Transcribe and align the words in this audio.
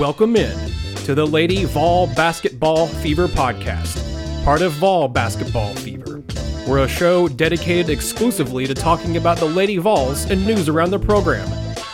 welcome 0.00 0.34
in 0.34 0.56
to 1.04 1.14
the 1.14 1.26
Lady 1.26 1.66
Vol 1.66 2.06
Basketball 2.14 2.86
Fever 2.86 3.28
podcast, 3.28 4.02
part 4.46 4.62
of 4.62 4.72
Vol 4.72 5.08
Basketball 5.08 5.74
Fever. 5.74 6.22
We're 6.66 6.84
a 6.84 6.88
show 6.88 7.28
dedicated 7.28 7.90
exclusively 7.90 8.66
to 8.66 8.72
talking 8.72 9.18
about 9.18 9.36
the 9.36 9.44
Lady 9.44 9.76
Vols 9.76 10.24
and 10.30 10.46
news 10.46 10.70
around 10.70 10.90
the 10.90 10.98
program. 10.98 11.46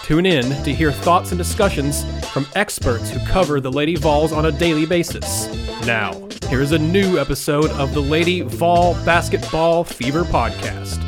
Tune 0.05 0.25
in 0.25 0.45
to 0.63 0.73
hear 0.73 0.93
thoughts 0.93 1.33
and 1.33 1.39
discussions 1.39 2.05
from 2.27 2.47
experts 2.55 3.11
who 3.11 3.19
cover 3.27 3.59
the 3.59 3.73
Lady 3.73 3.97
Vols 3.97 4.33
on 4.33 4.47
a 4.47 4.53
daily 4.53 4.87
basis. 4.87 5.49
Now, 5.85 6.13
here's 6.49 6.71
a 6.71 6.79
new 6.79 7.19
episode 7.19 7.73
of 7.73 7.93
the 7.93 8.03
Lady 8.03 8.43
Vol 8.43 8.95
Basketball 9.05 9.83
Fever 9.83 10.23
podcast. 10.23 11.06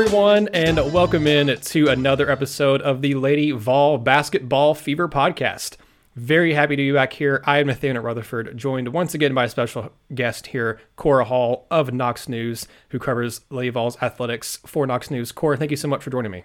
Everyone, 0.00 0.48
and 0.54 0.78
welcome 0.94 1.26
in 1.26 1.60
to 1.60 1.88
another 1.88 2.30
episode 2.30 2.80
of 2.80 3.02
the 3.02 3.14
Lady 3.16 3.50
Vol 3.50 3.98
Basketball 3.98 4.74
Fever 4.74 5.10
podcast. 5.10 5.76
Very 6.16 6.54
happy 6.54 6.74
to 6.74 6.82
be 6.82 6.90
back 6.90 7.12
here. 7.12 7.42
I 7.44 7.58
am 7.58 7.66
Nathanael 7.66 8.02
Rutherford, 8.02 8.56
joined 8.56 8.94
once 8.94 9.12
again 9.14 9.34
by 9.34 9.44
a 9.44 9.48
special 9.50 9.92
guest 10.14 10.46
here, 10.48 10.80
Cora 10.96 11.26
Hall 11.26 11.66
of 11.70 11.92
Knox 11.92 12.30
News, 12.30 12.66
who 12.88 12.98
covers 12.98 13.42
Lady 13.50 13.68
Vols 13.68 13.98
athletics 14.00 14.58
for 14.64 14.86
Knox 14.86 15.10
News. 15.10 15.32
Cora, 15.32 15.58
thank 15.58 15.70
you 15.70 15.76
so 15.76 15.86
much 15.86 16.02
for 16.02 16.08
joining 16.08 16.32
me. 16.32 16.44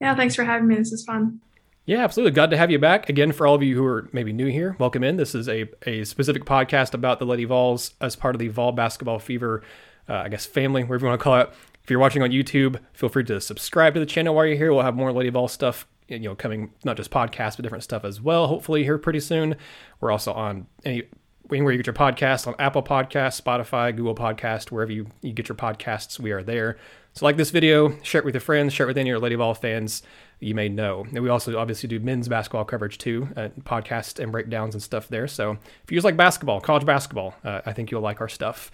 Yeah, 0.00 0.14
thanks 0.14 0.36
for 0.36 0.44
having 0.44 0.68
me. 0.68 0.76
This 0.76 0.92
is 0.92 1.04
fun. 1.04 1.40
Yeah, 1.84 2.04
absolutely. 2.04 2.30
Glad 2.30 2.50
to 2.50 2.56
have 2.56 2.70
you 2.70 2.78
back. 2.78 3.08
Again, 3.08 3.32
for 3.32 3.48
all 3.48 3.56
of 3.56 3.62
you 3.64 3.74
who 3.74 3.84
are 3.84 4.08
maybe 4.12 4.32
new 4.32 4.46
here, 4.46 4.76
welcome 4.78 5.02
in. 5.02 5.16
This 5.16 5.34
is 5.34 5.48
a, 5.48 5.68
a 5.84 6.04
specific 6.04 6.44
podcast 6.44 6.94
about 6.94 7.18
the 7.18 7.26
Lady 7.26 7.44
Vols 7.44 7.94
as 8.00 8.14
part 8.14 8.36
of 8.36 8.38
the 8.38 8.48
Vol 8.48 8.70
Basketball 8.70 9.18
Fever, 9.18 9.64
uh, 10.08 10.14
I 10.14 10.28
guess, 10.28 10.46
family, 10.46 10.84
whatever 10.84 11.06
you 11.06 11.08
want 11.10 11.20
to 11.20 11.24
call 11.24 11.40
it. 11.40 11.50
If 11.86 11.90
you're 11.92 12.00
watching 12.00 12.24
on 12.24 12.30
YouTube, 12.30 12.80
feel 12.94 13.08
free 13.08 13.22
to 13.22 13.40
subscribe 13.40 13.94
to 13.94 14.00
the 14.00 14.06
channel 14.06 14.34
while 14.34 14.44
you're 14.44 14.56
here. 14.56 14.72
We'll 14.72 14.82
have 14.82 14.96
more 14.96 15.12
Lady 15.12 15.30
Vol 15.30 15.46
stuff, 15.46 15.86
you 16.08 16.18
know, 16.18 16.34
coming 16.34 16.72
not 16.82 16.96
just 16.96 17.12
podcasts 17.12 17.54
but 17.54 17.62
different 17.62 17.84
stuff 17.84 18.04
as 18.04 18.20
well. 18.20 18.48
Hopefully 18.48 18.82
here 18.82 18.98
pretty 18.98 19.20
soon. 19.20 19.54
We're 20.00 20.10
also 20.10 20.32
on 20.32 20.66
any 20.84 21.04
anywhere 21.52 21.70
you 21.70 21.78
get 21.78 21.86
your 21.86 21.94
podcast 21.94 22.48
on 22.48 22.56
Apple 22.58 22.82
Podcasts, 22.82 23.40
Spotify, 23.40 23.94
Google 23.94 24.16
Podcast, 24.16 24.72
wherever 24.72 24.90
you, 24.90 25.06
you 25.22 25.32
get 25.32 25.48
your 25.48 25.54
podcasts, 25.54 26.18
we 26.18 26.32
are 26.32 26.42
there. 26.42 26.76
So 27.12 27.24
like 27.24 27.36
this 27.36 27.50
video, 27.50 27.96
share 28.02 28.20
it 28.20 28.24
with 28.24 28.34
your 28.34 28.40
friends, 28.40 28.72
share 28.72 28.86
it 28.86 28.88
with 28.88 28.98
any 28.98 29.10
of 29.10 29.12
your 29.12 29.20
Lady 29.20 29.36
Vol 29.36 29.54
fans 29.54 30.02
you 30.40 30.56
may 30.56 30.68
know. 30.68 31.06
And 31.14 31.22
we 31.22 31.28
also 31.28 31.56
obviously 31.56 31.88
do 31.88 32.00
men's 32.00 32.26
basketball 32.26 32.64
coverage 32.64 32.98
too, 32.98 33.28
uh, 33.36 33.50
podcasts 33.60 34.18
and 34.18 34.32
breakdowns 34.32 34.74
and 34.74 34.82
stuff 34.82 35.06
there. 35.06 35.28
So 35.28 35.52
if 35.84 35.92
you 35.92 35.96
just 35.96 36.04
like 36.04 36.16
basketball, 36.16 36.60
college 36.60 36.84
basketball, 36.84 37.36
uh, 37.44 37.60
I 37.64 37.72
think 37.72 37.92
you'll 37.92 38.00
like 38.00 38.20
our 38.20 38.28
stuff. 38.28 38.72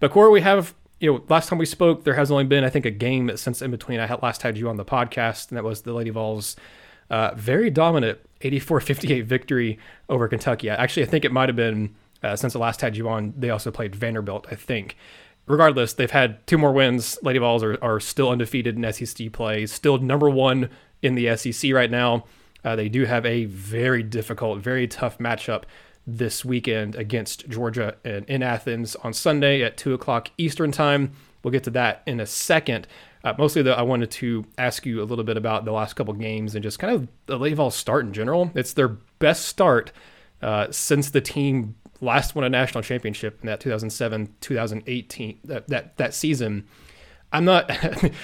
But 0.00 0.10
Cora, 0.10 0.30
we 0.30 0.40
have 0.40 0.74
you 1.00 1.12
know, 1.12 1.22
last 1.28 1.48
time 1.48 1.58
we 1.58 1.66
spoke, 1.66 2.04
there 2.04 2.14
has 2.14 2.30
only 2.30 2.44
been, 2.44 2.64
I 2.64 2.70
think, 2.70 2.86
a 2.86 2.90
game 2.90 3.36
since 3.36 3.60
in 3.60 3.70
between. 3.70 4.00
I 4.00 4.06
had 4.06 4.22
last 4.22 4.42
had 4.42 4.56
you 4.56 4.68
on 4.68 4.76
the 4.76 4.84
podcast, 4.84 5.48
and 5.48 5.56
that 5.56 5.64
was 5.64 5.82
the 5.82 5.92
Lady 5.92 6.10
Vols' 6.10 6.56
uh, 7.10 7.32
very 7.34 7.70
dominant 7.70 8.18
84-58 8.40 9.24
victory 9.24 9.78
over 10.08 10.26
Kentucky. 10.28 10.70
Actually, 10.70 11.04
I 11.04 11.06
think 11.06 11.24
it 11.24 11.32
might 11.32 11.48
have 11.48 11.56
been 11.56 11.94
uh, 12.22 12.34
since 12.34 12.54
the 12.54 12.58
last 12.58 12.80
had 12.80 12.96
you 12.96 13.08
on. 13.08 13.34
They 13.36 13.50
also 13.50 13.70
played 13.70 13.94
Vanderbilt, 13.94 14.46
I 14.50 14.54
think. 14.54 14.96
Regardless, 15.46 15.92
they've 15.92 16.10
had 16.10 16.44
two 16.46 16.58
more 16.58 16.72
wins. 16.72 17.18
Lady 17.22 17.38
Vols 17.38 17.62
are, 17.62 17.78
are 17.82 18.00
still 18.00 18.30
undefeated 18.30 18.76
in 18.76 18.92
SEC 18.92 19.32
play, 19.32 19.66
still 19.66 19.98
number 19.98 20.28
one 20.28 20.70
in 21.02 21.14
the 21.14 21.36
SEC 21.36 21.72
right 21.72 21.90
now. 21.90 22.24
Uh, 22.64 22.74
they 22.74 22.88
do 22.88 23.04
have 23.04 23.24
a 23.24 23.44
very 23.44 24.02
difficult, 24.02 24.58
very 24.58 24.88
tough 24.88 25.18
matchup 25.18 25.64
this 26.06 26.44
weekend 26.44 26.94
against 26.94 27.48
Georgia 27.48 27.96
in, 28.04 28.24
in 28.24 28.42
Athens 28.42 28.94
on 28.96 29.12
Sunday 29.12 29.62
at 29.62 29.76
2 29.76 29.94
o'clock 29.94 30.30
Eastern 30.38 30.70
Time. 30.70 31.12
We'll 31.42 31.52
get 31.52 31.64
to 31.64 31.70
that 31.70 32.02
in 32.06 32.20
a 32.20 32.26
second. 32.26 32.86
Uh, 33.24 33.34
mostly, 33.38 33.62
though, 33.62 33.72
I 33.72 33.82
wanted 33.82 34.10
to 34.12 34.44
ask 34.56 34.86
you 34.86 35.02
a 35.02 35.04
little 35.04 35.24
bit 35.24 35.36
about 35.36 35.64
the 35.64 35.72
last 35.72 35.94
couple 35.94 36.14
games 36.14 36.54
and 36.54 36.62
just 36.62 36.78
kind 36.78 36.94
of 36.94 37.08
the 37.26 37.38
Lady 37.38 37.56
Vols 37.56 37.74
start 37.74 38.04
in 38.04 38.12
general. 38.12 38.52
It's 38.54 38.72
their 38.72 38.88
best 38.88 39.46
start 39.46 39.90
uh, 40.42 40.68
since 40.70 41.10
the 41.10 41.20
team 41.20 41.74
last 42.00 42.34
won 42.34 42.44
a 42.44 42.48
national 42.48 42.82
championship 42.82 43.38
in 43.40 43.46
that 43.46 43.58
2007 43.60 44.34
2018 44.40 45.38
that, 45.44 45.66
that, 45.68 45.96
that 45.96 46.14
season. 46.14 46.66
I'm 47.36 47.44
not. 47.44 47.70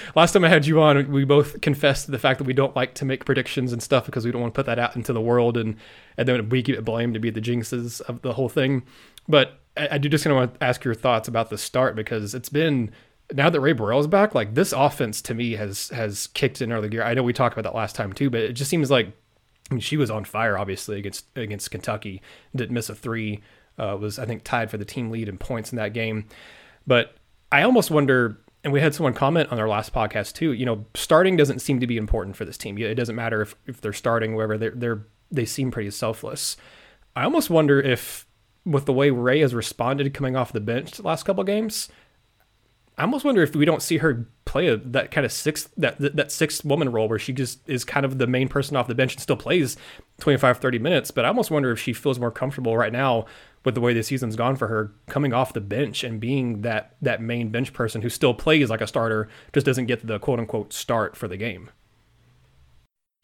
last 0.16 0.32
time 0.32 0.42
I 0.44 0.48
had 0.48 0.66
you 0.66 0.80
on, 0.80 1.10
we 1.12 1.24
both 1.24 1.60
confessed 1.60 2.06
to 2.06 2.10
the 2.10 2.18
fact 2.18 2.38
that 2.38 2.44
we 2.44 2.54
don't 2.54 2.74
like 2.74 2.94
to 2.94 3.04
make 3.04 3.26
predictions 3.26 3.72
and 3.72 3.82
stuff 3.82 4.06
because 4.06 4.24
we 4.24 4.32
don't 4.32 4.40
want 4.40 4.54
to 4.54 4.58
put 4.58 4.66
that 4.66 4.78
out 4.78 4.96
into 4.96 5.12
the 5.12 5.20
world, 5.20 5.58
and 5.58 5.76
and 6.16 6.26
then 6.26 6.48
we 6.48 6.62
get 6.62 6.82
blamed 6.84 7.12
to 7.14 7.20
be 7.20 7.28
the 7.28 7.40
jinxes 7.40 8.00
of 8.02 8.22
the 8.22 8.32
whole 8.32 8.48
thing. 8.48 8.84
But 9.28 9.60
I, 9.76 9.88
I 9.92 9.98
do 9.98 10.08
just 10.08 10.24
kind 10.24 10.32
of 10.32 10.40
want 10.40 10.54
to 10.58 10.64
ask 10.64 10.82
your 10.82 10.94
thoughts 10.94 11.28
about 11.28 11.50
the 11.50 11.58
start 11.58 11.94
because 11.94 12.34
it's 12.34 12.48
been 12.48 12.90
now 13.34 13.50
that 13.50 13.60
Rae 13.60 13.72
Burrell's 13.74 14.06
back, 14.06 14.34
like 14.34 14.54
this 14.54 14.72
offense 14.72 15.20
to 15.22 15.34
me 15.34 15.52
has 15.52 15.90
has 15.90 16.28
kicked 16.28 16.62
in 16.62 16.72
early 16.72 16.88
gear. 16.88 17.02
I 17.02 17.12
know 17.12 17.22
we 17.22 17.34
talked 17.34 17.56
about 17.56 17.70
that 17.70 17.76
last 17.76 17.94
time 17.94 18.14
too, 18.14 18.30
but 18.30 18.40
it 18.40 18.54
just 18.54 18.70
seems 18.70 18.90
like 18.90 19.08
I 19.70 19.74
mean 19.74 19.80
she 19.80 19.98
was 19.98 20.10
on 20.10 20.24
fire 20.24 20.56
obviously 20.56 20.98
against 20.98 21.26
against 21.36 21.70
Kentucky. 21.70 22.22
Didn't 22.56 22.72
miss 22.72 22.88
a 22.88 22.94
three. 22.94 23.42
Uh, 23.78 23.96
was 24.00 24.18
I 24.18 24.24
think 24.24 24.42
tied 24.44 24.70
for 24.70 24.78
the 24.78 24.84
team 24.86 25.10
lead 25.10 25.28
in 25.28 25.36
points 25.36 25.70
in 25.70 25.76
that 25.76 25.92
game. 25.92 26.28
But 26.86 27.14
I 27.50 27.62
almost 27.62 27.90
wonder 27.90 28.38
and 28.64 28.72
we 28.72 28.80
had 28.80 28.94
someone 28.94 29.14
comment 29.14 29.50
on 29.50 29.58
our 29.58 29.68
last 29.68 29.92
podcast 29.92 30.34
too. 30.34 30.52
You 30.52 30.66
know, 30.66 30.86
starting 30.94 31.36
doesn't 31.36 31.60
seem 31.60 31.80
to 31.80 31.86
be 31.86 31.96
important 31.96 32.36
for 32.36 32.44
this 32.44 32.58
team. 32.58 32.78
It 32.78 32.94
doesn't 32.94 33.16
matter 33.16 33.42
if, 33.42 33.54
if 33.66 33.80
they're 33.80 33.92
starting, 33.92 34.34
wherever 34.34 34.56
they're, 34.56 34.70
they're 34.70 35.06
they 35.30 35.44
seem 35.44 35.70
pretty 35.70 35.90
selfless. 35.90 36.56
I 37.16 37.24
almost 37.24 37.50
wonder 37.50 37.80
if, 37.80 38.26
with 38.64 38.84
the 38.84 38.92
way 38.92 39.10
Rae 39.10 39.40
has 39.40 39.54
responded 39.54 40.14
coming 40.14 40.36
off 40.36 40.52
the 40.52 40.60
bench 40.60 40.92
the 40.92 41.02
last 41.02 41.24
couple 41.24 41.42
games, 41.42 41.88
I 42.96 43.02
almost 43.02 43.24
wonder 43.24 43.42
if 43.42 43.56
we 43.56 43.64
don't 43.64 43.82
see 43.82 43.98
her 43.98 44.28
play 44.44 44.68
a, 44.68 44.76
that 44.76 45.10
kind 45.10 45.24
of 45.24 45.32
sixth 45.32 45.72
that 45.78 45.98
that 45.98 46.30
sixth 46.30 46.64
woman 46.64 46.92
role 46.92 47.08
where 47.08 47.18
she 47.18 47.32
just 47.32 47.68
is 47.68 47.84
kind 47.84 48.04
of 48.04 48.18
the 48.18 48.26
main 48.26 48.48
person 48.48 48.76
off 48.76 48.86
the 48.86 48.94
bench 48.94 49.14
and 49.14 49.22
still 49.22 49.36
plays 49.36 49.76
25 50.20 50.58
30 50.58 50.78
minutes 50.78 51.10
but 51.10 51.24
I 51.24 51.28
almost 51.28 51.50
wonder 51.50 51.72
if 51.72 51.80
she 51.80 51.94
feels 51.94 52.18
more 52.18 52.30
comfortable 52.30 52.76
right 52.76 52.92
now 52.92 53.24
with 53.64 53.74
the 53.74 53.80
way 53.80 53.92
the 53.92 54.02
season's 54.02 54.36
gone 54.36 54.56
for 54.56 54.68
her 54.68 54.92
coming 55.08 55.32
off 55.32 55.52
the 55.52 55.60
bench 55.60 56.04
and 56.04 56.20
being 56.20 56.62
that 56.62 56.96
that 57.00 57.20
main 57.20 57.50
bench 57.50 57.72
person 57.72 58.02
who 58.02 58.08
still 58.08 58.34
plays 58.34 58.70
like 58.70 58.80
a 58.80 58.86
starter 58.86 59.28
just 59.52 59.66
doesn't 59.66 59.86
get 59.86 60.06
the 60.06 60.18
quote 60.18 60.38
unquote 60.38 60.72
start 60.72 61.16
for 61.16 61.28
the 61.28 61.36
game. 61.36 61.70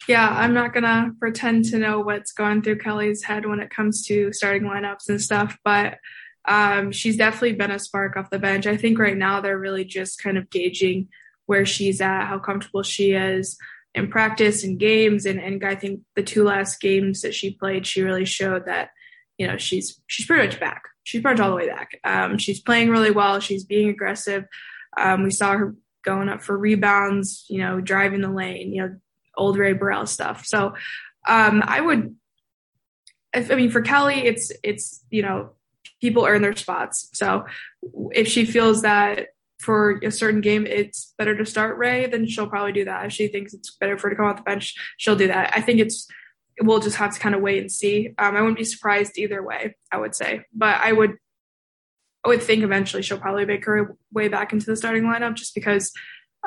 Yeah 0.07 0.27
i'm 0.29 0.53
not 0.53 0.73
gonna 0.73 1.11
pretend 1.19 1.65
to 1.65 1.77
know 1.77 1.99
what's 1.99 2.31
going 2.31 2.61
through 2.61 2.77
kelly's 2.77 3.23
head 3.23 3.45
when 3.45 3.59
it 3.59 3.69
comes 3.69 4.05
to 4.05 4.31
starting 4.31 4.63
lineups 4.63 5.09
and 5.09 5.21
stuff 5.21 5.57
but 5.65 5.97
um, 6.45 6.91
she's 6.93 7.17
definitely 7.17 7.53
been 7.53 7.69
a 7.69 7.77
spark 7.77 8.15
off 8.15 8.31
the 8.31 8.39
bench. 8.39 8.65
I 8.65 8.75
think 8.75 8.97
right 8.97 9.15
now 9.15 9.39
they're 9.39 9.59
really 9.59 9.83
just 9.83 10.23
kind 10.23 10.37
of 10.37 10.49
gauging 10.49 11.09
where 11.45 11.65
she's 11.65 11.99
at 11.99 12.27
how 12.27 12.37
comfortable 12.37 12.81
she 12.81 13.11
is 13.11 13.57
in 13.95 14.07
practice 14.07 14.63
and 14.63 14.79
games 14.79 15.25
and, 15.25 15.39
and 15.39 15.63
i 15.65 15.73
think 15.73 16.01
the 16.15 16.21
two 16.21 16.43
last 16.43 16.79
games 16.79 17.21
that 17.21 17.33
she 17.33 17.51
played 17.51 17.87
she 17.87 18.03
really 18.03 18.23
showed 18.25 18.67
that 18.67 18.91
you 19.39 19.47
know 19.47 19.57
she's 19.57 19.99
she's 20.05 20.27
pretty 20.27 20.45
much 20.45 20.59
back. 20.59 20.83
She's 21.03 21.21
pretty 21.21 21.39
much 21.39 21.43
all 21.43 21.49
the 21.49 21.55
way 21.55 21.69
back. 21.69 21.99
Um, 22.03 22.37
she's 22.37 22.59
playing 22.59 22.89
really 22.89 23.09
well. 23.09 23.39
She's 23.39 23.63
being 23.63 23.89
aggressive. 23.89 24.45
Um, 24.97 25.23
we 25.23 25.31
saw 25.31 25.53
her 25.53 25.75
going 26.03 26.29
up 26.29 26.43
for 26.43 26.55
rebounds. 26.55 27.45
You 27.49 27.59
know, 27.59 27.81
driving 27.81 28.21
the 28.21 28.29
lane. 28.29 28.73
You 28.73 28.81
know, 28.83 28.95
old 29.35 29.57
Rae 29.57 29.73
Burrell 29.73 30.05
stuff. 30.05 30.45
So 30.45 30.75
um, 31.27 31.63
I 31.65 31.81
would. 31.81 32.15
If, 33.33 33.49
I 33.51 33.55
mean, 33.55 33.71
for 33.71 33.81
Kellie, 33.81 34.25
it's 34.25 34.51
it's 34.61 35.03
you 35.09 35.21
know 35.21 35.51
people 36.01 36.25
earn 36.25 36.41
their 36.41 36.55
spots. 36.55 37.09
So 37.13 37.45
if 38.11 38.27
she 38.27 38.45
feels 38.45 38.81
that 38.81 39.29
for 39.59 39.99
a 40.05 40.11
certain 40.11 40.39
game 40.39 40.65
it's 40.65 41.13
better 41.17 41.35
to 41.37 41.45
start 41.45 41.77
Rae, 41.77 42.07
then 42.07 42.27
she'll 42.27 42.47
probably 42.47 42.71
do 42.71 42.85
that. 42.85 43.05
If 43.05 43.11
she 43.11 43.27
thinks 43.27 43.53
it's 43.53 43.71
better 43.71 43.97
for 43.97 44.07
her 44.07 44.11
to 44.11 44.15
come 44.15 44.25
off 44.25 44.37
the 44.37 44.43
bench, 44.43 44.73
she'll 44.97 45.17
do 45.17 45.27
that. 45.27 45.51
I 45.55 45.61
think 45.61 45.79
it's 45.79 46.07
we'll 46.61 46.79
just 46.79 46.97
have 46.97 47.13
to 47.13 47.19
kind 47.19 47.35
of 47.35 47.41
wait 47.41 47.59
and 47.59 47.71
see. 47.71 48.13
Um, 48.17 48.35
I 48.35 48.41
wouldn't 48.41 48.57
be 48.57 48.63
surprised 48.63 49.17
either 49.17 49.41
way, 49.43 49.75
I 49.91 49.97
would 49.97 50.15
say, 50.15 50.45
but 50.53 50.79
I 50.81 50.91
would, 50.91 51.15
I 52.25 52.29
would 52.29 52.43
think 52.43 52.63
eventually 52.63 53.01
she'll 53.01 53.19
probably 53.19 53.45
make 53.45 53.65
her 53.65 53.95
way 54.11 54.27
back 54.27 54.51
into 54.51 54.65
the 54.65 54.75
starting 54.75 55.03
lineup 55.03 55.35
just 55.35 55.55
because, 55.55 55.91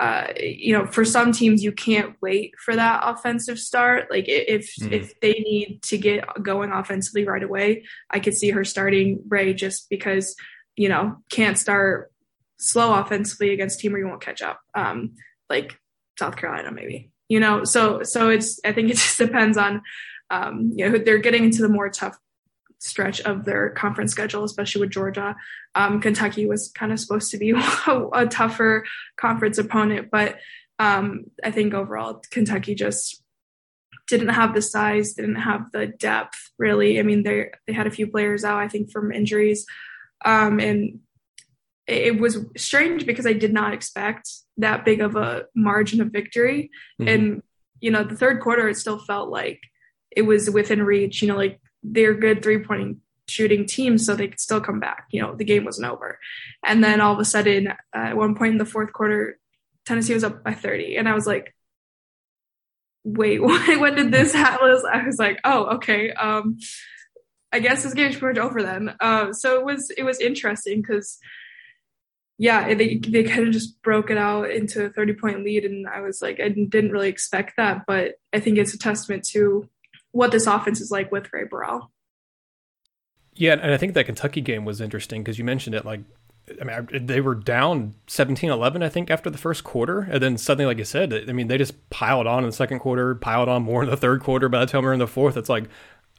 uh, 0.00 0.28
you 0.38 0.72
know, 0.72 0.86
for 0.86 1.04
some 1.04 1.32
teams 1.32 1.62
you 1.62 1.72
can't 1.72 2.16
wait 2.20 2.54
for 2.58 2.76
that 2.76 3.02
offensive 3.04 3.58
start. 3.58 4.10
Like 4.10 4.26
if 4.28 4.74
mm. 4.80 4.92
if 4.92 5.18
they 5.20 5.32
need 5.32 5.80
to 5.84 5.98
get 5.98 6.24
going 6.42 6.72
offensively 6.72 7.24
right 7.24 7.42
away, 7.42 7.84
I 8.10 8.20
could 8.20 8.34
see 8.34 8.50
her 8.50 8.64
starting 8.64 9.22
Rae 9.28 9.54
just 9.54 9.88
because 9.88 10.36
you 10.76 10.88
know 10.88 11.16
can't 11.30 11.58
start 11.58 12.10
slow 12.58 12.94
offensively 12.94 13.50
against 13.50 13.78
a 13.78 13.82
team 13.82 13.92
where 13.92 14.00
you 14.00 14.08
won't 14.08 14.22
catch 14.22 14.42
up, 14.42 14.60
um, 14.74 15.14
like 15.50 15.78
South 16.18 16.36
Carolina 16.36 16.70
maybe 16.70 17.11
you 17.32 17.40
know 17.40 17.64
so 17.64 18.02
so 18.02 18.28
it's 18.28 18.60
i 18.62 18.72
think 18.72 18.90
it 18.90 18.96
just 19.04 19.16
depends 19.16 19.56
on 19.56 19.82
um, 20.30 20.72
you 20.74 20.88
know 20.88 20.98
they're 20.98 21.18
getting 21.18 21.44
into 21.44 21.62
the 21.62 21.68
more 21.68 21.88
tough 21.88 22.16
stretch 22.78 23.20
of 23.22 23.44
their 23.44 23.70
conference 23.70 24.10
schedule 24.12 24.44
especially 24.44 24.80
with 24.82 24.90
georgia. 24.90 25.34
Um, 25.74 26.00
kentucky 26.00 26.46
was 26.46 26.70
kind 26.72 26.92
of 26.92 27.00
supposed 27.00 27.30
to 27.30 27.38
be 27.38 27.50
a, 27.86 28.08
a 28.12 28.26
tougher 28.26 28.84
conference 29.16 29.56
opponent 29.58 30.08
but 30.12 30.36
um, 30.78 31.24
i 31.42 31.50
think 31.50 31.72
overall 31.72 32.22
kentucky 32.30 32.74
just 32.74 33.22
didn't 34.08 34.30
have 34.30 34.54
the 34.54 34.60
size 34.60 35.14
didn't 35.14 35.36
have 35.36 35.72
the 35.72 35.86
depth 35.86 36.50
really. 36.58 36.98
I 36.98 37.02
mean 37.02 37.22
they 37.22 37.50
they 37.66 37.72
had 37.72 37.86
a 37.86 37.90
few 37.90 38.06
players 38.06 38.44
out 38.44 38.58
i 38.58 38.68
think 38.68 38.90
from 38.90 39.12
injuries. 39.12 39.64
Um, 40.24 40.60
and 40.60 41.00
it 41.92 42.20
was 42.20 42.38
strange 42.56 43.06
because 43.06 43.26
I 43.26 43.32
did 43.32 43.52
not 43.52 43.74
expect 43.74 44.30
that 44.58 44.84
big 44.84 45.00
of 45.00 45.16
a 45.16 45.44
margin 45.54 46.00
of 46.00 46.08
victory. 46.08 46.70
Mm-hmm. 47.00 47.08
And 47.08 47.42
you 47.80 47.90
know, 47.90 48.04
the 48.04 48.16
third 48.16 48.40
quarter, 48.40 48.68
it 48.68 48.76
still 48.76 48.98
felt 48.98 49.28
like 49.30 49.60
it 50.10 50.22
was 50.22 50.48
within 50.50 50.82
reach. 50.82 51.22
You 51.22 51.28
know, 51.28 51.36
like 51.36 51.60
they're 51.82 52.14
good 52.14 52.42
three 52.42 52.64
point 52.64 52.98
shooting 53.28 53.66
team, 53.66 53.98
so 53.98 54.14
they 54.14 54.28
could 54.28 54.40
still 54.40 54.60
come 54.60 54.80
back. 54.80 55.06
You 55.10 55.22
know, 55.22 55.34
the 55.34 55.44
game 55.44 55.64
wasn't 55.64 55.90
over. 55.90 56.18
And 56.64 56.82
then 56.82 57.00
all 57.00 57.12
of 57.12 57.18
a 57.18 57.24
sudden, 57.24 57.68
uh, 57.68 57.74
at 57.94 58.16
one 58.16 58.34
point 58.34 58.52
in 58.52 58.58
the 58.58 58.66
fourth 58.66 58.92
quarter, 58.92 59.38
Tennessee 59.84 60.14
was 60.14 60.24
up 60.24 60.44
by 60.44 60.54
30. 60.54 60.96
And 60.96 61.08
I 61.08 61.14
was 61.14 61.26
like, 61.26 61.54
wait, 63.04 63.38
when 63.42 63.94
did 63.94 64.12
this 64.12 64.32
happen? 64.32 64.80
I 64.92 65.04
was 65.04 65.18
like, 65.18 65.40
oh, 65.44 65.76
okay. 65.76 66.12
Um, 66.12 66.58
I 67.52 67.60
guess 67.60 67.82
this 67.82 67.94
game's 67.94 68.16
pretty 68.16 68.40
much 68.40 68.46
over 68.46 68.62
then. 68.62 68.94
Uh, 68.98 69.32
so 69.32 69.58
it 69.58 69.64
was 69.64 69.90
it 69.90 70.04
was 70.04 70.20
interesting 70.20 70.80
because 70.80 71.18
yeah, 72.38 72.74
they 72.74 72.96
they 72.96 73.24
kind 73.24 73.46
of 73.46 73.52
just 73.52 73.80
broke 73.82 74.10
it 74.10 74.18
out 74.18 74.50
into 74.50 74.84
a 74.84 74.90
30 74.90 75.14
point 75.14 75.44
lead, 75.44 75.64
and 75.64 75.86
I 75.86 76.00
was 76.00 76.22
like, 76.22 76.40
I 76.40 76.48
didn't 76.48 76.90
really 76.90 77.08
expect 77.08 77.54
that, 77.56 77.82
but 77.86 78.14
I 78.32 78.40
think 78.40 78.58
it's 78.58 78.74
a 78.74 78.78
testament 78.78 79.24
to 79.32 79.68
what 80.12 80.30
this 80.32 80.46
offense 80.46 80.80
is 80.80 80.90
like 80.90 81.12
with 81.12 81.32
Rae 81.32 81.44
Burrell. 81.44 81.90
Yeah, 83.34 83.54
and 83.54 83.72
I 83.72 83.76
think 83.76 83.94
that 83.94 84.06
Kentucky 84.06 84.40
game 84.40 84.64
was 84.64 84.80
interesting 84.80 85.22
because 85.22 85.38
you 85.38 85.44
mentioned 85.44 85.74
it. 85.74 85.84
Like, 85.84 86.00
I 86.60 86.64
mean, 86.64 87.06
they 87.06 87.20
were 87.20 87.34
down 87.34 87.94
17-11, 88.08 88.82
I 88.82 88.88
think, 88.88 89.10
after 89.10 89.30
the 89.30 89.38
first 89.38 89.64
quarter, 89.64 90.00
and 90.00 90.22
then 90.22 90.36
suddenly, 90.36 90.66
like 90.66 90.78
you 90.78 90.84
said, 90.84 91.14
I 91.28 91.32
mean, 91.32 91.48
they 91.48 91.56
just 91.56 91.88
piled 91.88 92.26
on 92.26 92.40
in 92.40 92.50
the 92.50 92.56
second 92.56 92.80
quarter, 92.80 93.14
piled 93.14 93.48
on 93.48 93.62
more 93.62 93.82
in 93.84 93.90
the 93.90 93.96
third 93.96 94.20
quarter. 94.22 94.48
By 94.48 94.60
the 94.60 94.66
time 94.66 94.84
we're 94.84 94.92
in 94.92 94.98
the 94.98 95.06
fourth, 95.06 95.36
it's 95.36 95.48
like, 95.48 95.64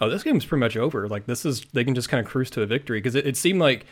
oh, 0.01 0.09
this 0.09 0.23
game's 0.23 0.45
pretty 0.45 0.61
much 0.61 0.75
over. 0.75 1.07
Like, 1.07 1.25
this 1.27 1.45
is 1.45 1.65
they 1.73 1.83
can 1.83 1.93
just 1.93 2.09
kind 2.09 2.25
of 2.25 2.31
cruise 2.31 2.49
to 2.51 2.61
a 2.61 2.65
victory 2.65 2.99
because 2.99 3.15
it, 3.15 3.27
it 3.27 3.37
seemed 3.37 3.59
like 3.59 3.85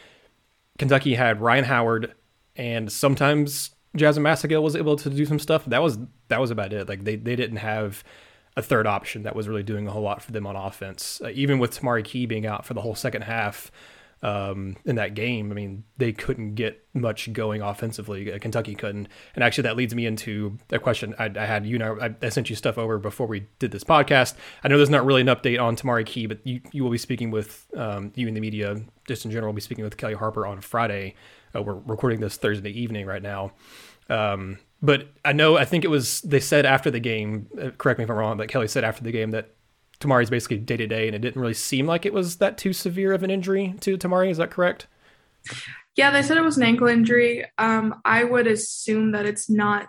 Kentucky 0.81 1.13
had 1.13 1.39
Rhyne 1.39 1.65
Howard 1.65 2.15
and 2.55 2.91
sometimes 2.91 3.69
Jazmine 3.95 4.23
Massengill 4.23 4.63
was 4.63 4.75
able 4.75 4.95
to 4.95 5.11
do 5.11 5.27
some 5.27 5.37
stuff. 5.37 5.63
That 5.65 5.83
was 5.83 5.99
that 6.29 6.41
was 6.41 6.49
about 6.49 6.73
it. 6.73 6.89
Like 6.89 7.03
they 7.03 7.17
they 7.17 7.35
didn't 7.35 7.57
have 7.57 8.03
a 8.57 8.63
third 8.63 8.87
option 8.87 9.21
that 9.21 9.35
was 9.35 9.47
really 9.47 9.61
doing 9.61 9.87
a 9.87 9.91
whole 9.91 10.01
lot 10.01 10.23
for 10.23 10.31
them 10.31 10.47
on 10.47 10.55
offense. 10.55 11.21
Uh, 11.23 11.29
even 11.35 11.59
with 11.59 11.79
Tamari 11.79 12.03
Key 12.03 12.25
being 12.25 12.47
out 12.47 12.65
for 12.65 12.73
the 12.73 12.81
whole 12.81 12.95
second 12.95 13.21
half 13.21 13.71
um, 14.23 14.75
in 14.85 14.97
that 14.97 15.15
game, 15.15 15.51
I 15.51 15.55
mean, 15.55 15.83
they 15.97 16.11
couldn't 16.11 16.53
get 16.53 16.85
much 16.93 17.33
going 17.33 17.61
offensively. 17.61 18.31
Uh, 18.31 18.37
Kentucky 18.37 18.75
couldn't. 18.75 19.07
And 19.33 19.43
actually, 19.43 19.63
that 19.63 19.75
leads 19.75 19.95
me 19.95 20.05
into 20.05 20.59
a 20.69 20.77
question 20.77 21.15
I, 21.17 21.31
I 21.35 21.45
had. 21.45 21.65
You 21.65 21.79
know, 21.79 21.97
I, 21.99 22.13
I, 22.21 22.29
sent 22.29 22.49
you 22.49 22.55
stuff 22.55 22.77
over 22.77 22.99
before 22.99 23.25
we 23.25 23.47
did 23.57 23.71
this 23.71 23.83
podcast. 23.83 24.35
I 24.63 24.67
know 24.67 24.77
there's 24.77 24.91
not 24.91 25.05
really 25.05 25.21
an 25.21 25.27
update 25.27 25.59
on 25.59 25.75
Tamari 25.75 26.05
Key, 26.05 26.27
but 26.27 26.45
you, 26.45 26.61
you 26.71 26.83
will 26.83 26.91
be 26.91 26.99
speaking 26.99 27.31
with 27.31 27.65
um, 27.75 28.11
you 28.15 28.27
in 28.27 28.35
the 28.35 28.41
media, 28.41 28.79
just 29.07 29.25
in 29.25 29.31
general, 29.31 29.51
will 29.51 29.55
be 29.55 29.61
speaking 29.61 29.83
with 29.83 29.97
Kellie 29.97 30.13
Harper 30.13 30.45
on 30.45 30.61
Friday. 30.61 31.15
Uh, 31.55 31.63
we're 31.63 31.73
recording 31.73 32.19
this 32.19 32.37
Thursday 32.37 32.71
evening 32.71 33.07
right 33.07 33.23
now. 33.23 33.53
Um, 34.07 34.59
but 34.83 35.09
I 35.25 35.33
know, 35.33 35.57
I 35.57 35.65
think 35.65 35.83
it 35.83 35.89
was, 35.89 36.21
they 36.21 36.39
said 36.39 36.65
after 36.65 36.91
the 36.91 36.99
game, 36.99 37.47
uh, 37.59 37.69
correct 37.71 37.97
me 37.97 38.03
if 38.03 38.09
I'm 38.09 38.17
wrong, 38.17 38.37
but 38.37 38.49
Kellie 38.49 38.67
said 38.67 38.83
after 38.83 39.03
the 39.03 39.11
game 39.11 39.31
that 39.31 39.53
Tamari's 40.01 40.29
basically 40.29 40.57
day 40.57 40.77
to 40.77 40.87
day, 40.87 41.07
and 41.07 41.15
it 41.15 41.19
didn't 41.19 41.41
really 41.41 41.53
seem 41.53 41.87
like 41.87 42.05
it 42.05 42.13
was 42.13 42.37
that 42.37 42.57
too 42.57 42.73
severe 42.73 43.13
of 43.13 43.23
an 43.23 43.31
injury 43.31 43.75
to 43.81 43.97
Tamari. 43.97 44.29
Is 44.29 44.37
that 44.37 44.51
correct? 44.51 44.87
Yeah, 45.95 46.11
they 46.11 46.21
said 46.21 46.37
it 46.37 46.43
was 46.43 46.57
an 46.57 46.63
ankle 46.63 46.87
injury. 46.87 47.45
Um, 47.57 48.01
I 48.03 48.23
would 48.23 48.47
assume 48.47 49.11
that 49.11 49.25
it's 49.25 49.49
not 49.49 49.87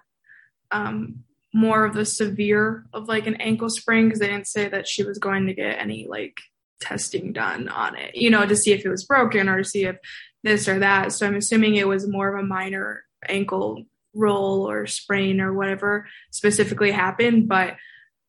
um, 0.70 1.24
more 1.54 1.84
of 1.84 1.94
the 1.94 2.04
severe 2.04 2.86
of 2.92 3.08
like 3.08 3.26
an 3.26 3.36
ankle 3.36 3.70
sprain 3.70 4.06
because 4.06 4.20
they 4.20 4.28
didn't 4.28 4.46
say 4.46 4.68
that 4.68 4.88
she 4.88 5.04
was 5.04 5.18
going 5.18 5.46
to 5.46 5.54
get 5.54 5.78
any 5.78 6.06
like 6.08 6.38
testing 6.80 7.32
done 7.32 7.68
on 7.68 7.96
it, 7.96 8.14
you 8.14 8.30
know, 8.30 8.44
to 8.44 8.56
see 8.56 8.72
if 8.72 8.84
it 8.84 8.90
was 8.90 9.04
broken 9.04 9.48
or 9.48 9.58
to 9.58 9.64
see 9.64 9.84
if 9.84 9.96
this 10.42 10.68
or 10.68 10.80
that. 10.80 11.12
So 11.12 11.26
I'm 11.26 11.36
assuming 11.36 11.76
it 11.76 11.86
was 11.86 12.08
more 12.08 12.34
of 12.34 12.42
a 12.42 12.46
minor 12.46 13.04
ankle 13.28 13.84
roll 14.14 14.68
or 14.68 14.86
sprain 14.86 15.40
or 15.40 15.54
whatever 15.54 16.06
specifically 16.30 16.90
happened. 16.90 17.48
But 17.48 17.76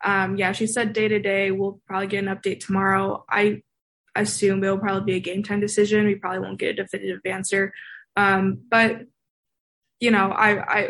um, 0.03 0.37
yeah, 0.37 0.51
she 0.51 0.67
said 0.67 0.93
day 0.93 1.07
to 1.07 1.19
day, 1.19 1.51
we'll 1.51 1.81
probably 1.87 2.07
get 2.07 2.23
an 2.23 2.35
update 2.35 2.59
tomorrow. 2.59 3.25
I 3.29 3.61
assume 4.15 4.63
it'll 4.63 4.77
probably 4.77 5.13
be 5.13 5.17
a 5.17 5.21
game 5.21 5.43
time 5.43 5.59
decision. 5.59 6.05
We 6.05 6.15
probably 6.15 6.39
won't 6.39 6.59
get 6.59 6.71
a 6.71 6.83
definitive 6.83 7.21
answer. 7.25 7.73
Um, 8.15 8.63
but 8.69 9.01
you 9.99 10.11
know, 10.11 10.31
I, 10.31 10.59
I, 10.59 10.89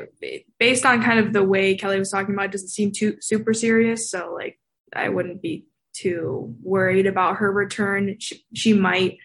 based 0.60 0.86
on 0.88 1.04
kind 1.04 1.20
of 1.20 1.34
the 1.34 1.44
way 1.44 1.76
Kellie 1.76 2.00
was 2.00 2.10
talking 2.10 2.34
about, 2.34 2.46
it 2.46 2.52
doesn't 2.54 2.70
seem 2.70 2.92
too 2.92 3.18
super 3.22 3.54
serious. 3.54 4.10
So 4.10 4.34
like, 4.34 4.60
I 4.96 5.10
wouldn't 5.10 5.42
be 5.42 5.68
too 5.94 6.56
worried 6.64 7.06
about 7.06 7.38
her 7.38 7.52
return. 7.52 8.16
She, 8.20 8.44
she 8.56 8.74
might 8.74 9.18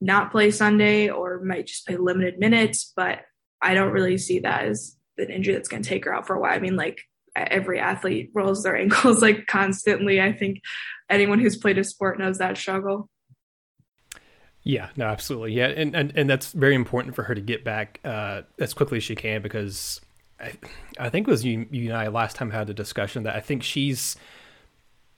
not 0.00 0.30
play 0.30 0.52
Sunday 0.52 1.10
or 1.10 1.42
might 1.42 1.66
just 1.66 1.86
play 1.86 1.96
limited 1.96 2.38
minutes, 2.38 2.92
but 2.94 3.22
I 3.60 3.74
don't 3.74 3.92
really 3.92 4.16
see 4.16 4.38
that 4.40 4.64
as 4.64 4.96
an 5.18 5.30
injury 5.30 5.54
that's 5.54 5.68
going 5.68 5.82
to 5.82 5.88
take 5.88 6.04
her 6.04 6.14
out 6.14 6.26
for 6.26 6.36
a 6.36 6.40
while. 6.40 6.54
I 6.54 6.60
mean, 6.60 6.76
like 6.76 7.02
every 7.34 7.78
athlete 7.78 8.30
rolls 8.34 8.62
their 8.62 8.76
ankles 8.76 9.22
like 9.22 9.46
constantly. 9.46 10.20
I 10.20 10.32
think 10.32 10.60
anyone 11.08 11.38
who's 11.38 11.56
played 11.56 11.78
a 11.78 11.84
sport 11.84 12.18
knows 12.18 12.38
that 12.38 12.56
struggle. 12.56 13.08
Yeah, 14.64 14.90
no, 14.96 15.06
absolutely. 15.06 15.54
Yeah, 15.54 15.68
and 15.68 15.94
and, 15.94 16.12
and 16.14 16.30
that's 16.30 16.52
very 16.52 16.74
important 16.74 17.16
for 17.16 17.24
her 17.24 17.34
to 17.34 17.40
get 17.40 17.64
back 17.64 18.00
uh, 18.04 18.42
as 18.58 18.74
quickly 18.74 18.98
as 18.98 19.04
she 19.04 19.16
can 19.16 19.42
because 19.42 20.00
I, 20.40 20.52
I 20.98 21.08
think 21.08 21.26
it 21.26 21.30
was 21.30 21.44
you, 21.44 21.66
you 21.70 21.88
and 21.88 21.96
I 21.96 22.08
last 22.08 22.36
time 22.36 22.50
had 22.50 22.70
a 22.70 22.74
discussion 22.74 23.24
that 23.24 23.34
I 23.34 23.40
think 23.40 23.62
she's 23.62 24.16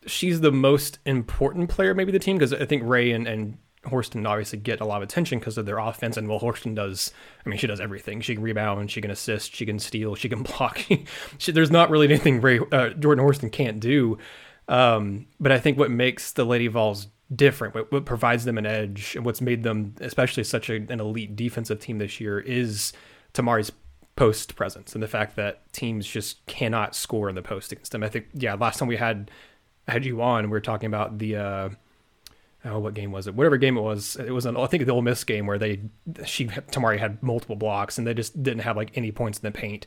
she's 0.07 0.41
the 0.41 0.53
most 0.53 0.99
important 1.07 1.71
player 1.71 1.95
maybe 1.95 2.13
the 2.13 2.19
team 2.19 2.37
because 2.37 2.53
I 2.53 2.67
think 2.67 2.83
Rae 2.85 3.11
and, 3.13 3.27
and 3.27 3.57
Horston 3.87 4.27
obviously 4.27 4.59
get 4.59 4.81
a 4.81 4.85
lot 4.85 5.03
of 5.03 5.09
attention 5.09 5.39
because 5.39 5.59
of 5.59 5.67
their 5.67 5.79
offense. 5.79 6.17
And 6.17 6.29
well, 6.29 6.39
Horston 6.39 6.75
does, 6.75 7.13
I 7.45 7.49
mean, 7.49 7.59
she 7.59 7.67
does 7.67 7.81
everything. 7.81 8.21
She 8.21 8.35
can 8.35 8.43
rebound, 8.43 8.91
she 8.91 9.01
can 9.01 9.11
assist, 9.11 9.55
she 9.55 9.67
can 9.67 9.79
steal, 9.79 10.15
she 10.15 10.29
can 10.29 10.43
block. 10.59 10.81
she, 11.39 11.53
there's 11.53 11.71
not 11.71 11.91
really 11.91 12.07
anything 12.07 12.41
Rae, 12.41 12.61
uh, 12.73 12.91
Jordan 12.91 13.25
Horston 13.25 13.51
can't 13.51 13.81
do. 13.81 14.19
Um, 14.69 15.27
but 15.39 15.53
I 15.53 15.59
think 15.59 15.79
what 15.79 15.91
makes 15.91 16.33
the 16.33 16.45
Lady 16.45 16.69
Vols 16.69 17.09
different, 17.35 17.75
what, 17.75 17.93
what, 17.93 18.05
provides 18.07 18.45
them 18.45 18.59
an 18.59 18.67
edge, 18.67 19.15
and 19.15 19.25
what's 19.25 19.41
made 19.41 19.63
them 19.63 19.95
especially 20.01 20.45
such 20.45 20.71
a, 20.71 20.75
an 20.75 21.01
elite 21.01 21.37
defensive 21.37 21.81
team 21.81 21.99
this 21.99 22.21
year 22.21 22.39
is 22.41 22.93
Tamari's 23.33 23.73
post 24.17 24.55
presence 24.55 24.95
and 24.95 25.03
the 25.03 25.09
fact 25.09 25.37
that 25.37 25.71
teams 25.73 26.07
just 26.07 26.45
cannot 26.47 26.95
score 26.95 27.29
in 27.29 27.35
the 27.35 27.43
post 27.43 27.73
against 27.73 27.93
them. 27.93 28.03
I 28.03 28.09
think, 28.09 28.27
yeah, 28.33 28.55
last 28.55 28.79
time 28.79 28.89
we 28.89 28.97
had 28.97 29.31
had 29.89 30.05
you 30.05 30.23
on, 30.23 30.45
we 30.45 30.51
were 30.51 30.61
talking 30.61 30.87
about 30.87 31.19
the. 31.19 31.37
Uh, 31.37 31.69
oh, 32.65 32.79
what 32.79 32.95
game 32.95 33.13
was 33.13 33.27
it? 33.27 33.35
Whatever 33.35 33.57
game 33.57 33.77
it 33.77 33.83
was, 33.83 34.17
it 34.17 34.31
was 34.31 34.47
an 34.47 34.57
I 34.57 34.67
think 34.67 34.87
the 34.87 34.93
Ole 34.93 35.03
Miss 35.03 35.25
game 35.25 35.47
where 35.47 35.59
they 35.59 35.83
she 36.25 36.47
Tamari 36.47 36.99
had 36.99 37.23
multiple 37.23 37.57
blocks 37.57 37.99
and 37.99 38.07
they 38.07 38.15
just 38.15 38.43
didn't 38.43 38.61
have 38.61 38.77
like 38.77 38.97
any 38.97 39.13
points 39.13 39.39
in 39.39 39.43
the 39.43 39.53
paint. 39.53 39.87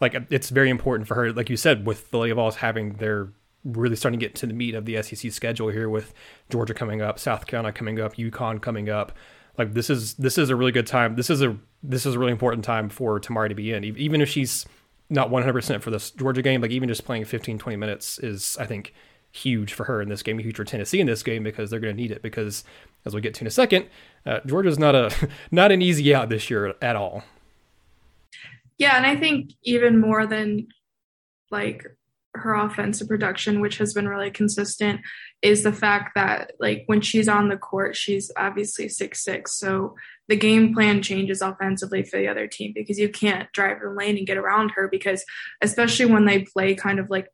Like 0.00 0.14
it's 0.30 0.50
very 0.50 0.70
important 0.70 1.08
for 1.08 1.14
her, 1.14 1.32
like 1.32 1.48
you 1.48 1.56
said, 1.56 1.86
with 1.86 2.10
the 2.10 2.18
Lady 2.18 2.34
Vols 2.34 2.56
having 2.56 2.94
their 2.94 3.28
really 3.64 3.96
starting 3.96 4.20
to 4.20 4.24
get 4.24 4.34
to 4.36 4.46
the 4.46 4.52
meat 4.52 4.74
of 4.74 4.84
the 4.84 5.02
SEC 5.02 5.32
schedule 5.32 5.68
here 5.68 5.88
with 5.88 6.14
Georgia 6.50 6.74
coming 6.74 7.02
up, 7.02 7.18
South 7.18 7.46
Carolina 7.46 7.72
coming 7.72 8.00
up, 8.00 8.14
UConn 8.16 8.60
coming 8.60 8.88
up. 8.88 9.12
Like 9.58 9.74
this 9.74 9.88
is 9.88 10.14
this 10.14 10.36
is 10.38 10.50
a 10.50 10.56
really 10.56 10.72
good 10.72 10.86
time. 10.86 11.16
This 11.16 11.30
is 11.30 11.42
a 11.42 11.56
this 11.82 12.06
is 12.06 12.14
a 12.14 12.18
really 12.18 12.32
important 12.32 12.64
time 12.64 12.88
for 12.88 13.18
Tamari 13.20 13.48
to 13.48 13.54
be 13.54 13.72
in, 13.72 13.84
even 13.84 14.20
if 14.20 14.28
she's 14.28 14.66
not 15.08 15.30
100% 15.30 15.82
for 15.82 15.90
this 15.90 16.10
Georgia 16.10 16.42
game. 16.42 16.60
Like 16.60 16.72
even 16.72 16.88
just 16.88 17.04
playing 17.04 17.24
15, 17.24 17.58
20 17.58 17.76
minutes 17.76 18.18
is 18.18 18.56
I 18.60 18.66
think 18.66 18.92
huge 19.36 19.72
for 19.72 19.84
her 19.84 20.00
in 20.00 20.08
this 20.08 20.22
game, 20.22 20.38
huge 20.38 20.56
for 20.56 20.64
Tennessee 20.64 21.00
in 21.00 21.06
this 21.06 21.22
game 21.22 21.42
because 21.42 21.70
they're 21.70 21.80
going 21.80 21.94
to 21.94 22.02
need 22.02 22.10
it. 22.10 22.22
Because 22.22 22.64
as 23.04 23.14
we 23.14 23.20
get 23.20 23.34
to 23.34 23.42
in 23.42 23.46
a 23.46 23.50
second, 23.50 23.86
uh, 24.24 24.40
Georgia's 24.46 24.78
not 24.78 24.94
a 24.94 25.10
not 25.50 25.72
an 25.72 25.82
easy 25.82 26.14
out 26.14 26.28
this 26.28 26.50
year 26.50 26.74
at 26.80 26.96
all. 26.96 27.22
Yeah, 28.78 28.96
and 28.96 29.06
I 29.06 29.16
think 29.16 29.52
even 29.62 30.00
more 30.00 30.26
than 30.26 30.68
like 31.50 31.86
her 32.34 32.54
offensive 32.54 33.08
production, 33.08 33.60
which 33.60 33.78
has 33.78 33.94
been 33.94 34.08
really 34.08 34.30
consistent, 34.30 35.00
is 35.40 35.62
the 35.62 35.72
fact 35.72 36.14
that 36.14 36.52
like 36.60 36.84
when 36.86 37.00
she's 37.00 37.28
on 37.28 37.48
the 37.48 37.56
court, 37.56 37.96
she's 37.96 38.30
obviously 38.36 38.88
six 38.88 39.22
six. 39.22 39.58
So 39.58 39.94
the 40.28 40.36
game 40.36 40.74
plan 40.74 41.02
changes 41.02 41.40
offensively 41.40 42.02
for 42.02 42.18
the 42.18 42.28
other 42.28 42.46
team 42.46 42.72
because 42.74 42.98
you 42.98 43.08
can't 43.08 43.50
drive 43.52 43.80
the 43.80 43.90
lane 43.90 44.16
and 44.16 44.26
get 44.26 44.36
around 44.36 44.70
her 44.70 44.88
because 44.88 45.24
especially 45.62 46.06
when 46.06 46.24
they 46.24 46.42
play 46.42 46.74
kind 46.74 46.98
of 46.98 47.08
like 47.10 47.28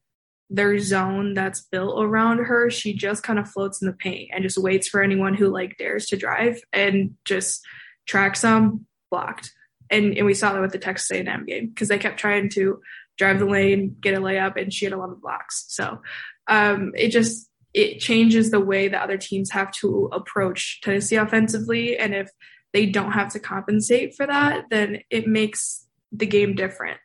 their 0.52 0.78
zone 0.78 1.32
that's 1.32 1.62
built 1.62 2.04
around 2.04 2.38
her, 2.38 2.68
she 2.68 2.92
just 2.92 3.22
kind 3.22 3.38
of 3.38 3.48
floats 3.48 3.80
in 3.80 3.86
the 3.86 3.94
paint 3.94 4.30
and 4.32 4.42
just 4.42 4.58
waits 4.58 4.86
for 4.86 5.02
anyone 5.02 5.32
who 5.32 5.48
like 5.48 5.78
dares 5.78 6.06
to 6.06 6.16
drive 6.16 6.60
and 6.72 7.14
just 7.24 7.64
tracks 8.06 8.42
them 8.42 8.86
blocked. 9.10 9.50
And 9.90 10.16
and 10.16 10.26
we 10.26 10.34
saw 10.34 10.52
that 10.52 10.60
with 10.60 10.72
the 10.72 10.78
Texas 10.78 11.10
A&M 11.10 11.46
game 11.46 11.68
because 11.68 11.88
they 11.88 11.98
kept 11.98 12.20
trying 12.20 12.50
to 12.50 12.80
drive 13.16 13.38
the 13.38 13.46
lane, 13.46 13.96
get 14.00 14.14
a 14.14 14.20
layup, 14.20 14.60
and 14.60 14.72
she 14.72 14.84
had 14.84 14.92
a 14.92 14.98
lot 14.98 15.10
of 15.10 15.22
blocks. 15.22 15.64
So 15.68 16.02
um, 16.48 16.92
it 16.96 17.08
just 17.08 17.48
it 17.72 17.98
changes 17.98 18.50
the 18.50 18.60
way 18.60 18.88
that 18.88 19.02
other 19.02 19.16
teams 19.16 19.50
have 19.50 19.72
to 19.72 20.10
approach 20.12 20.80
Tennessee 20.82 21.16
offensively, 21.16 21.96
and 21.96 22.14
if 22.14 22.30
they 22.74 22.86
don't 22.86 23.12
have 23.12 23.32
to 23.32 23.40
compensate 23.40 24.14
for 24.14 24.26
that, 24.26 24.64
then 24.70 25.00
it 25.10 25.26
makes 25.26 25.86
the 26.10 26.26
game 26.26 26.54
different, 26.54 26.98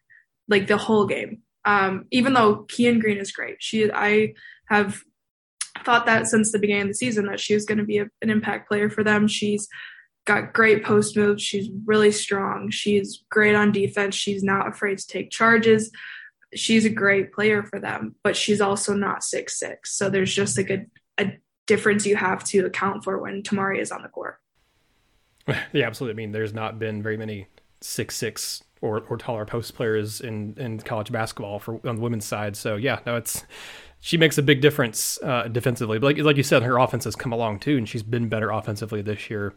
like 0.49 0.67
the 0.67 0.77
whole 0.77 1.05
game. 1.05 1.43
Um, 1.67 2.05
even 2.11 2.33
though 2.33 2.63
Keyen 2.63 3.01
Green 3.01 3.17
is 3.17 3.33
great, 3.33 3.57
she 3.59 3.91
I 3.91 4.33
have 4.69 5.03
thought 5.83 6.05
that 6.05 6.25
since 6.25 6.51
the 6.51 6.59
beginning 6.59 6.83
of 6.83 6.87
the 6.87 6.93
season 6.93 7.25
that 7.27 7.41
she 7.41 7.53
was 7.53 7.65
going 7.65 7.77
to 7.77 7.83
be 7.83 7.99
a, 7.99 8.07
an 8.21 8.29
impact 8.29 8.69
player 8.69 8.89
for 8.89 9.03
them. 9.03 9.27
She's 9.27 9.67
got 10.25 10.53
great 10.53 10.83
post 10.83 11.17
moves. 11.17 11.43
She's 11.43 11.69
really 11.85 12.11
strong. 12.11 12.69
She's 12.71 13.23
great 13.29 13.53
on 13.53 13.73
defense. 13.73 14.15
She's 14.15 14.43
not 14.43 14.67
afraid 14.67 14.97
to 14.97 15.07
take 15.07 15.29
charges. 15.29 15.91
she's 16.55 16.85
a 16.85 16.89
great 16.89 17.33
player 17.33 17.63
for 17.63 17.79
them, 17.79 18.15
but 18.23 18.37
she's 18.37 18.61
also 18.61 18.93
not 18.93 19.23
six 19.23 19.59
six. 19.59 19.97
So 19.97 20.09
there's 20.09 20.33
just 20.33 20.57
like 20.57 20.69
a, 20.69 20.85
a 21.19 21.37
difference 21.65 22.05
you 22.05 22.15
have 22.15 22.45
to 22.45 22.65
account 22.65 23.03
for 23.03 23.19
when 23.19 23.43
Tamari 23.43 23.81
is 23.81 23.91
on 23.91 24.03
the 24.03 24.09
court. 24.09 24.39
Yeah, 25.71 25.87
absolutely. 25.87 26.21
I 26.21 26.25
mean, 26.25 26.31
there's 26.33 26.53
not 26.53 26.77
been 26.77 27.01
very 27.03 27.17
many 27.17 27.47
six 27.81 28.15
six 28.15 28.63
or, 28.81 29.01
or 29.09 29.17
taller 29.17 29.45
post 29.45 29.75
players 29.75 30.21
in, 30.21 30.55
in 30.57 30.79
college 30.79 31.11
basketball 31.11 31.59
for 31.59 31.79
on 31.87 31.95
the 31.97 32.01
women's 32.01 32.25
side. 32.25 32.55
So 32.55 32.75
yeah, 32.75 32.99
no, 33.05 33.15
it's 33.15 33.43
she 33.99 34.17
makes 34.17 34.37
a 34.37 34.43
big 34.43 34.61
difference 34.61 35.19
uh, 35.23 35.47
defensively. 35.47 35.99
But 35.99 36.15
like 36.15 36.25
like 36.25 36.37
you 36.37 36.43
said, 36.43 36.63
her 36.63 36.77
offense 36.77 37.05
has 37.05 37.15
come 37.15 37.31
along 37.31 37.59
too, 37.59 37.77
and 37.77 37.87
she's 37.87 38.03
been 38.03 38.29
better 38.29 38.51
offensively 38.51 39.01
this 39.01 39.29
year 39.29 39.53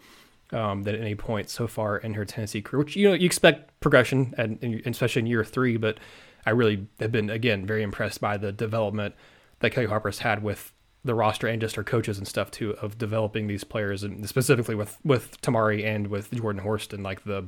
um, 0.53 0.83
than 0.83 0.95
at 0.95 1.01
any 1.01 1.15
point 1.15 1.51
so 1.51 1.67
far 1.67 1.99
in 1.99 2.15
her 2.15 2.25
Tennessee 2.25 2.63
career. 2.63 2.83
Which 2.83 2.97
you 2.97 3.09
know 3.09 3.15
you 3.15 3.27
expect 3.27 3.79
progression, 3.81 4.35
and, 4.39 4.83
especially 4.87 5.21
in 5.21 5.27
year 5.27 5.45
three. 5.45 5.77
But 5.77 5.99
I 6.47 6.51
really 6.51 6.87
have 6.99 7.13
been 7.13 7.31
again 7.31 7.67
very 7.67 7.83
impressed 7.83 8.21
by 8.21 8.37
the 8.37 8.53
development 8.53 9.15
that 9.61 9.71
Kellie 9.71 9.87
Harper's 9.87 10.21
had 10.21 10.43
with 10.43 10.73
the 11.05 11.15
roster 11.15 11.47
and 11.47 11.61
just 11.61 11.77
her 11.77 11.85
coaches 11.85 12.19
and 12.19 12.29
stuff 12.29 12.51
too 12.51 12.73
of 12.83 12.99
developing 12.99 13.47
these 13.47 13.65
players 13.65 14.03
and 14.03 14.29
specifically 14.29 14.75
with 14.75 14.99
with 15.03 15.41
Tamari 15.41 15.85
and 15.85 16.09
with 16.09 16.31
Jordan 16.31 16.63
Horston 16.63 17.03
like 17.03 17.25
the 17.25 17.47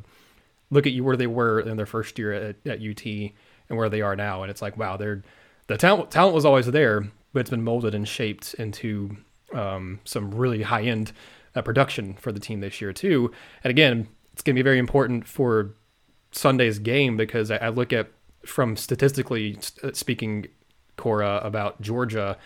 look 0.73 0.87
at 0.87 0.93
you 0.93 1.05
where 1.05 1.17
they 1.17 1.27
were 1.29 1.61
in 1.61 1.77
their 1.77 1.87
first 1.87 2.19
year 2.19 2.33
at, 2.33 2.57
at 2.67 2.81
UT 2.81 3.07
and 3.07 3.79
where 3.79 3.89
they 3.89 4.01
are 4.01 4.17
now 4.17 4.43
and 4.43 4.51
it's 4.51 4.63
like 4.63 4.77
wow 4.77 4.97
they're 4.97 5.23
the 5.69 5.77
talent 5.77 6.11
talent 6.11 6.35
was 6.35 6.45
always 6.45 6.67
there 6.67 7.07
but 7.33 7.41
it's 7.41 7.51
been 7.51 7.63
molded 7.63 7.95
and 7.95 8.09
shaped 8.09 8.55
into 8.55 9.17
um, 9.55 10.01
some 10.05 10.35
really 10.35 10.63
high 10.63 10.83
end 10.83 11.13
uh, 11.55 11.63
production 11.63 12.15
for 12.15 12.33
the 12.33 12.41
team 12.41 12.61
this 12.61 12.81
year 12.81 12.93
too. 12.93 13.31
And 13.63 13.71
again 13.71 14.09
it's 14.33 14.43
going 14.43 14.55
to 14.55 14.59
be 14.59 14.65
very 14.65 14.79
important 14.79 15.27
for 15.27 15.75
Sunday's 16.33 16.79
game 16.79 17.17
because 17.17 17.51
I, 17.51 17.57
I 17.57 17.69
look 17.69 17.93
at 17.93 18.09
from 18.45 18.77
statistically 18.77 19.59
speaking 19.93 20.47
Cora 20.97 21.41
about 21.45 21.81
Georgia 21.81 22.39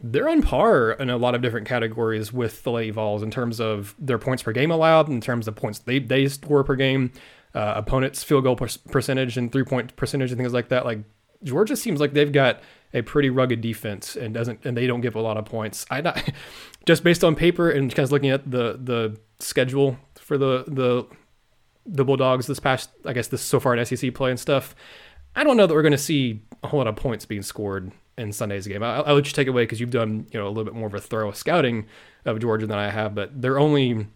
they're 0.00 0.28
on 0.28 0.42
par 0.42 0.92
in 0.92 1.08
a 1.08 1.16
lot 1.16 1.34
of 1.34 1.40
different 1.40 1.66
categories 1.66 2.32
with 2.32 2.62
the 2.62 2.70
Lady 2.70 2.90
Vols 2.90 3.22
in 3.22 3.30
terms 3.30 3.60
of 3.60 3.94
their 3.98 4.18
points 4.18 4.42
per 4.42 4.52
game 4.52 4.70
allowed, 4.70 5.08
in 5.08 5.20
terms 5.20 5.48
of 5.48 5.54
points 5.56 5.78
they, 5.78 5.98
they 5.98 6.28
score 6.28 6.62
per 6.64 6.74
game, 6.74 7.12
uh, 7.54 7.74
opponents' 7.76 8.22
field 8.22 8.44
goal 8.44 8.56
per- 8.56 8.68
percentage 8.90 9.36
and 9.36 9.52
three 9.52 9.64
point 9.64 9.94
percentage 9.96 10.30
and 10.30 10.38
things 10.38 10.52
like 10.52 10.68
that. 10.68 10.84
Like 10.84 11.00
Georgia 11.42 11.76
seems 11.76 12.00
like 12.00 12.12
they've 12.12 12.32
got 12.32 12.60
a 12.92 13.02
pretty 13.02 13.30
rugged 13.30 13.60
defense 13.60 14.16
and 14.16 14.34
doesn't 14.34 14.64
and 14.64 14.76
they 14.76 14.86
don't 14.86 15.00
give 15.00 15.14
a 15.14 15.20
lot 15.20 15.36
of 15.36 15.44
points. 15.44 15.86
I 15.90 16.00
not, 16.00 16.22
just 16.86 17.04
based 17.04 17.24
on 17.24 17.34
paper 17.34 17.70
and 17.70 17.94
kind 17.94 18.04
of 18.04 18.12
looking 18.12 18.30
at 18.30 18.50
the 18.50 18.78
the 18.82 19.18
schedule 19.38 19.98
for 20.16 20.38
the 20.38 20.64
the 20.66 21.06
the 21.86 22.04
Bulldogs 22.04 22.46
this 22.46 22.60
past 22.60 22.90
I 23.04 23.12
guess 23.12 23.28
this 23.28 23.42
so 23.42 23.60
far 23.60 23.76
in 23.76 23.84
SEC 23.84 24.14
play 24.14 24.30
and 24.30 24.40
stuff. 24.40 24.74
I 25.36 25.44
don't 25.44 25.56
know 25.56 25.66
that 25.66 25.74
we're 25.74 25.82
going 25.82 25.92
to 25.92 25.98
see 25.98 26.42
a 26.62 26.68
whole 26.68 26.78
lot 26.78 26.86
of 26.86 26.96
points 26.96 27.26
being 27.26 27.42
scored 27.42 27.90
in 28.16 28.32
Sunday's 28.32 28.66
game. 28.66 28.82
I'll, 28.82 29.04
I'll 29.04 29.14
let 29.14 29.26
you 29.26 29.32
take 29.32 29.48
away 29.48 29.64
because 29.64 29.80
you've 29.80 29.90
done 29.90 30.26
you 30.32 30.38
know 30.38 30.46
a 30.46 30.50
little 30.50 30.64
bit 30.64 30.74
more 30.74 30.86
of 30.86 30.94
a 30.94 31.00
thorough 31.00 31.32
scouting 31.32 31.86
of 32.24 32.38
Georgia 32.40 32.66
than 32.66 32.78
I 32.78 32.90
have. 32.90 33.14
But 33.14 33.40
they're 33.40 33.58
only, 33.58 34.06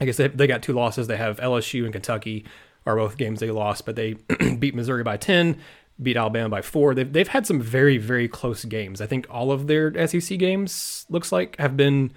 I 0.00 0.04
guess 0.04 0.16
they, 0.16 0.28
they 0.28 0.46
got 0.46 0.62
two 0.62 0.72
losses. 0.72 1.06
They 1.06 1.16
have 1.16 1.38
LSU 1.38 1.84
and 1.84 1.92
Kentucky 1.92 2.44
are 2.86 2.96
both 2.96 3.16
games 3.16 3.40
they 3.40 3.50
lost, 3.50 3.86
but 3.86 3.96
they 3.96 4.12
beat 4.58 4.74
Missouri 4.74 5.02
by 5.02 5.16
ten, 5.16 5.58
beat 6.02 6.16
Alabama 6.16 6.48
by 6.48 6.62
four. 6.62 6.94
They've 6.94 7.12
they've 7.12 7.28
had 7.28 7.46
some 7.46 7.60
very 7.60 7.98
very 7.98 8.28
close 8.28 8.64
games. 8.64 9.00
I 9.00 9.06
think 9.06 9.26
all 9.30 9.52
of 9.52 9.66
their 9.66 10.06
SEC 10.06 10.38
games 10.38 11.06
looks 11.08 11.32
like 11.32 11.56
have 11.58 11.76
been 11.76 12.12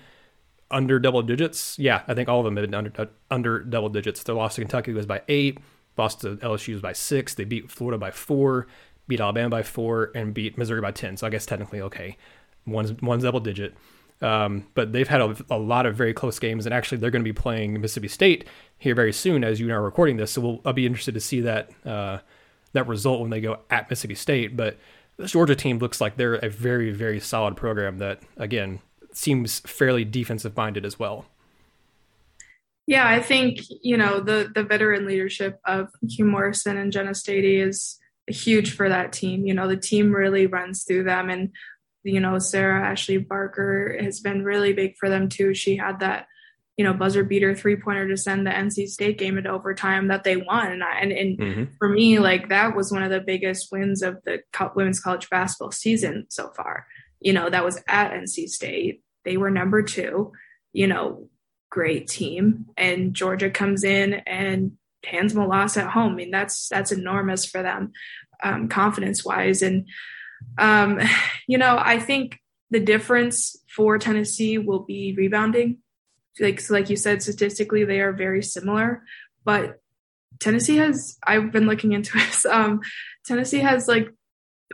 under 0.69 0.99
double 0.99 1.21
digits. 1.21 1.77
Yeah, 1.79 2.03
I 2.07 2.13
think 2.13 2.27
all 2.29 2.39
of 2.39 2.45
them 2.45 2.57
have 2.57 2.65
been 2.65 2.73
under 2.73 3.09
under 3.31 3.59
double 3.59 3.89
digits. 3.89 4.23
Their 4.23 4.35
loss 4.35 4.55
to 4.55 4.61
Kentucky 4.61 4.93
was 4.93 5.05
by 5.05 5.21
eight. 5.27 5.59
Lost 5.97 6.21
to 6.21 6.35
LSU 6.37 6.73
was 6.73 6.81
by 6.81 6.93
six. 6.93 7.33
They 7.33 7.43
beat 7.43 7.71
Florida 7.71 7.97
by 7.97 8.11
four 8.11 8.67
beat 9.07 9.21
Alabama 9.21 9.49
by 9.49 9.63
four, 9.63 10.11
and 10.13 10.33
beat 10.33 10.57
Missouri 10.57 10.81
by 10.81 10.91
ten. 10.91 11.17
So 11.17 11.25
I 11.25 11.29
guess 11.29 11.45
technically 11.45 11.81
okay, 11.81 12.17
one's 12.65 12.93
one's 13.01 13.23
double 13.23 13.39
digit. 13.39 13.75
Um, 14.21 14.65
but 14.73 14.93
they've 14.93 15.07
had 15.07 15.21
a, 15.21 15.35
a, 15.51 15.57
lot 15.57 15.85
of 15.85 15.95
very 15.95 16.13
close 16.13 16.39
games, 16.39 16.65
and 16.65 16.73
actually 16.73 16.97
they're 16.97 17.11
going 17.11 17.23
to 17.23 17.27
be 17.27 17.39
playing 17.39 17.79
Mississippi 17.79 18.07
State 18.07 18.45
here 18.77 18.95
very 18.95 19.13
soon, 19.13 19.43
as 19.43 19.59
you 19.59 19.71
are 19.71 19.81
recording 19.81 20.17
this. 20.17 20.31
So 20.31 20.41
we'll, 20.41 20.61
I'll 20.65 20.73
be 20.73 20.87
interested 20.87 21.13
to 21.13 21.19
see 21.19 21.41
that 21.41 21.69
uh, 21.85 22.19
that 22.73 22.87
result 22.87 23.21
when 23.21 23.29
they 23.29 23.41
go 23.41 23.59
at 23.69 23.89
Mississippi 23.89 24.15
State. 24.15 24.57
But 24.57 24.77
this 25.17 25.31
Georgia 25.31 25.55
team 25.55 25.77
looks 25.77 26.01
like 26.01 26.17
they're 26.17 26.35
a 26.35 26.49
very 26.49 26.91
very 26.91 27.19
solid 27.19 27.55
program 27.55 27.99
that 27.99 28.23
again 28.37 28.79
seems 29.13 29.59
fairly 29.59 30.03
defensive 30.03 30.57
minded 30.57 30.83
as 30.83 30.97
well. 30.97 31.25
Yeah, 32.87 33.07
I 33.07 33.21
think 33.21 33.59
you 33.83 33.97
know 33.97 34.19
the 34.19 34.49
the 34.53 34.63
veteran 34.63 35.05
leadership 35.05 35.59
of 35.65 35.89
Que 36.09 36.25
Morrison 36.25 36.77
and 36.77 36.91
Jenna 36.91 37.11
Staiti 37.11 37.63
is 37.63 37.99
huge 38.27 38.75
for 38.75 38.89
that 38.89 39.13
team. 39.13 39.45
You 39.45 39.53
know, 39.53 39.67
the 39.67 39.77
team 39.77 40.11
really 40.11 40.47
runs 40.47 40.83
through 40.83 41.03
them. 41.03 41.29
And, 41.29 41.51
you 42.07 42.21
know, 42.21 42.39
Sarah 42.39 42.87
Ashley 42.87 43.17
Barker 43.17 43.97
has 44.01 44.21
been 44.21 44.43
really 44.43 44.73
big 44.73 44.95
for 44.97 45.09
them 45.09 45.27
too. 45.27 45.53
She 45.53 45.75
had 45.75 45.99
that, 45.99 46.27
you 46.77 46.85
know, 46.85 46.93
buzzer 46.93 47.23
beater 47.23 47.53
three 47.53 47.75
pointer 47.75 48.07
to 48.07 48.15
send 48.15 48.47
the 48.47 48.51
NC 48.51 48.87
State 48.87 49.17
game 49.17 49.37
into 49.37 49.49
overtime 49.49 50.07
that 50.07 50.23
they 50.23 50.37
won. 50.37 50.71
And, 50.71 50.83
and, 50.83 51.11
and 51.11 51.37
mm-hmm. 51.37 51.63
for 51.77 51.89
me, 51.89 52.19
like 52.19 52.49
that 52.49 52.75
was 52.75 52.91
one 52.91 53.03
of 53.03 53.11
the 53.11 53.19
biggest 53.19 53.71
wins 53.71 54.01
of 54.01 54.23
the 54.23 54.39
women's 54.73 55.01
college 55.01 55.29
basketball 55.29 55.71
season 55.71 56.27
so 56.29 56.49
far. 56.55 56.87
You 57.19 57.33
know, 57.33 57.49
that 57.49 57.65
was 57.65 57.83
at 57.87 58.13
NC 58.13 58.47
State. 58.47 59.03
They 59.25 59.35
were 59.35 59.51
number 59.51 59.83
two, 59.83 60.31
you 60.71 60.87
know, 60.87 61.29
great 61.69 62.07
team. 62.07 62.67
And 62.77 63.13
Georgia 63.13 63.49
comes 63.49 63.83
in 63.83 64.13
and 64.25 64.77
hands 65.03 65.33
them 65.33 65.43
a 65.43 65.47
loss 65.47 65.75
at 65.75 65.89
home. 65.91 66.13
I 66.13 66.15
mean, 66.15 66.31
that's 66.31 66.69
that's 66.69 66.91
enormous 66.91 67.45
for 67.45 67.61
them, 67.61 67.91
um, 68.43 68.69
confidence 68.69 69.25
wise. 69.25 69.61
And 69.61 69.87
um, 70.57 70.99
you 71.47 71.57
know, 71.57 71.77
I 71.79 71.99
think 71.99 72.39
the 72.69 72.79
difference 72.79 73.55
for 73.73 73.97
Tennessee 73.97 74.57
will 74.57 74.79
be 74.79 75.13
rebounding. 75.17 75.77
Like 76.39 76.59
so 76.59 76.73
like 76.73 76.89
you 76.89 76.95
said, 76.95 77.23
statistically 77.23 77.83
they 77.83 77.99
are 78.01 78.13
very 78.13 78.43
similar, 78.43 79.03
but 79.43 79.79
Tennessee 80.39 80.77
has. 80.77 81.17
I've 81.25 81.51
been 81.51 81.65
looking 81.65 81.93
into 81.93 82.13
this. 82.17 82.45
Um, 82.45 82.81
Tennessee 83.25 83.59
has 83.59 83.87
like 83.87 84.09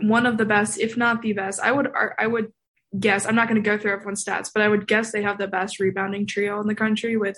one 0.01 0.25
of 0.25 0.38
the 0.38 0.46
best, 0.46 0.79
if 0.79 0.98
not 0.98 1.22
the 1.22 1.34
best. 1.34 1.62
I 1.62 1.72
would 1.72 1.89
I 2.17 2.27
would 2.27 2.51
guess. 3.00 3.25
I'm 3.25 3.36
not 3.36 3.48
going 3.48 3.62
to 3.62 3.70
go 3.70 3.77
through 3.77 3.93
everyone's 3.93 4.24
stats, 4.24 4.50
but 4.53 4.62
I 4.62 4.67
would 4.67 4.88
guess 4.88 5.12
they 5.12 5.24
have 5.24 5.38
the 5.38 5.48
best 5.48 5.79
rebounding 5.79 6.27
trio 6.27 6.60
in 6.60 6.67
the 6.67 6.75
country 6.75 7.17
with 7.17 7.38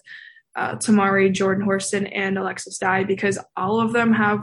uh, 0.55 0.75
Tamari, 0.75 1.31
Jordan 1.31 1.65
Horston, 1.65 2.07
and 2.07 2.37
Alexus 2.37 2.77
Dye 2.77 3.03
because 3.03 3.37
all 3.55 3.79
of 3.79 3.93
them 3.93 4.13
have 4.13 4.39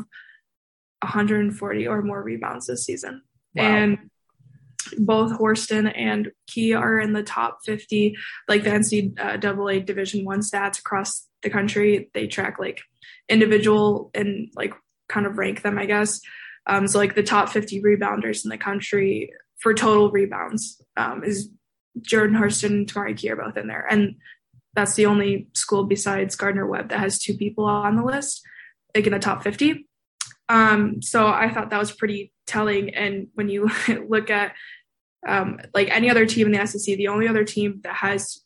140 1.01 1.89
or 1.89 2.03
more 2.03 2.23
rebounds 2.23 2.67
this 2.67 2.85
season. 2.85 3.23
Wow. 3.55 3.65
And 3.65 3.99
both 4.99 5.33
Horston 5.33 5.87
and 5.87 6.33
Key 6.47 6.75
are 6.75 6.99
in 6.99 7.13
the 7.13 7.23
top 7.23 7.59
50, 7.65 8.17
like 8.49 8.65
the 8.65 8.71
NCAA 8.71 9.85
Division 9.85 10.25
One 10.25 10.41
stats 10.41 10.79
across 10.79 11.27
the 11.43 11.51
country. 11.51 12.11
They 12.15 12.27
track 12.27 12.59
like 12.59 12.83
individual 13.29 14.11
and 14.15 14.49
like 14.55 14.75
kind 15.09 15.27
of 15.27 15.39
rank 15.39 15.63
them, 15.63 15.79
I 15.79 15.87
guess. 15.87 16.21
Um, 16.67 16.87
so 16.87 16.99
like 16.99 17.15
the 17.15 17.23
top 17.23 17.49
50 17.49 17.83
rebounders 17.83 18.45
in 18.45 18.51
the 18.51 18.59
country 18.59 19.31
for 19.59 19.75
total 19.75 20.11
rebounds 20.11 20.81
um, 20.97 21.25
is 21.25 21.51
Jordan 22.01 22.37
Horston 22.37 22.73
and 22.73 22.93
Tamari 22.93 23.17
Key 23.17 23.31
are 23.31 23.37
both 23.37 23.57
in 23.57 23.69
there. 23.69 23.87
And 23.89 24.17
that's 24.75 24.95
the 24.95 25.07
only 25.07 25.49
school 25.55 25.85
besides 25.85 26.37
Gardner 26.37 26.67
Webb 26.67 26.89
that 26.89 27.01
has 27.01 27.19
two 27.19 27.35
people 27.35 27.65
on 27.65 27.97
the 27.97 28.05
list, 28.05 28.43
like 28.95 29.07
in 29.07 29.13
the 29.13 29.19
top 29.19 29.43
50. 29.43 29.87
Um, 30.49 31.03
so 31.03 31.27
I 31.27 31.53
thought 31.53 31.71
that 31.71 31.79
was 31.79 31.93
pretty 31.93 32.33
telling. 32.47 32.95
And 32.95 33.29
when 33.35 33.49
you 33.49 33.71
look 34.09 34.31
at 34.31 34.55
um, 35.27 35.59
like 35.73 35.89
any 35.91 36.11
other 36.11 36.27
team 36.27 36.47
in 36.47 36.53
the 36.53 36.67
SEC, 36.67 36.97
the 36.97 37.09
only 37.09 37.29
other 37.29 37.45
team 37.45 37.81
that 37.85 37.95
has 37.95 38.43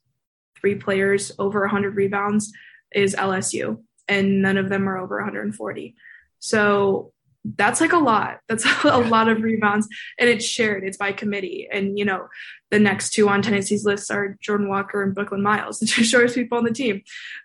three 0.60 0.74
players 0.74 1.32
over 1.38 1.60
100 1.60 1.96
rebounds 1.96 2.52
is 2.92 3.14
LSU, 3.14 3.82
and 4.08 4.42
none 4.42 4.56
of 4.56 4.68
them 4.68 4.88
are 4.88 4.98
over 4.98 5.16
140. 5.16 5.94
So 6.38 7.12
that's 7.56 7.80
like 7.80 7.92
a 7.92 7.98
lot. 7.98 8.40
That's 8.48 8.66
a 8.84 8.98
lot 8.98 9.28
of 9.28 9.42
rebounds, 9.42 9.88
and 10.18 10.28
it's 10.28 10.44
shared. 10.44 10.84
It's 10.84 10.96
by 10.96 11.12
committee, 11.12 11.68
and 11.70 11.98
you 11.98 12.04
know, 12.04 12.28
the 12.70 12.80
next 12.80 13.10
two 13.10 13.28
on 13.28 13.42
Tennessee's 13.42 13.84
list 13.84 14.10
are 14.10 14.36
Jordan 14.40 14.68
Walker 14.68 15.02
and 15.02 15.14
Brooklynn 15.14 15.42
Miles, 15.42 15.78
the 15.80 15.86
two 15.86 16.04
shortest 16.04 16.34
people 16.34 16.58
on 16.58 16.64
the 16.64 16.72
team, 16.72 17.02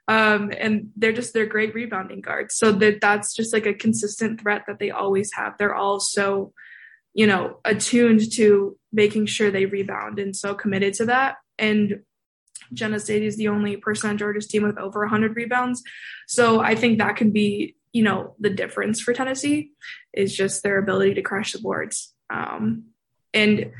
um, 0.08 0.51
and 0.58 0.89
they're 0.96 1.13
just 1.13 1.34
they're 1.34 1.46
great 1.46 1.75
rebounding 1.75 2.22
guards. 2.22 2.55
So 2.55 2.72
that 2.72 3.01
that's 3.01 3.36
just 3.36 3.53
like 3.53 3.65
a 3.65 3.74
consistent 3.74 4.41
threat 4.41 4.63
that 4.67 4.79
they 4.79 4.91
always 4.91 5.31
have. 5.34 5.58
They're 5.58 5.75
all 5.75 6.00
so, 6.00 6.53
you 7.13 7.27
know, 7.27 7.60
attuned 7.63 8.31
to 8.34 8.77
making 8.91 9.27
sure 9.27 9.51
they 9.51 9.65
rebound 9.65 10.20
and 10.20 10.36
so 10.36 10.53
committed 10.53 10.93
to 10.96 11.05
that. 11.05 11.36
And 11.60 12.01
Jenna 12.74 12.98
Staiti 12.98 13.24
is 13.24 13.38
the 13.38 13.50
only 13.50 13.77
person 13.77 14.10
on 14.10 14.17
Georgia's 14.17 14.48
team 14.48 14.63
with 14.63 14.77
over 14.77 15.01
100 15.01 15.36
rebounds. 15.36 15.84
So 16.27 16.62
I 16.62 16.75
think 16.75 16.98
that 16.98 17.17
can 17.17 17.31
be 17.31 17.75
you 17.93 18.03
know, 18.03 18.36
the 18.39 18.50
difference 18.50 19.01
for 19.01 19.13
Tennessee 19.13 19.71
is 20.13 20.36
just 20.36 20.63
their 20.63 20.77
ability 20.77 21.15
to 21.15 21.21
crash 21.21 21.53
the 21.53 21.60
boards. 21.60 22.13
Um, 22.29 22.86
and 23.33 23.71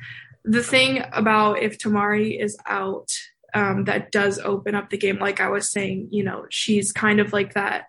the 0.44 0.64
thing 0.64 1.04
about 1.14 1.60
if 1.60 1.78
Tamari 1.78 2.42
is 2.42 2.58
out, 2.66 3.12
um, 3.54 3.86
that 3.86 4.12
does 4.12 4.40
open 4.40 4.76
up 4.76 4.90
the 4.90 4.98
game. 4.98 5.20
Like 5.20 5.40
I 5.40 5.50
was 5.50 5.70
saying, 5.70 6.10
you 6.12 6.24
know, 6.24 6.46
she's 6.50 6.92
kind 6.92 7.20
of 7.20 7.34
like 7.34 7.54
that 7.54 7.86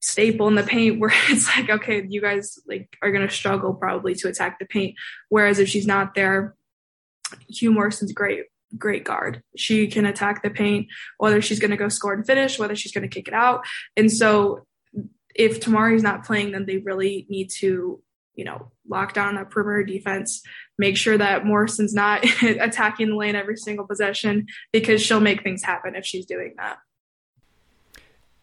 staple 0.00 0.48
in 0.48 0.54
the 0.54 0.62
paint 0.62 0.98
where 0.98 1.12
it's 1.28 1.46
like, 1.56 1.68
okay, 1.68 2.04
you 2.08 2.20
guys 2.20 2.58
like 2.66 2.96
are 3.02 3.12
gonna 3.12 3.30
struggle 3.30 3.74
probably 3.74 4.14
to 4.16 4.28
attack 4.28 4.58
the 4.58 4.66
paint. 4.66 4.96
Whereas 5.28 5.58
if 5.58 5.68
she's 5.68 5.86
not 5.86 6.14
there, 6.14 6.54
Que 7.52 7.70
Morrison's 7.70 8.12
great, 8.12 8.46
great 8.76 9.04
guard. 9.04 9.42
She 9.56 9.86
can 9.88 10.06
attack 10.06 10.42
the 10.42 10.50
paint, 10.50 10.88
whether 11.18 11.42
she's 11.42 11.60
gonna 11.60 11.76
go 11.76 11.88
score 11.88 12.14
and 12.14 12.26
finish, 12.26 12.58
whether 12.58 12.76
she's 12.76 12.92
gonna 12.92 13.08
kick 13.08 13.28
it 13.28 13.34
out. 13.34 13.64
And 13.96 14.10
so 14.10 14.66
if 15.40 15.58
Tamari's 15.58 16.02
not 16.02 16.24
playing, 16.24 16.52
then 16.52 16.66
they 16.66 16.76
really 16.76 17.26
need 17.30 17.48
to, 17.60 18.02
you 18.34 18.44
know, 18.44 18.70
lock 18.86 19.14
down 19.14 19.36
that 19.36 19.50
perimeter 19.50 19.82
defense, 19.84 20.42
make 20.76 20.98
sure 20.98 21.16
that 21.16 21.46
Morrison's 21.46 21.94
not 21.94 22.24
attacking 22.42 23.08
the 23.08 23.16
lane 23.16 23.34
every 23.34 23.56
single 23.56 23.86
possession 23.86 24.46
because 24.70 25.00
she'll 25.00 25.20
make 25.20 25.42
things 25.42 25.62
happen 25.62 25.94
if 25.94 26.04
she's 26.04 26.26
doing 26.26 26.54
that. 26.58 26.78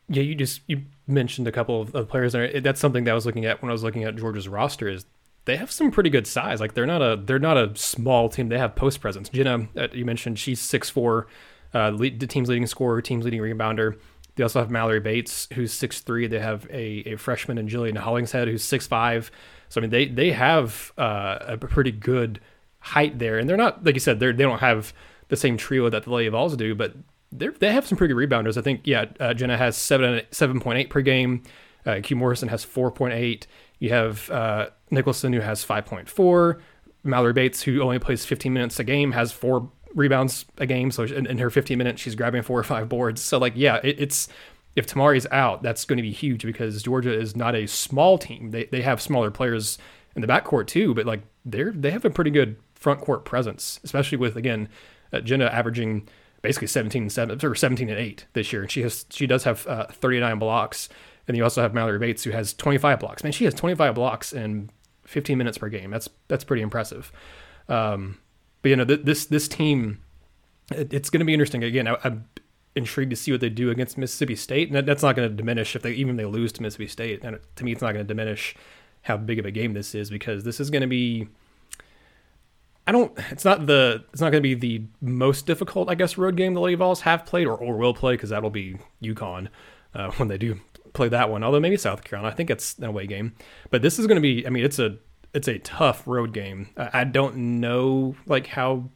Yeah, 0.10 0.24
you 0.24 0.34
just 0.34 0.62
you 0.68 0.84
mentioned 1.06 1.48
a 1.48 1.52
couple 1.52 1.82
of, 1.82 1.94
of 1.94 2.10
players 2.10 2.34
there. 2.34 2.62
That's 2.62 2.80
something 2.80 3.04
that 3.04 3.12
I 3.12 3.14
was 3.14 3.26
looking 3.26 3.46
at 3.46 3.62
when 3.62 3.70
I 3.70 3.74
was 3.74 3.84
looking 3.84 4.04
at 4.04 4.16
Georgia's 4.16 4.48
roster. 4.48 4.88
Is 4.88 5.06
they 5.46 5.58
have 5.58 5.70
some 5.70 5.92
pretty 5.92 6.10
good 6.10 6.26
size. 6.26 6.60
Like 6.62 6.74
they're 6.74 6.88
not 6.88 7.02
a 7.02 7.22
they're 7.22 7.40
not 7.40 7.58
a 7.58 7.76
small 7.76 8.30
team. 8.30 8.50
They 8.50 8.58
have 8.58 8.76
post 8.76 9.02
presence. 9.02 9.30
Jenna, 9.30 9.68
uh, 9.76 9.90
you 9.92 10.06
mentioned 10.06 10.40
she's 10.40 10.62
six 10.62 10.90
four, 10.90 11.28
uh, 11.76 11.90
lead, 11.90 12.22
the 12.22 12.28
team's 12.28 12.48
leading 12.48 12.66
scorer, 12.66 13.02
team's 13.02 13.26
leading 13.26 13.42
rebounder. 13.42 13.98
They 14.38 14.44
also 14.44 14.60
have 14.60 14.70
Malury 14.70 15.00
Bates, 15.00 15.48
who's 15.54 15.74
six 15.74 16.00
three. 16.00 16.28
They 16.28 16.40
have 16.40 16.66
a, 16.70 17.04
a 17.14 17.16
freshman 17.18 17.58
in 17.58 17.68
Jillian 17.68 17.98
Hollingshead, 17.98 18.48
who's 18.48 18.64
six 18.64 18.88
five. 18.88 19.32
So 19.70 19.80
I 19.80 19.82
mean, 19.82 19.90
they 19.90 20.06
they 20.08 20.32
have 20.32 20.94
uh, 20.98 21.40
a 21.42 21.58
pretty 21.58 21.92
good 21.92 22.40
height 22.80 23.20
there, 23.20 23.38
and 23.38 23.50
they're 23.50 23.58
not 23.58 23.84
like 23.84 23.96
you 23.96 24.00
said. 24.00 24.20
They 24.20 24.32
they 24.32 24.44
don't 24.44 24.60
have 24.60 24.94
the 25.30 25.36
same 25.36 25.58
trio 25.58 25.90
that 25.90 26.04
the 26.04 26.12
Lady 26.12 26.30
Vols 26.30 26.56
do, 26.56 26.76
but 26.76 26.94
they 27.32 27.48
they 27.48 27.72
have 27.72 27.86
some 27.86 27.98
pretty 27.98 28.14
good 28.14 28.30
rebounders. 28.30 28.58
I 28.58 28.62
think 28.62 28.82
yeah, 28.86 29.06
uh, 29.20 29.34
Jenna 29.34 29.58
has 29.58 29.76
seven 29.76 30.22
seven 30.32 30.60
point 30.60 30.80
eight 30.80 30.90
per 30.90 31.02
game. 31.02 31.44
Uh, 31.86 32.00
Que 32.04 32.16
Morrison 32.16 32.50
has 32.50 32.64
four 32.64 32.92
point 32.92 33.14
eight. 33.14 33.48
You 33.80 33.90
have 33.90 34.30
uh, 34.30 34.70
Nicholson 34.92 35.34
who 35.34 35.42
has 35.42 35.64
five 35.64 35.86
point 35.86 36.10
four. 36.10 36.62
Malury 37.04 37.34
Bates 37.34 37.62
who 37.64 37.82
only 37.82 38.00
plays 38.00 38.26
fifteen 38.26 38.54
minutes 38.54 38.80
a 38.80 38.84
game 38.84 39.14
has 39.14 39.32
four 39.32 39.72
rebounds 39.94 40.46
a 40.58 40.66
game. 40.66 40.92
So 40.92 41.04
in, 41.04 41.26
in 41.26 41.38
her 41.38 41.50
fifteen 41.50 41.78
minutes, 41.78 42.02
she's 42.02 42.16
grabbing 42.16 42.44
four 42.44 42.60
or 42.60 42.64
five 42.64 42.90
boards. 42.90 43.22
So 43.22 43.38
like 43.38 43.54
yeah, 43.56 43.80
it, 43.84 44.00
it's 44.00 44.28
if 44.76 44.86
Tamari's 44.86 45.26
out, 45.32 45.64
that's 45.64 45.86
going 45.86 45.98
to 45.98 46.04
be 46.04 46.12
huge 46.12 46.44
because 46.44 46.84
Georgia 46.84 47.12
is 47.12 47.36
not 47.36 47.56
a 47.56 47.68
small 47.68 48.18
team. 48.18 48.52
They 48.52 48.66
they 48.66 48.82
have 48.82 49.02
smaller 49.02 49.32
players 49.32 49.78
in 50.16 50.22
the 50.22 50.28
backcourt 50.28 50.68
too, 50.68 50.94
but 50.94 51.06
like 51.06 51.22
they're 51.46 51.72
they 51.72 51.92
have 51.92 52.06
a 52.06 52.10
pretty 52.10 52.32
good 52.32 52.58
front 52.76 53.02
court 53.02 53.26
presence, 53.26 53.80
especially 53.84 54.18
with 54.18 54.36
again 54.36 54.70
uh, 55.12 55.22
Jenna 55.22 55.46
averaging 55.46 56.08
basically 56.42 56.68
17 56.68 57.04
and 57.04 57.12
7 57.12 57.40
or 57.44 57.56
17 57.56 57.90
and 57.90 57.98
8 57.98 58.26
this 58.34 58.54
year. 58.54 58.62
And 58.62 58.72
she 58.72 58.82
has 58.82 59.06
she 59.10 59.28
does 59.28 59.44
have 59.44 59.66
uh, 59.68 59.88
39 59.88 60.40
blocks. 60.40 60.90
And 61.28 61.36
you 61.36 61.44
also 61.44 61.62
have 61.62 61.74
Malury 61.74 62.00
Bates 62.00 62.24
who 62.24 62.32
has 62.32 62.54
25 62.54 63.00
blocks. 63.00 63.24
Man, 63.24 63.34
she 63.34 63.46
has 63.46 63.54
25 63.54 63.96
blocks 63.96 64.32
in 64.32 64.70
15 65.06 65.38
minutes 65.38 65.58
per 65.58 65.70
game. 65.70 65.92
That's 65.92 66.08
that's 66.28 66.44
pretty 66.44 66.62
impressive. 66.62 67.12
Um, 67.68 68.20
but 68.62 68.70
you 68.70 68.76
know 68.76 68.86
th- 68.86 69.04
this 69.04 69.26
this 69.26 69.48
team, 69.48 70.02
it, 70.72 70.94
it's 70.94 71.10
going 71.10 71.20
to 71.20 71.26
be 71.26 71.34
interesting. 71.34 71.64
Again, 71.64 71.88
I, 71.88 71.98
am 72.04 72.26
intrigued 72.76 73.10
to 73.12 73.16
see 73.16 73.32
what 73.32 73.42
they 73.42 73.50
do 73.50 73.70
against 73.70 73.98
Mississippi 73.98 74.36
State, 74.36 74.70
and 74.70 74.76
that, 74.76 74.86
that's 74.86 75.04
not 75.04 75.16
going 75.16 75.30
to 75.30 75.36
diminish 75.36 75.76
if 75.76 75.82
they 75.82 75.92
even 75.92 76.16
if 76.16 76.18
they 76.18 76.26
lose 76.26 76.52
to 76.54 76.62
Mississippi 76.62 76.88
State. 76.88 77.24
And 77.24 77.40
to 77.56 77.64
me, 77.64 77.72
it's 77.72 77.82
not 77.82 77.94
going 77.94 78.06
to 78.06 78.08
diminish 78.08 78.56
how 79.04 79.18
big 79.18 79.40
of 79.40 79.46
a 79.46 79.52
game 79.52 79.74
this 79.74 79.96
is 79.96 80.10
because 80.10 80.44
this 80.44 80.60
is 80.60 80.70
going 80.70 80.82
to 80.82 80.88
be 80.88 81.28
I 82.88 82.94
don't. 82.94 83.12
It's 83.32 83.44
not 83.44 83.68
the. 83.68 84.06
It's 84.14 84.22
not 84.22 84.32
going 84.32 84.42
to 84.42 84.50
be 84.50 84.54
the 84.54 84.86
most 85.02 85.46
difficult, 85.46 85.90
I 85.90 85.96
guess, 85.96 86.18
road 86.18 86.38
game 86.38 86.54
the 86.54 86.62
Lady 86.62 86.76
Vols 86.76 87.02
have 87.02 87.26
played 87.26 87.46
or, 87.46 87.56
or 87.56 87.76
will 87.76 87.94
play 87.94 88.14
because 88.14 88.30
that'll 88.30 88.50
be 88.50 88.78
UConn 89.04 89.50
uh, 89.94 90.12
when 90.12 90.30
they 90.30 90.38
do 90.38 90.62
play 90.94 91.10
that 91.10 91.30
one. 91.30 91.44
Although 91.44 91.60
maybe 91.60 91.76
South 91.76 92.06
Carolina, 92.06 92.32
I 92.32 92.36
think 92.36 92.50
it's 92.50 92.78
an 92.78 92.86
away 92.86 93.06
game. 93.06 93.36
But 93.72 93.82
this 93.82 94.00
is 94.00 94.08
going 94.08 94.16
to 94.16 94.22
be. 94.22 94.48
I 94.48 94.50
mean, 94.50 94.64
it's 94.64 94.80
a 94.80 94.98
it's 95.34 95.48
a 95.48 95.60
tough 95.60 96.08
road 96.08 96.34
game. 96.34 96.70
I 96.78 97.04
don't 97.04 97.60
know 97.60 98.16
like 98.26 98.48
how 98.48 98.90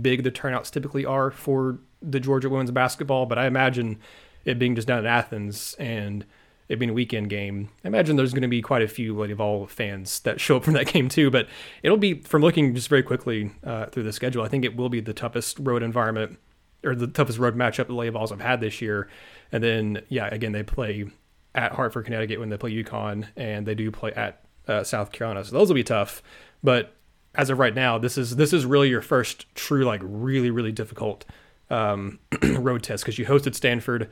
big 0.00 0.22
the 0.22 0.30
turnouts 0.30 0.70
typically 0.70 1.04
are 1.04 1.30
for 1.30 1.78
the 2.00 2.20
Georgia 2.20 2.48
women's 2.48 2.70
basketball, 2.70 3.26
but 3.26 3.38
I 3.38 3.46
imagine 3.46 3.98
it 4.44 4.58
being 4.58 4.74
just 4.74 4.88
down 4.88 5.00
in 5.00 5.06
Athens 5.06 5.74
and 5.78 6.24
it 6.68 6.78
being 6.78 6.90
a 6.90 6.94
weekend 6.94 7.28
game. 7.28 7.68
I 7.84 7.88
imagine 7.88 8.16
there's 8.16 8.32
going 8.32 8.42
to 8.42 8.48
be 8.48 8.62
quite 8.62 8.82
a 8.82 8.88
few 8.88 9.16
Lady 9.16 9.34
Vol 9.34 9.66
fans 9.66 10.20
that 10.20 10.40
show 10.40 10.56
up 10.56 10.64
from 10.64 10.74
that 10.74 10.86
game 10.86 11.08
too. 11.08 11.30
But 11.30 11.48
it'll 11.82 11.98
be 11.98 12.20
from 12.22 12.42
looking 12.42 12.74
just 12.74 12.88
very 12.88 13.02
quickly 13.02 13.50
uh, 13.64 13.86
through 13.86 14.04
the 14.04 14.12
schedule. 14.12 14.42
I 14.42 14.48
think 14.48 14.64
it 14.64 14.76
will 14.76 14.88
be 14.88 15.00
the 15.00 15.14
toughest 15.14 15.58
road 15.60 15.82
environment 15.82 16.38
or 16.82 16.94
the 16.94 17.06
toughest 17.06 17.38
road 17.38 17.56
matchup 17.56 17.86
the 17.86 17.94
Lady 17.94 18.10
Vols 18.10 18.30
have 18.30 18.40
had 18.40 18.60
this 18.60 18.80
year. 18.80 19.08
And 19.52 19.62
then 19.62 20.02
yeah, 20.08 20.28
again 20.32 20.52
they 20.52 20.62
play 20.62 21.06
at 21.54 21.72
Hartford, 21.72 22.06
Connecticut 22.06 22.40
when 22.40 22.48
they 22.48 22.56
play 22.56 22.72
UConn, 22.72 23.28
and 23.36 23.64
they 23.64 23.74
do 23.74 23.90
play 23.90 24.12
at 24.12 24.43
uh, 24.68 24.84
South 24.84 25.12
Carolina. 25.12 25.44
So 25.44 25.56
those 25.56 25.68
will 25.68 25.74
be 25.74 25.84
tough. 25.84 26.22
But 26.62 26.94
as 27.34 27.50
of 27.50 27.58
right 27.58 27.74
now, 27.74 27.98
this 27.98 28.16
is 28.16 28.36
this 28.36 28.52
is 28.52 28.64
really 28.64 28.88
your 28.88 29.02
first 29.02 29.52
true 29.54 29.84
like 29.84 30.00
really 30.04 30.50
really 30.50 30.72
difficult 30.72 31.24
um, 31.70 32.18
road 32.42 32.82
test 32.82 33.04
because 33.04 33.18
you 33.18 33.26
hosted 33.26 33.54
Stanford 33.54 34.10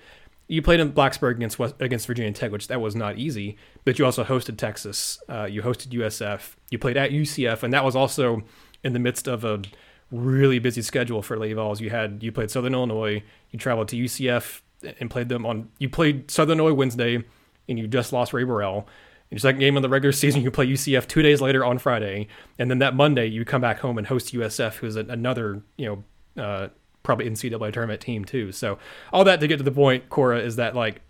you 0.53 0.61
played 0.61 0.81
in 0.81 0.93
Blacksburg 0.93 1.37
against 1.37 1.59
West, 1.59 1.75
against 1.81 2.07
Virginia 2.07 2.31
Tech, 2.33 2.53
which 2.53 2.69
that 2.69 2.79
was 2.79 2.95
not 2.95 3.19
easy. 3.19 3.57
But 3.85 3.99
you 3.99 4.05
also 4.05 4.23
hosted 4.23 4.59
Texas. 4.59 5.19
Uh, 5.27 5.45
you 5.45 5.63
hosted 5.63 5.89
USF. 5.89 6.57
You 6.71 6.79
played 6.79 6.99
at 6.99 7.11
UCF, 7.11 7.63
and 7.63 7.73
that 7.73 7.85
was 7.85 7.97
also 7.97 8.43
in 8.85 8.93
the 8.93 8.99
midst 8.99 9.27
of 9.29 9.45
a 9.45 9.63
really 10.11 10.59
busy 10.59 10.83
schedule 10.83 11.23
for 11.23 11.37
Vols. 11.37 11.81
You 11.81 11.89
had 11.89 12.23
you 12.23 12.33
played 12.33 12.51
Southern 12.51 12.75
Illinois. 12.75 13.23
You 13.51 13.59
traveled 13.59 13.89
to 13.89 13.97
UCF 13.97 14.61
and 15.01 15.11
played 15.11 15.29
them 15.29 15.47
on. 15.47 15.71
You 15.79 15.89
played 15.89 16.31
Southern 16.31 16.59
Illinois 16.59 16.77
Wednesday, 16.77 17.25
and 17.69 17.79
you 17.79 17.87
just 17.87 18.13
lost 18.13 18.33
Rae 18.33 18.45
Burrell. 18.45 18.87
Your 19.33 19.39
second 19.39 19.61
game 19.61 19.77
of 19.79 19.83
the 19.83 19.89
regular 19.89 20.13
season, 20.13 20.43
you 20.43 20.51
play 20.51 20.67
UCF 20.67 21.09
two 21.09 21.23
days 21.23 21.41
later 21.41 21.65
on 21.65 21.79
Friday, 21.79 22.29
and 22.59 22.71
then 22.71 22.81
that 22.81 22.95
Monday 22.95 23.27
you 23.27 23.47
come 23.47 23.63
back 23.63 23.79
home 23.79 23.97
and 23.97 24.07
host 24.07 24.35
USF, 24.35 24.75
who's 24.75 24.95
another 24.95 25.63
you 25.79 26.05
know 26.37 26.43
uh, 26.43 26.69
probably 27.03 27.31
NCAA 27.31 27.73
tournament 27.73 28.03
team 28.03 28.27
too. 28.27 28.53
So 28.53 28.79
all 29.11 29.25
that 29.25 29.41
to 29.41 29.49
get 29.49 29.57
to 29.57 29.63
the 29.63 29.73
point, 29.73 30.11
Cora, 30.11 30.39
is 30.39 30.57
that 30.57 30.77
like 30.77 31.01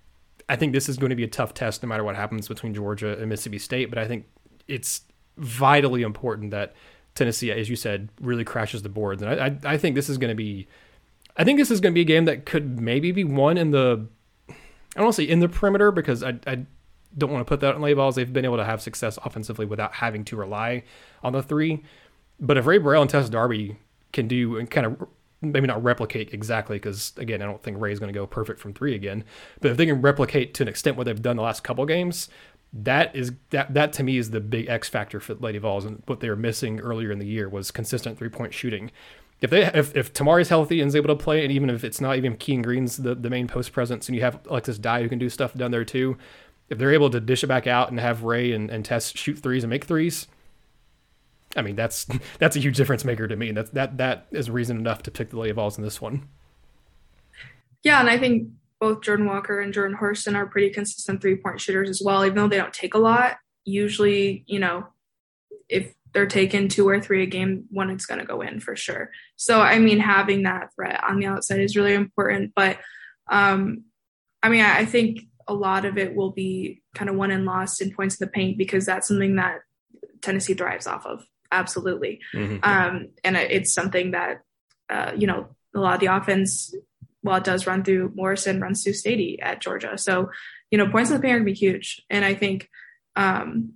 I 0.48 0.54
think 0.54 0.72
this 0.72 0.88
is 0.88 0.96
going 0.98 1.10
to 1.10 1.16
be 1.16 1.24
a 1.24 1.28
tough 1.28 1.52
test 1.52 1.82
no 1.82 1.88
matter 1.88 2.04
what 2.04 2.14
happens 2.14 2.46
between 2.46 2.74
Georgia 2.74 3.18
and 3.18 3.28
Mississippi 3.28 3.58
State. 3.58 3.90
But 3.90 3.98
I 3.98 4.06
think 4.06 4.26
it's 4.68 5.02
vitally 5.36 6.02
important 6.02 6.52
that 6.52 6.74
Tennessee, 7.16 7.50
as 7.50 7.68
you 7.68 7.74
said, 7.74 8.08
really 8.20 8.44
crashes 8.44 8.82
the 8.82 8.88
boards. 8.88 9.20
And 9.20 9.32
I, 9.32 9.46
I, 9.46 9.74
I 9.74 9.78
think 9.78 9.96
this 9.96 10.08
is 10.08 10.16
going 10.16 10.30
to 10.30 10.36
be, 10.36 10.68
I 11.36 11.42
think 11.42 11.58
this 11.58 11.72
is 11.72 11.80
going 11.80 11.92
to 11.92 11.94
be 11.94 12.02
a 12.02 12.04
game 12.04 12.24
that 12.26 12.46
could 12.46 12.80
maybe 12.80 13.10
be 13.10 13.24
won 13.24 13.58
in 13.58 13.72
the, 13.72 14.06
I 14.48 14.54
don't 14.94 15.06
want 15.06 15.16
to 15.16 15.22
say 15.22 15.28
in 15.28 15.40
the 15.40 15.48
perimeter 15.48 15.90
because 15.90 16.22
I, 16.22 16.38
I 16.46 16.66
don't 17.16 17.30
want 17.30 17.46
to 17.46 17.48
put 17.48 17.60
that 17.60 17.74
on 17.74 17.80
Lady 17.80 17.94
Vols. 17.94 18.16
They've 18.16 18.32
been 18.32 18.44
able 18.44 18.56
to 18.56 18.64
have 18.64 18.80
success 18.82 19.18
offensively 19.24 19.66
without 19.66 19.94
having 19.94 20.24
to 20.26 20.36
rely 20.36 20.84
on 21.22 21.32
the 21.32 21.42
three. 21.42 21.82
But 22.40 22.56
if 22.56 22.66
Rae 22.66 22.78
Burrell 22.78 23.02
and 23.02 23.10
Tess 23.10 23.28
Darby 23.28 23.76
can 24.12 24.28
do 24.28 24.56
and 24.56 24.70
kind 24.70 24.86
of 24.86 25.08
maybe 25.40 25.66
not 25.66 25.82
replicate 25.82 26.32
exactly 26.32 26.76
because 26.76 27.12
again 27.16 27.42
I 27.42 27.46
don't 27.46 27.62
think 27.62 27.80
Rae's 27.80 27.98
going 27.98 28.12
to 28.12 28.18
go 28.18 28.26
perfect 28.26 28.60
from 28.60 28.72
three 28.72 28.94
again. 28.94 29.24
But 29.60 29.72
if 29.72 29.76
they 29.76 29.86
can 29.86 30.00
replicate 30.00 30.54
to 30.54 30.62
an 30.62 30.68
extent 30.68 30.96
what 30.96 31.04
they've 31.04 31.20
done 31.20 31.36
the 31.36 31.42
last 31.42 31.64
couple 31.64 31.84
games, 31.84 32.28
that 32.72 33.14
is 33.14 33.32
that 33.50 33.74
that 33.74 33.92
to 33.94 34.02
me 34.02 34.16
is 34.16 34.30
the 34.30 34.40
big 34.40 34.68
X 34.68 34.88
factor 34.88 35.20
for 35.20 35.34
Lady 35.34 35.58
Vols 35.58 35.84
and 35.84 36.02
what 36.06 36.20
they 36.20 36.28
were 36.28 36.36
missing 36.36 36.80
earlier 36.80 37.10
in 37.10 37.18
the 37.18 37.26
year 37.26 37.48
was 37.48 37.70
consistent 37.70 38.18
three 38.18 38.28
point 38.28 38.54
shooting. 38.54 38.90
If 39.40 39.50
they 39.50 39.64
if 39.64 39.94
if 39.96 40.12
Tamari's 40.12 40.48
healthy 40.48 40.80
and 40.80 40.88
is 40.88 40.96
able 40.96 41.08
to 41.08 41.16
play, 41.16 41.42
and 41.42 41.52
even 41.52 41.68
if 41.68 41.84
it's 41.84 42.00
not 42.00 42.16
even 42.16 42.36
Keyen 42.36 42.62
Green's 42.62 42.96
the, 42.96 43.14
the 43.14 43.28
main 43.28 43.48
post 43.48 43.72
presence, 43.72 44.08
and 44.08 44.16
you 44.16 44.22
have 44.22 44.40
Alexus 44.48 44.78
Dye 44.78 45.02
who 45.02 45.08
can 45.08 45.18
do 45.18 45.28
stuff 45.28 45.52
down 45.54 45.72
there 45.72 45.84
too, 45.84 46.16
if 46.72 46.78
they're 46.78 46.94
able 46.94 47.10
to 47.10 47.20
dish 47.20 47.44
it 47.44 47.48
back 47.48 47.66
out 47.66 47.90
and 47.90 48.00
have 48.00 48.24
Rae 48.24 48.52
and, 48.52 48.70
and 48.70 48.82
Tess 48.82 49.12
shoot 49.14 49.38
threes 49.38 49.62
and 49.62 49.70
make 49.70 49.84
threes, 49.84 50.26
I 51.54 51.60
mean, 51.60 51.76
that's 51.76 52.06
that's 52.38 52.56
a 52.56 52.60
huge 52.60 52.76
difference 52.76 53.04
maker 53.04 53.28
to 53.28 53.36
me. 53.36 53.52
That's 53.52 53.70
that 53.70 53.98
that 53.98 54.26
is 54.30 54.50
reason 54.50 54.78
enough 54.78 55.02
to 55.02 55.10
pick 55.10 55.30
the 55.30 55.38
Lady 55.38 55.52
Vols 55.52 55.76
in 55.76 55.84
this 55.84 56.00
one. 56.00 56.28
Yeah, 57.82 58.00
and 58.00 58.08
I 58.08 58.18
think 58.18 58.48
both 58.80 59.02
Jordan 59.02 59.26
Walker 59.26 59.60
and 59.60 59.72
Jordan 59.72 59.96
Horston 59.96 60.34
are 60.34 60.46
pretty 60.46 60.70
consistent 60.70 61.20
three 61.20 61.36
point 61.36 61.60
shooters 61.60 61.90
as 61.90 62.00
well, 62.02 62.24
even 62.24 62.36
though 62.36 62.48
they 62.48 62.56
don't 62.56 62.72
take 62.72 62.94
a 62.94 62.98
lot. 62.98 63.36
Usually, 63.64 64.44
you 64.46 64.58
know, 64.58 64.86
if 65.68 65.92
they're 66.14 66.26
taking 66.26 66.68
two 66.68 66.88
or 66.88 67.00
three 67.00 67.22
a 67.22 67.26
game, 67.26 67.64
one 67.70 67.90
is 67.90 68.06
going 68.06 68.20
to 68.20 68.26
go 68.26 68.40
in 68.40 68.60
for 68.60 68.76
sure. 68.76 69.10
So, 69.36 69.60
I 69.60 69.78
mean, 69.78 69.98
having 69.98 70.44
that 70.44 70.70
threat 70.74 71.02
on 71.04 71.18
the 71.18 71.26
outside 71.26 71.60
is 71.60 71.76
really 71.76 71.94
important. 71.94 72.52
But, 72.54 72.78
um, 73.28 73.84
I 74.42 74.48
mean, 74.48 74.64
I 74.64 74.84
think 74.84 75.20
a 75.48 75.54
lot 75.54 75.84
of 75.84 75.98
it 75.98 76.14
will 76.14 76.30
be 76.30 76.82
kind 76.94 77.10
of 77.10 77.16
won 77.16 77.30
and 77.30 77.44
lost 77.44 77.80
in 77.80 77.92
points 77.92 78.20
in 78.20 78.26
the 78.26 78.30
paint 78.30 78.58
because 78.58 78.86
that's 78.86 79.08
something 79.08 79.36
that 79.36 79.60
Tennessee 80.20 80.54
thrives 80.54 80.86
off 80.86 81.04
of 81.06 81.24
absolutely. 81.52 82.20
Mm-hmm. 82.34 82.58
Um, 82.62 83.08
and 83.22 83.36
it's 83.36 83.72
something 83.72 84.12
that, 84.12 84.42
uh, 84.90 85.12
you 85.16 85.26
know, 85.26 85.54
a 85.74 85.78
lot 85.78 85.94
of 85.94 86.00
the 86.00 86.06
offense, 86.06 86.74
while 87.20 87.36
it 87.36 87.44
does 87.44 87.66
run 87.66 87.84
through 87.84 88.12
Morrison, 88.16 88.60
runs 88.60 88.82
through 88.82 88.94
Staiti 88.94 89.38
at 89.40 89.60
Georgia. 89.60 89.96
So, 89.96 90.30
you 90.70 90.78
know, 90.78 90.88
points 90.88 91.10
in 91.10 91.16
the 91.16 91.22
paint 91.22 91.34
are 91.34 91.38
going 91.38 91.46
to 91.46 91.52
be 91.52 91.58
huge. 91.58 92.02
And 92.10 92.24
I 92.24 92.34
think, 92.34 92.68
um, 93.14 93.74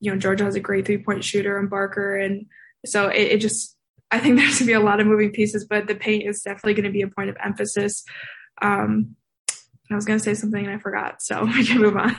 you 0.00 0.10
know, 0.10 0.18
Georgia 0.18 0.44
has 0.44 0.56
a 0.56 0.60
great 0.60 0.86
three 0.86 0.98
point 0.98 1.22
shooter 1.22 1.58
and 1.58 1.70
Barker. 1.70 2.16
And 2.16 2.46
so 2.84 3.08
it, 3.08 3.32
it 3.32 3.40
just, 3.40 3.76
I 4.10 4.18
think 4.18 4.36
there's 4.38 4.58
going 4.58 4.66
to 4.66 4.66
be 4.66 4.72
a 4.72 4.80
lot 4.80 5.00
of 5.00 5.06
moving 5.06 5.30
pieces, 5.30 5.66
but 5.66 5.86
the 5.86 5.94
paint 5.94 6.28
is 6.28 6.42
definitely 6.42 6.74
going 6.74 6.84
to 6.84 6.90
be 6.90 7.02
a 7.02 7.08
point 7.08 7.30
of 7.30 7.36
emphasis. 7.42 8.04
Um, 8.60 9.16
I 9.90 9.94
was 9.94 10.04
going 10.04 10.18
to 10.18 10.24
say 10.24 10.34
something 10.34 10.64
and 10.64 10.74
I 10.74 10.78
forgot, 10.78 11.22
so 11.22 11.44
we 11.56 11.66
can 11.66 11.78
move 11.78 11.96
on. 11.96 12.16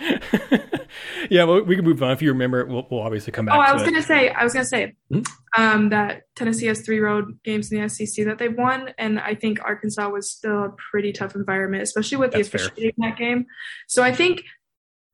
yeah, 1.30 1.44
well, 1.44 1.62
we 1.62 1.74
can 1.74 1.84
move 1.84 2.02
on. 2.02 2.12
If 2.12 2.22
you 2.22 2.32
remember 2.32 2.60
it, 2.60 2.68
we'll, 2.68 2.86
we'll 2.90 3.00
obviously 3.00 3.32
come 3.32 3.46
back. 3.46 3.56
Oh, 3.56 3.60
I 3.60 3.72
was 3.72 3.82
going 3.82 3.94
to 3.94 4.02
say, 4.02 4.30
I 4.30 4.44
was 4.44 4.52
going 4.52 4.64
to 4.64 4.68
say 4.68 4.94
mm-hmm. 5.12 5.60
um, 5.62 5.88
that 5.88 6.22
Tennessee 6.36 6.66
has 6.66 6.82
three 6.82 7.00
road 7.00 7.38
games 7.44 7.72
in 7.72 7.82
the 7.82 7.88
SEC 7.88 8.24
that 8.26 8.38
they've 8.38 8.56
won, 8.56 8.94
and 8.96 9.18
I 9.18 9.34
think 9.34 9.60
Arkansas 9.64 10.08
was 10.08 10.30
still 10.30 10.64
a 10.64 10.74
pretty 10.90 11.12
tough 11.12 11.34
environment, 11.34 11.82
especially 11.82 12.18
with 12.18 12.32
That's 12.32 12.48
the 12.48 12.58
officiating 12.58 12.94
in 12.96 13.08
that 13.08 13.18
game. 13.18 13.46
So 13.88 14.02
I 14.02 14.12
think 14.12 14.44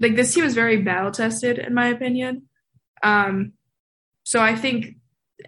like 0.00 0.16
this 0.16 0.34
team 0.34 0.44
is 0.44 0.54
very 0.54 0.82
battle 0.82 1.10
tested, 1.10 1.58
in 1.58 1.72
my 1.72 1.88
opinion. 1.88 2.42
Um, 3.02 3.52
so 4.24 4.40
I 4.40 4.56
think, 4.56 4.96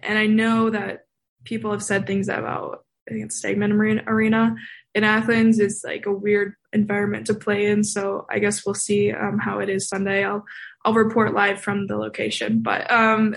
and 0.01 0.17
I 0.17 0.27
know 0.27 0.69
that 0.69 1.05
people 1.43 1.71
have 1.71 1.83
said 1.83 2.07
things 2.07 2.27
about 2.27 2.85
I 3.07 3.11
think 3.11 3.25
it's 3.25 3.41
Stegeman 3.41 4.05
Arena 4.07 4.55
in 4.95 5.03
Athens. 5.03 5.59
It's 5.59 5.83
like 5.83 6.05
a 6.05 6.11
weird 6.11 6.55
environment 6.73 7.27
to 7.27 7.33
play 7.33 7.67
in. 7.67 7.83
So 7.83 8.25
I 8.29 8.39
guess 8.39 8.65
we'll 8.65 8.75
see 8.75 9.11
um, 9.11 9.39
how 9.39 9.59
it 9.59 9.69
is 9.69 9.87
Sunday. 9.87 10.25
I'll 10.25 10.45
I'll 10.83 10.93
report 10.93 11.33
live 11.33 11.61
from 11.61 11.87
the 11.87 11.97
location. 11.97 12.61
But 12.61 12.89
um, 12.91 13.35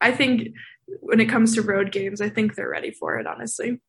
I 0.00 0.12
think 0.12 0.54
when 1.00 1.20
it 1.20 1.26
comes 1.26 1.54
to 1.54 1.62
road 1.62 1.92
games, 1.92 2.20
I 2.20 2.28
think 2.28 2.54
they're 2.54 2.68
ready 2.68 2.90
for 2.90 3.18
it. 3.18 3.26
Honestly. 3.26 3.80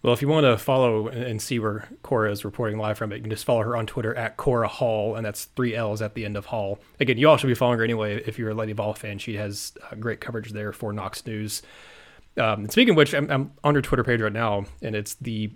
Well, 0.00 0.14
if 0.14 0.22
you 0.22 0.28
want 0.28 0.44
to 0.44 0.56
follow 0.56 1.08
and 1.08 1.42
see 1.42 1.58
where 1.58 1.88
Cora 2.02 2.30
is 2.30 2.44
reporting 2.44 2.78
live 2.78 2.96
from, 2.96 3.10
it, 3.10 3.16
you 3.16 3.22
can 3.22 3.30
just 3.30 3.44
follow 3.44 3.62
her 3.62 3.76
on 3.76 3.84
Twitter 3.84 4.14
at 4.14 4.36
Cora 4.36 4.68
Hall, 4.68 5.16
and 5.16 5.26
that's 5.26 5.46
three 5.46 5.74
L's 5.74 6.00
at 6.00 6.14
the 6.14 6.24
end 6.24 6.36
of 6.36 6.46
Hall. 6.46 6.78
Again, 7.00 7.18
you 7.18 7.28
all 7.28 7.36
should 7.36 7.48
be 7.48 7.54
following 7.54 7.78
her 7.78 7.84
anyway 7.84 8.22
if 8.24 8.38
you're 8.38 8.50
a 8.50 8.54
Lady 8.54 8.72
Vol 8.72 8.94
fan. 8.94 9.18
She 9.18 9.34
has 9.34 9.72
uh, 9.90 9.96
great 9.96 10.20
coverage 10.20 10.52
there 10.52 10.72
for 10.72 10.92
Knox 10.92 11.26
News. 11.26 11.62
Um, 12.36 12.68
speaking 12.68 12.90
of 12.90 12.96
which, 12.96 13.14
I'm, 13.14 13.30
I'm, 13.30 13.52
on 13.64 13.74
your 13.74 13.82
Twitter 13.82 14.04
page 14.04 14.20
right 14.20 14.32
now, 14.32 14.64
and 14.82 14.94
it's 14.94 15.14
the 15.14 15.50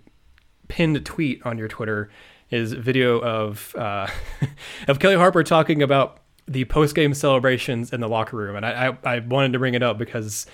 pinned 0.67 1.05
tweet 1.05 1.45
on 1.45 1.57
your 1.57 1.67
Twitter 1.67 2.09
is 2.49 2.73
video 2.73 3.19
of 3.19 3.75
uh, 3.75 4.07
of 4.87 4.99
Kellie 4.99 5.15
Harper 5.15 5.43
talking 5.43 5.81
about 5.81 6.19
the 6.47 6.65
post 6.65 6.95
game 6.95 7.13
celebrations 7.13 7.93
in 7.93 8.01
the 8.01 8.09
locker 8.09 8.37
room, 8.37 8.55
and 8.55 8.65
I, 8.65 8.97
I, 9.03 9.15
I 9.15 9.19
wanted 9.19 9.53
to 9.53 9.59
bring 9.59 9.73
it 9.73 9.83
up 9.83 9.97
because 9.97 10.45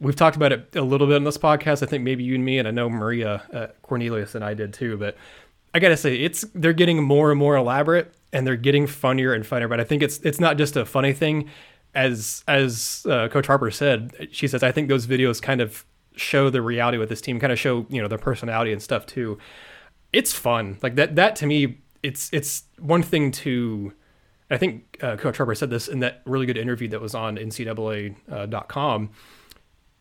we've 0.00 0.16
talked 0.16 0.36
about 0.36 0.52
it 0.52 0.74
a 0.74 0.82
little 0.82 1.06
bit 1.06 1.16
in 1.16 1.24
this 1.24 1.38
podcast. 1.38 1.82
I 1.82 1.86
think 1.86 2.02
maybe 2.02 2.24
you 2.24 2.34
and 2.34 2.44
me, 2.44 2.58
and 2.58 2.66
I 2.66 2.70
know 2.70 2.88
Maria 2.88 3.42
uh, 3.52 3.66
Cornelius 3.82 4.34
and 4.34 4.44
I 4.44 4.54
did 4.54 4.72
too. 4.72 4.96
But 4.96 5.16
I 5.74 5.78
gotta 5.78 5.96
say, 5.96 6.16
it's 6.16 6.44
they're 6.54 6.72
getting 6.72 7.02
more 7.02 7.30
and 7.30 7.38
more 7.38 7.56
elaborate, 7.56 8.14
and 8.32 8.46
they're 8.46 8.56
getting 8.56 8.86
funnier 8.86 9.32
and 9.32 9.46
funnier. 9.46 9.68
But 9.68 9.80
I 9.80 9.84
think 9.84 10.02
it's 10.02 10.18
it's 10.18 10.40
not 10.40 10.56
just 10.56 10.76
a 10.76 10.84
funny 10.84 11.12
thing 11.12 11.50
as 11.94 12.44
as 12.48 13.06
uh, 13.08 13.28
Coach 13.28 13.46
Harper 13.46 13.70
said, 13.70 14.28
she 14.30 14.48
says 14.48 14.62
I 14.62 14.72
think 14.72 14.88
those 14.88 15.06
videos 15.06 15.40
kind 15.40 15.60
of 15.60 15.84
show 16.16 16.50
the 16.50 16.62
reality 16.62 16.98
with 16.98 17.08
this 17.08 17.20
team, 17.20 17.40
kind 17.40 17.52
of 17.52 17.58
show 17.58 17.86
you 17.88 18.00
know 18.02 18.08
their 18.08 18.18
personality 18.18 18.72
and 18.72 18.82
stuff 18.82 19.06
too. 19.06 19.38
It's 20.12 20.32
fun, 20.32 20.78
like 20.82 20.94
that. 20.96 21.16
That 21.16 21.36
to 21.36 21.46
me, 21.46 21.78
it's 22.02 22.30
it's 22.32 22.64
one 22.78 23.02
thing 23.02 23.30
to. 23.32 23.92
I 24.50 24.58
think 24.58 24.98
uh, 25.02 25.16
Coach 25.16 25.38
Harper 25.38 25.54
said 25.54 25.70
this 25.70 25.88
in 25.88 26.00
that 26.00 26.20
really 26.26 26.46
good 26.46 26.58
interview 26.58 26.86
that 26.88 27.00
was 27.00 27.14
on 27.14 27.36
NCAA.com. 27.36 29.10
Uh, 29.10 29.16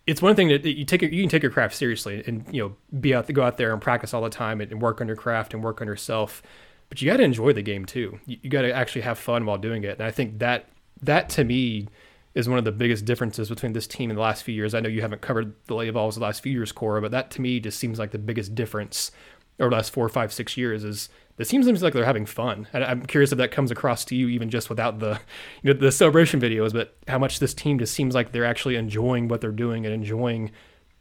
it's 0.05 0.21
one 0.21 0.35
thing 0.35 0.49
that 0.49 0.65
you 0.65 0.83
take 0.83 1.01
you 1.01 1.23
can 1.23 1.29
take 1.29 1.41
your 1.41 1.51
craft 1.51 1.75
seriously 1.75 2.23
and 2.27 2.45
you 2.51 2.61
know 2.61 2.99
be 2.99 3.15
out 3.15 3.31
go 3.31 3.41
out 3.41 3.57
there 3.57 3.71
and 3.71 3.81
practice 3.81 4.13
all 4.13 4.21
the 4.21 4.29
time 4.29 4.59
and, 4.59 4.71
and 4.71 4.81
work 4.81 4.99
on 4.99 5.07
your 5.07 5.15
craft 5.15 5.53
and 5.53 5.63
work 5.63 5.79
on 5.81 5.87
yourself, 5.87 6.43
but 6.89 7.01
you 7.01 7.09
got 7.09 7.17
to 7.17 7.23
enjoy 7.23 7.53
the 7.53 7.61
game 7.61 7.85
too. 7.85 8.19
You, 8.25 8.37
you 8.41 8.49
got 8.49 8.63
to 8.63 8.73
actually 8.73 9.01
have 9.01 9.17
fun 9.17 9.45
while 9.45 9.57
doing 9.57 9.83
it, 9.83 9.97
and 9.99 10.03
I 10.03 10.11
think 10.11 10.39
that 10.39 10.67
that 11.05 11.29
to 11.29 11.43
me 11.43 11.87
is 12.35 12.49
one 12.49 12.57
of 12.57 12.65
the 12.65 12.71
biggest 12.71 13.05
differences 13.05 13.49
between 13.49 13.73
this 13.73 13.87
team 13.87 14.09
in 14.09 14.15
the 14.15 14.21
last 14.21 14.43
few 14.43 14.55
years. 14.55 14.73
I 14.73 14.79
know 14.79 14.89
you 14.89 15.01
haven't 15.01 15.21
covered 15.21 15.53
the 15.67 15.75
Lady 15.75 15.91
Vols 15.91 16.15
the 16.15 16.21
last 16.21 16.41
few 16.41 16.51
years, 16.51 16.71
Cora, 16.71 17.01
but 17.01 17.11
that 17.11 17.29
to 17.31 17.41
me 17.41 17.59
just 17.59 17.79
seems 17.79 17.99
like 17.99 18.11
the 18.11 18.17
biggest 18.17 18.55
difference 18.55 19.11
over 19.59 19.69
the 19.69 19.75
last 19.75 19.91
four, 19.91 20.09
five, 20.09 20.33
six 20.33 20.57
years 20.57 20.83
is 20.83 21.09
it 21.37 21.47
seems 21.47 21.81
like 21.81 21.93
they're 21.93 22.05
having 22.05 22.25
fun. 22.25 22.67
And 22.73 22.83
I'm 22.83 23.05
curious 23.05 23.31
if 23.31 23.37
that 23.37 23.51
comes 23.51 23.71
across 23.71 24.05
to 24.05 24.15
you 24.15 24.29
even 24.29 24.49
just 24.49 24.69
without 24.69 24.99
the 24.99 25.19
you 25.61 25.73
know 25.73 25.79
the 25.79 25.91
celebration 25.91 26.39
videos, 26.39 26.73
but 26.73 26.97
how 27.07 27.19
much 27.19 27.39
this 27.39 27.53
team 27.53 27.79
just 27.79 27.93
seems 27.93 28.15
like 28.15 28.31
they're 28.31 28.45
actually 28.45 28.75
enjoying 28.75 29.27
what 29.27 29.41
they're 29.41 29.51
doing 29.51 29.85
and 29.85 29.93
enjoying, 29.93 30.51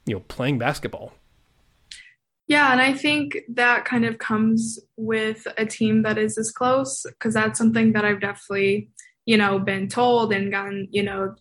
you 0.06 0.14
know, 0.14 0.20
playing 0.28 0.58
basketball. 0.58 1.12
Yeah, 2.48 2.72
and 2.72 2.80
I 2.80 2.92
think 2.92 3.38
that 3.54 3.84
kind 3.84 4.04
of 4.04 4.18
comes 4.18 4.78
with 4.96 5.46
a 5.56 5.64
team 5.64 6.02
that 6.02 6.18
is 6.18 6.34
this 6.34 6.50
close 6.50 7.02
because 7.04 7.34
that's 7.34 7.58
something 7.58 7.92
that 7.92 8.04
I've 8.04 8.20
definitely 8.20 8.90
you 9.26 9.36
know 9.36 9.58
been 9.58 9.88
told 9.88 10.32
and 10.32 10.50
gotten 10.50 10.88
you 10.90 11.02
know 11.02 11.34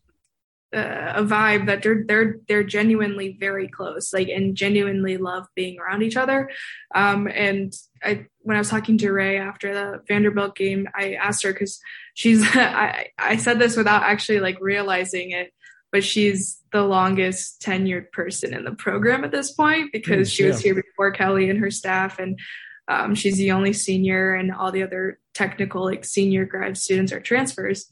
uh, 0.74 1.14
a 1.16 1.24
vibe 1.24 1.66
that 1.66 1.84
they're 1.84 2.04
they're 2.08 2.38
they're 2.48 2.64
genuinely 2.64 3.36
very 3.40 3.68
close 3.68 4.14
like 4.14 4.30
and 4.30 4.56
genuinely 4.56 5.18
love 5.18 5.46
being 5.54 5.78
around 5.80 6.02
each 6.02 6.16
other. 6.16 6.50
Um 6.96 7.28
and 7.28 7.74
i 8.04 8.26
when 8.40 8.56
i 8.56 8.60
was 8.60 8.70
talking 8.70 8.98
to 8.98 9.12
ray 9.12 9.38
after 9.38 9.74
the 9.74 10.02
vanderbilt 10.08 10.56
game 10.56 10.88
i 10.96 11.14
asked 11.14 11.44
her 11.44 11.54
because 11.54 11.80
she's 12.14 12.44
i 12.56 13.08
i 13.18 13.38
said 13.38 13.60
this 13.60 13.78
without 13.78 14.04
actually 14.04 14.40
like 14.40 14.58
realizing 14.62 15.32
it 15.32 15.54
but 15.92 16.04
she's 16.04 16.62
the 16.72 16.84
longest 16.84 17.62
tenured 17.62 18.12
person 18.12 18.54
in 18.54 18.64
the 18.64 18.72
program 18.72 19.24
at 19.24 19.32
this 19.32 19.52
point 19.52 19.92
because 19.92 20.30
mm, 20.30 20.34
she 20.34 20.46
was 20.46 20.60
here 20.60 20.74
before 20.74 21.12
kelly 21.12 21.50
and 21.50 21.60
her 21.60 21.70
staff 21.70 22.18
and 22.18 22.40
um, 22.92 23.16
she's 23.16 23.38
the 23.38 23.52
only 23.52 23.72
senior, 23.72 24.34
and 24.34 24.52
all 24.52 24.72
the 24.72 24.84
other 24.84 25.20
technical 25.34 25.86
like 25.86 26.04
senior 26.04 26.46
grad 26.46 26.78
students 26.78 27.14
are 27.14 27.22
transfers. 27.22 27.88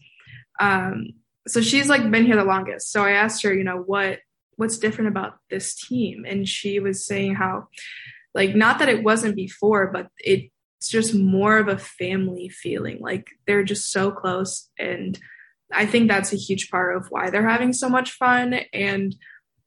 Um, 0.60 1.12
so 1.48 1.62
she's 1.62 1.88
like 1.88 2.12
been 2.12 2.26
here 2.26 2.36
the 2.36 2.44
longest. 2.44 2.92
So 2.92 3.04
I 3.04 3.12
asked 3.12 3.44
her, 3.44 3.54
you 3.54 3.64
know, 3.64 3.78
what 3.78 4.20
what's 4.58 4.78
different 4.78 5.08
about 5.08 5.38
this 5.50 5.74
team, 5.74 6.26
and 6.28 6.48
she 6.48 6.80
was 6.80 7.06
saying 7.06 7.36
how, 7.36 7.68
like, 8.36 8.56
not 8.56 8.80
that 8.80 8.90
it 8.90 9.04
wasn't 9.04 9.38
before, 9.38 9.90
but 9.92 10.10
it's 10.18 10.52
just 10.90 11.16
more 11.16 11.58
of 11.58 11.70
a 11.70 11.78
family 11.78 12.50
feeling. 12.50 13.00
Like 13.00 13.30
they're 13.48 13.64
just 13.64 13.92
so 13.92 14.12
close, 14.12 14.70
and 14.78 15.18
I 15.72 15.86
think 15.86 16.10
that's 16.10 16.34
a 16.34 16.38
huge 16.38 16.70
part 16.70 16.98
of 16.98 17.08
why 17.10 17.30
they're 17.30 17.48
having 17.48 17.72
so 17.74 17.90
much 17.90 18.12
fun 18.12 18.56
and 18.74 19.16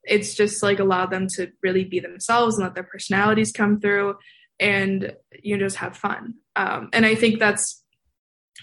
it's 0.05 0.35
just 0.35 0.61
like 0.65 0.81
allowed 0.81 1.13
them 1.13 1.29
to 1.29 1.53
really 1.63 1.85
be 1.85 2.01
themselves 2.01 2.57
and 2.57 2.65
let 2.65 2.75
their 2.75 2.83
personalities 2.83 3.53
come 3.53 3.79
through 3.79 4.17
and 4.63 5.15
you 5.43 5.57
know, 5.57 5.65
just 5.67 5.77
have 5.77 5.97
fun. 5.97 6.35
Um, 6.57 6.89
and 6.93 7.05
I 7.05 7.15
think 7.15 7.39
that's 7.39 7.83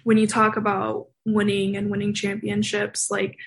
when 0.03 0.17
you 0.17 0.27
talk 0.27 0.57
about 0.57 1.07
winning 1.25 1.75
and 1.75 1.91
winning 1.91 2.13
championships, 2.13 3.11
like 3.11 3.37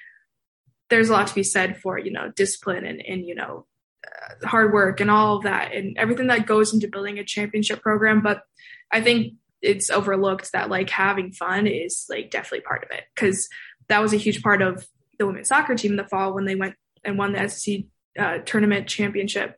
there's 0.90 1.08
a 1.08 1.12
lot 1.12 1.28
to 1.28 1.34
be 1.34 1.42
said 1.42 1.80
for, 1.80 1.98
you 1.98 2.12
know, 2.12 2.30
discipline 2.36 2.84
and, 2.84 3.00
and 3.00 3.26
you 3.26 3.34
know, 3.34 3.66
uh, 4.06 4.46
hard 4.46 4.72
work 4.72 5.00
and 5.00 5.10
all 5.10 5.36
of 5.36 5.44
that 5.44 5.72
and 5.72 5.96
everything 5.96 6.26
that 6.26 6.46
goes 6.46 6.74
into 6.74 6.88
building 6.88 7.18
a 7.18 7.24
championship 7.24 7.80
program. 7.80 8.20
But 8.20 8.42
I 8.90 9.00
think 9.00 9.34
it's 9.62 9.90
overlooked 9.90 10.52
that 10.52 10.68
like 10.68 10.90
having 10.90 11.32
fun 11.32 11.66
is 11.66 12.04
like 12.10 12.30
definitely 12.30 12.60
part 12.60 12.84
of 12.84 12.90
it 12.90 13.04
because 13.14 13.48
that 13.88 14.02
was 14.02 14.12
a 14.12 14.18
huge 14.18 14.42
part 14.42 14.60
of 14.60 14.86
the 15.18 15.26
women's 15.26 15.48
soccer 15.48 15.74
team 15.74 15.92
in 15.92 15.96
the 15.96 16.04
fall 16.04 16.34
when 16.34 16.44
they 16.44 16.56
went 16.56 16.74
and 17.04 17.16
won 17.16 17.32
the 17.32 17.48
SEC 17.48 17.84
uh, 18.18 18.38
tournament 18.38 18.88
championship. 18.88 19.56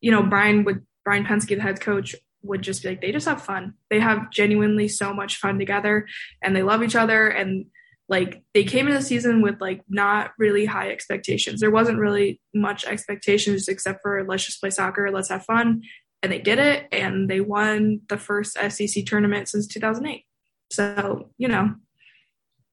You 0.00 0.10
know, 0.10 0.22
Brian 0.22 0.64
would 0.64 0.86
Brian 1.04 1.24
Pensky, 1.24 1.56
the 1.56 1.62
head 1.62 1.80
coach, 1.80 2.14
would 2.42 2.62
just 2.62 2.82
be 2.82 2.90
like, 2.90 3.00
they 3.00 3.12
just 3.12 3.26
have 3.26 3.42
fun. 3.42 3.74
They 3.90 4.00
have 4.00 4.30
genuinely 4.30 4.88
so 4.88 5.12
much 5.12 5.36
fun 5.36 5.58
together 5.58 6.06
and 6.42 6.54
they 6.54 6.62
love 6.62 6.82
each 6.82 6.96
other. 6.96 7.28
And 7.28 7.66
like 8.08 8.42
they 8.52 8.64
came 8.64 8.86
into 8.86 8.98
the 8.98 9.04
season 9.04 9.40
with 9.40 9.60
like 9.60 9.82
not 9.88 10.32
really 10.38 10.66
high 10.66 10.90
expectations. 10.90 11.60
There 11.60 11.70
wasn't 11.70 11.98
really 11.98 12.40
much 12.54 12.84
expectations 12.84 13.66
except 13.68 14.02
for 14.02 14.24
let's 14.24 14.44
just 14.44 14.60
play 14.60 14.70
soccer, 14.70 15.10
let's 15.10 15.30
have 15.30 15.44
fun. 15.44 15.82
And 16.22 16.30
they 16.30 16.38
did 16.38 16.58
it 16.58 16.86
and 16.92 17.28
they 17.28 17.40
won 17.40 18.00
the 18.08 18.18
first 18.18 18.54
SEC 18.54 19.04
tournament 19.06 19.48
since 19.48 19.66
2008. 19.66 20.24
So, 20.70 21.30
you 21.38 21.48
know, 21.48 21.74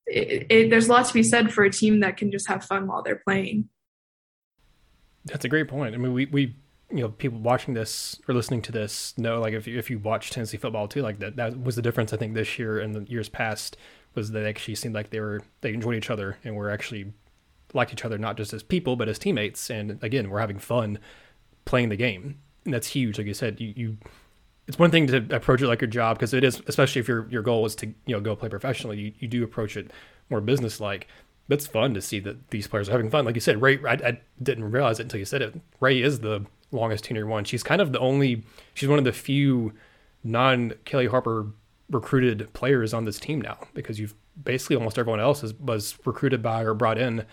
it, 0.06 0.46
it, 0.50 0.70
there's 0.70 0.88
lots 0.88 1.08
to 1.08 1.14
be 1.14 1.22
said 1.22 1.52
for 1.52 1.64
a 1.64 1.70
team 1.70 2.00
that 2.00 2.16
can 2.16 2.30
just 2.30 2.48
have 2.48 2.64
fun 2.64 2.86
while 2.86 3.02
they're 3.02 3.22
playing. 3.24 3.68
That's 5.24 5.44
a 5.44 5.48
great 5.48 5.68
point. 5.68 5.94
I 5.94 5.98
mean, 5.98 6.12
we, 6.12 6.26
we 6.26 6.56
you 6.92 7.00
know 7.00 7.08
people 7.08 7.38
watching 7.38 7.74
this 7.74 8.20
or 8.28 8.34
listening 8.34 8.60
to 8.62 8.72
this 8.72 9.16
know 9.16 9.40
like 9.40 9.54
if 9.54 9.66
you, 9.66 9.78
if 9.78 9.90
you 9.90 9.98
watch 9.98 10.30
Tennessee 10.30 10.58
football 10.58 10.86
too 10.86 11.02
like 11.02 11.18
that 11.20 11.36
that 11.36 11.62
was 11.62 11.74
the 11.74 11.82
difference 11.82 12.12
I 12.12 12.16
think 12.18 12.34
this 12.34 12.58
year 12.58 12.78
and 12.78 12.94
the 12.94 13.10
years 13.10 13.28
past 13.28 13.76
was 14.14 14.30
that 14.30 14.40
they 14.40 14.48
actually 14.48 14.74
seemed 14.74 14.94
like 14.94 15.10
they 15.10 15.20
were 15.20 15.42
they 15.62 15.72
enjoyed 15.72 15.96
each 15.96 16.10
other 16.10 16.38
and 16.44 16.54
were 16.54 16.70
actually 16.70 17.12
liked 17.72 17.92
each 17.92 18.04
other 18.04 18.18
not 18.18 18.36
just 18.36 18.52
as 18.52 18.62
people 18.62 18.96
but 18.96 19.08
as 19.08 19.18
teammates. 19.18 19.70
And 19.70 19.98
again 20.02 20.30
we're 20.30 20.40
having 20.40 20.58
fun 20.58 20.98
playing 21.64 21.88
the 21.88 21.96
game. 21.96 22.38
And 22.64 22.74
that's 22.74 22.88
huge. 22.88 23.18
Like 23.18 23.26
you 23.26 23.34
said 23.34 23.60
you, 23.60 23.72
you 23.74 23.96
it's 24.68 24.78
one 24.78 24.90
thing 24.90 25.06
to 25.08 25.26
approach 25.34 25.62
it 25.62 25.68
like 25.68 25.80
your 25.80 25.88
job 25.88 26.18
because 26.18 26.34
it 26.34 26.44
is 26.44 26.62
especially 26.66 27.00
if 27.00 27.08
your 27.08 27.26
your 27.28 27.42
goal 27.42 27.64
is 27.66 27.74
to 27.76 27.86
you 27.86 28.14
know 28.14 28.20
go 28.20 28.36
play 28.36 28.48
professionally 28.48 28.98
you, 28.98 29.12
you 29.18 29.28
do 29.28 29.42
approach 29.42 29.76
it 29.76 29.90
more 30.30 30.40
business 30.40 30.80
like 30.80 31.08
it's 31.48 31.66
fun 31.66 31.92
to 31.92 32.00
see 32.00 32.18
that 32.20 32.48
these 32.50 32.66
players 32.66 32.88
are 32.88 32.92
having 32.92 33.10
fun. 33.10 33.24
Like 33.24 33.34
you 33.34 33.40
said 33.40 33.62
ray 33.62 33.78
I, 33.84 33.92
I 33.92 34.20
didn't 34.42 34.70
realize 34.70 35.00
it 35.00 35.04
until 35.04 35.20
you 35.20 35.24
said 35.24 35.42
it. 35.42 35.60
Rae 35.80 36.00
is 36.00 36.20
the 36.20 36.44
longest 36.72 37.04
tenure 37.04 37.26
one. 37.26 37.44
She's 37.44 37.62
kind 37.62 37.80
of 37.80 37.92
the 37.92 38.00
only, 38.00 38.42
she's 38.74 38.88
one 38.88 38.98
of 38.98 39.04
the 39.04 39.12
few 39.12 39.72
non 40.24 40.74
Kellie 40.84 41.06
Harper 41.06 41.46
recruited 41.90 42.52
players 42.52 42.94
on 42.94 43.04
this 43.04 43.18
team 43.18 43.40
now 43.40 43.58
because 43.74 44.00
you've 44.00 44.14
basically 44.42 44.76
almost 44.76 44.98
everyone 44.98 45.20
else 45.20 45.44
is, 45.44 45.54
was 45.54 45.96
recruited 46.04 46.42
by 46.42 46.62
or 46.62 46.74
brought 46.74 46.98
in 46.98 47.24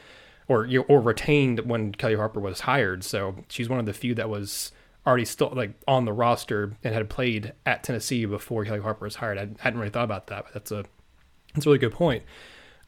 or 0.47 0.67
or 0.87 0.99
retained 0.99 1.59
when 1.61 1.93
Kellie 1.93 2.15
Harper 2.15 2.39
was 2.39 2.61
hired. 2.61 3.03
So 3.03 3.35
she's 3.47 3.69
one 3.69 3.79
of 3.79 3.85
the 3.85 3.93
few 3.93 4.13
that 4.15 4.29
was 4.29 4.71
already 5.07 5.25
still 5.25 5.51
like 5.55 5.71
on 5.87 6.05
the 6.05 6.13
roster 6.13 6.75
and 6.83 6.93
had 6.93 7.09
played 7.09 7.53
at 7.65 7.83
Tennessee 7.83 8.25
before 8.25 8.65
Kellie 8.65 8.81
Harper 8.81 9.05
was 9.05 9.15
hired. 9.15 9.37
I 9.37 9.47
hadn't 9.59 9.79
really 9.79 9.91
thought 9.91 10.03
about 10.03 10.27
that, 10.27 10.45
but 10.45 10.53
that's 10.53 10.71
a 10.71 10.83
that's 11.53 11.65
a 11.65 11.69
really 11.69 11.79
good 11.79 11.93
point. 11.93 12.23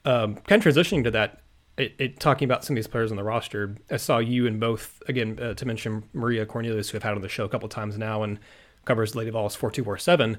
Um, 0.04 0.36
kind 0.36 0.64
of 0.64 0.74
transitioning 0.74 1.04
to 1.04 1.12
that, 1.12 1.41
it, 1.76 1.94
it, 1.98 2.20
talking 2.20 2.46
about 2.46 2.64
some 2.64 2.74
of 2.74 2.76
these 2.76 2.86
players 2.86 3.10
on 3.10 3.16
the 3.16 3.24
roster. 3.24 3.76
I 3.90 3.96
saw 3.96 4.18
you 4.18 4.46
in 4.46 4.58
both 4.58 5.02
again 5.08 5.38
uh, 5.40 5.54
to 5.54 5.66
mention 5.66 6.04
Maria 6.12 6.44
Cornelius, 6.46 6.90
who 6.90 6.98
I've 6.98 7.02
had 7.02 7.14
on 7.14 7.22
the 7.22 7.28
show 7.28 7.44
a 7.44 7.48
couple 7.48 7.68
times 7.68 7.96
now 7.96 8.22
and 8.22 8.38
covers 8.84 9.14
Lady 9.14 9.30
Vols 9.30 9.56
four 9.56 9.70
two 9.70 9.84
four 9.84 9.98
seven. 9.98 10.38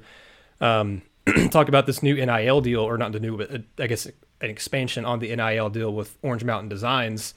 Um, 0.61 1.01
talk 1.51 1.69
about 1.69 1.85
this 1.85 2.03
new 2.03 2.15
NIL 2.15 2.61
deal, 2.61 2.81
or 2.81 2.97
not 2.97 3.11
the 3.11 3.19
new, 3.19 3.37
but 3.37 3.53
uh, 3.53 3.59
I 3.79 3.87
guess 3.87 4.05
an 4.05 4.49
expansion 4.49 5.05
on 5.05 5.19
the 5.19 5.35
NIL 5.35 5.69
deal 5.69 5.93
with 5.93 6.17
Orange 6.21 6.43
Mountain 6.43 6.69
Designs. 6.69 7.33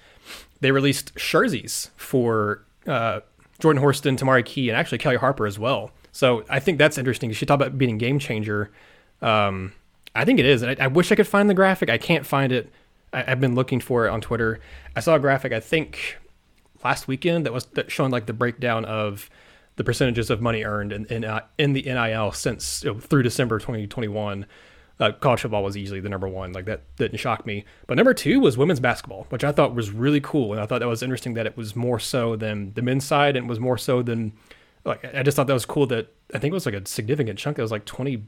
They 0.61 0.73
released 0.73 1.15
jerseys 1.17 1.91
for 1.97 2.65
uh, 2.87 3.21
Jordan 3.61 3.83
Horston, 3.83 4.17
Tamari 4.17 4.45
Key, 4.45 4.69
and 4.69 4.77
actually 4.77 4.99
Kellie 4.99 5.17
Harper 5.17 5.47
as 5.47 5.59
well. 5.59 5.91
So 6.13 6.45
I 6.49 6.61
think 6.61 6.79
that's 6.79 6.99
interesting. 6.99 7.31
She 7.33 7.47
talked 7.47 7.63
about 7.63 7.79
being 7.79 7.95
a 7.95 7.99
game 7.99 8.19
changer. 8.19 8.71
Um, 9.23 9.73
I 10.15 10.25
think 10.25 10.39
it 10.39 10.47
is. 10.47 10.63
And 10.63 10.81
I, 10.81 10.85
I, 10.85 10.87
wish 10.89 11.13
I 11.13 11.15
could 11.15 11.27
find 11.27 11.49
the 11.49 11.55
graphic. 11.55 11.91
I 11.91 11.99
can't 11.99 12.27
find 12.27 12.53
it. 12.53 12.71
I, 13.17 13.31
have 13.31 13.41
been 13.41 13.55
looking 13.55 13.81
for 13.81 14.07
it 14.07 14.11
on 14.11 14.21
Twitter. 14.21 14.61
I 14.95 15.01
saw 15.01 15.15
a 15.15 15.19
graphic, 15.19 15.53
I 15.53 15.61
think 15.61 16.19
last 16.85 17.09
weekend 17.09 17.47
that 17.47 17.53
was 17.53 17.67
showing 17.89 18.13
like 18.13 18.27
the 18.27 18.33
breakdown 18.33 18.85
of 18.85 19.31
the 19.77 19.85
percentages 19.85 20.31
of 20.31 20.41
money 20.41 20.65
earned 20.65 20.93
in 20.93 21.07
in, 21.07 21.25
uh, 21.25 21.41
in 21.59 21.73
the 21.73 21.83
NIL 21.83 22.33
since 22.33 22.85
you 22.85 22.93
know, 22.93 23.01
through 23.01 23.23
December 23.23 23.59
2021. 23.59 24.47
Uh, 24.99 25.13
college 25.13 25.43
football 25.43 25.63
was 25.63 25.77
easily 25.77 26.01
the 26.01 26.09
number 26.09 26.27
one. 26.27 26.53
Like 26.53 26.65
that 26.65 26.83
didn't 26.97 27.19
shock 27.19 27.45
me. 27.45 27.67
But 27.87 27.99
number 27.99 28.15
two 28.15 28.41
was 28.41 28.57
women's 28.57 28.81
basketball, 28.81 29.27
which 29.29 29.45
I 29.45 29.53
thought 29.53 29.75
was 29.75 29.91
really 29.91 30.21
cool, 30.21 30.53
and 30.53 30.63
I 30.63 30.65
thought 30.65 30.79
that 30.79 30.89
was 30.89 31.03
interesting 31.03 31.35
that 31.35 31.45
it 31.45 31.57
was 31.57 31.77
more 31.77 31.99
so 31.99 32.35
than 32.35 32.73
the 32.73 32.81
men's 32.81 33.05
side, 33.05 33.37
and 33.37 33.47
was 33.47 33.61
more 33.61 33.77
so 33.77 34.03
than 34.03 34.33
like 34.87 35.05
I 35.15 35.23
just 35.23 35.37
thought 35.37 35.49
that 35.49 35.53
was 35.53 35.67
cool 35.67 35.87
that 35.89 36.15
I 36.33 36.39
think 36.39 36.53
it 36.53 36.55
was 36.55 36.65
like 36.65 36.75
a 36.75 36.87
significant 36.87 37.39
chunk. 37.39 37.59
It 37.59 37.63
was 37.63 37.71
like 37.71 37.85
twenty 37.85 38.25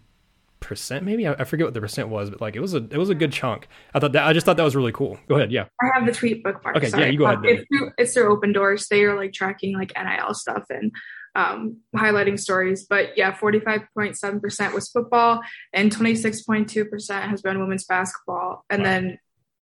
percent, 0.61 1.05
maybe 1.05 1.27
I, 1.27 1.35
I, 1.35 1.45
forget 1.45 1.67
what 1.67 1.75
the 1.75 1.81
percent 1.81 2.09
was, 2.09 2.31
but 2.31 2.41
like 2.41 2.57
it 2.57 2.61
was 2.61 2.75
a 2.75 2.79
it 2.79 2.97
was 2.97 3.11
a 3.11 3.15
good 3.15 3.33
chunk. 3.33 3.69
I 3.95 4.01
thought 4.01 4.13
that 4.13 4.27
I 4.27 4.33
just 4.33 4.47
thought 4.47 4.57
that 4.57 4.65
was 4.65 4.77
really 4.77 4.93
cool. 4.93 5.19
Go 5.29 5.37
ahead, 5.37 5.53
yeah. 5.53 5.67
I 5.81 5.87
have 5.95 6.07
the 6.07 6.13
tweet 6.13 6.43
bookmark. 6.43 6.77
Okay, 6.77 6.89
Sorry. 6.89 7.05
yeah, 7.05 7.11
you 7.11 7.19
go 7.19 7.25
ahead. 7.27 7.39
Um, 7.39 7.45
it's, 7.45 7.65
through, 7.69 7.91
it's 7.99 8.15
through 8.15 8.41
Opendorse. 8.41 8.89
They 8.89 9.05
are 9.05 9.17
like 9.17 9.33
tracking 9.33 9.75
like 9.75 9.93
NIL 9.97 10.35
stuff 10.35 10.65
and 10.71 10.93
um, 11.35 11.79
highlighting 11.97 12.39
stories. 12.39 12.85
But 12.85 13.17
yeah, 13.17 13.33
45.7% 13.33 14.75
was 14.75 14.89
football 14.89 15.41
and 15.73 15.95
26.2% 15.95 17.23
has 17.23 17.43
been 17.43 17.61
women's 17.61 17.85
basketball. 17.85 18.65
And 18.69 18.83
wow. 18.83 18.89
then 18.89 19.19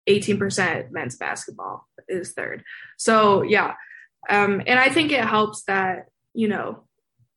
18% 0.08 0.90
men's 0.90 1.16
basketball 1.16 1.86
is 2.08 2.32
third. 2.32 2.64
So 2.96 3.42
yeah. 3.42 3.74
Um, 4.28 4.62
and 4.66 4.78
I 4.78 4.88
think 4.88 5.12
it 5.12 5.24
helps 5.24 5.64
that, 5.64 6.06
you 6.34 6.48
know, 6.48 6.84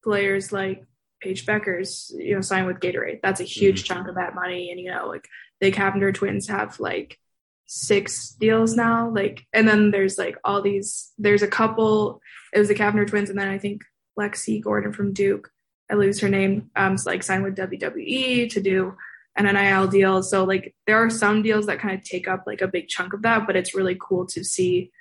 players 0.03 0.51
like 0.51 0.84
Paige 1.23 1.45
Bueckers, 1.45 2.12
you 2.17 2.36
know, 2.36 2.41
signed 2.41 2.67
with 2.67 2.79
Gatorade. 2.79 3.21
That's 3.21 3.39
a 3.39 3.45
huge 3.45 3.83
mm-hmm. 3.83 3.93
chunk 3.93 4.07
of 4.09 4.15
that 4.15 4.36
money. 4.36 4.71
And, 4.71 4.79
you 4.79 4.91
know, 4.91 5.07
like 5.07 5.27
the 5.62 5.71
Cavinder 5.71 6.13
twins 6.13 6.47
have 6.49 6.79
like 6.79 7.17
six 7.65 8.31
deals 8.31 8.75
now. 8.75 9.09
Like, 9.09 9.45
and 9.53 9.67
then 9.67 9.91
there's 9.91 10.17
like 10.17 10.38
all 10.43 10.62
these, 10.62 11.12
there's 11.17 11.41
a 11.41 11.47
couple, 11.47 12.21
it 12.51 12.59
was 12.59 12.67
the 12.67 12.75
Cavinder 12.75 13.07
twins. 13.07 13.29
And 13.29 13.39
then 13.39 13.47
I 13.47 13.57
think 13.57 13.83
Lexi 14.19 14.62
Gordon 14.62 14.91
from 14.91 15.13
Duke, 15.13 15.49
I 15.89 15.95
lose 15.95 16.19
her 16.19 16.29
name, 16.29 16.69
um, 16.75 16.97
like 17.05 17.23
signed 17.23 17.43
with 17.43 17.55
WWE 17.55 18.49
to 18.51 18.62
do 18.62 18.95
an 19.36 19.45
NIL 19.45 19.88
deal. 19.88 20.21
So 20.23 20.43
like 20.43 20.75
there 20.86 20.97
are 20.97 21.09
some 21.09 21.41
deals 21.41 21.65
that 21.67 21.79
kind 21.79 21.97
of 21.97 22.03
take 22.03 22.27
up 22.27 22.43
like 22.45 22.62
a 22.62 22.67
big 22.67 22.89
chunk 22.89 23.13
of 23.13 23.21
that, 23.21 23.47
but 23.47 23.55
it's 23.55 23.73
really 23.73 23.97
cool 23.99 24.25
to 24.27 24.43
see 24.43 24.91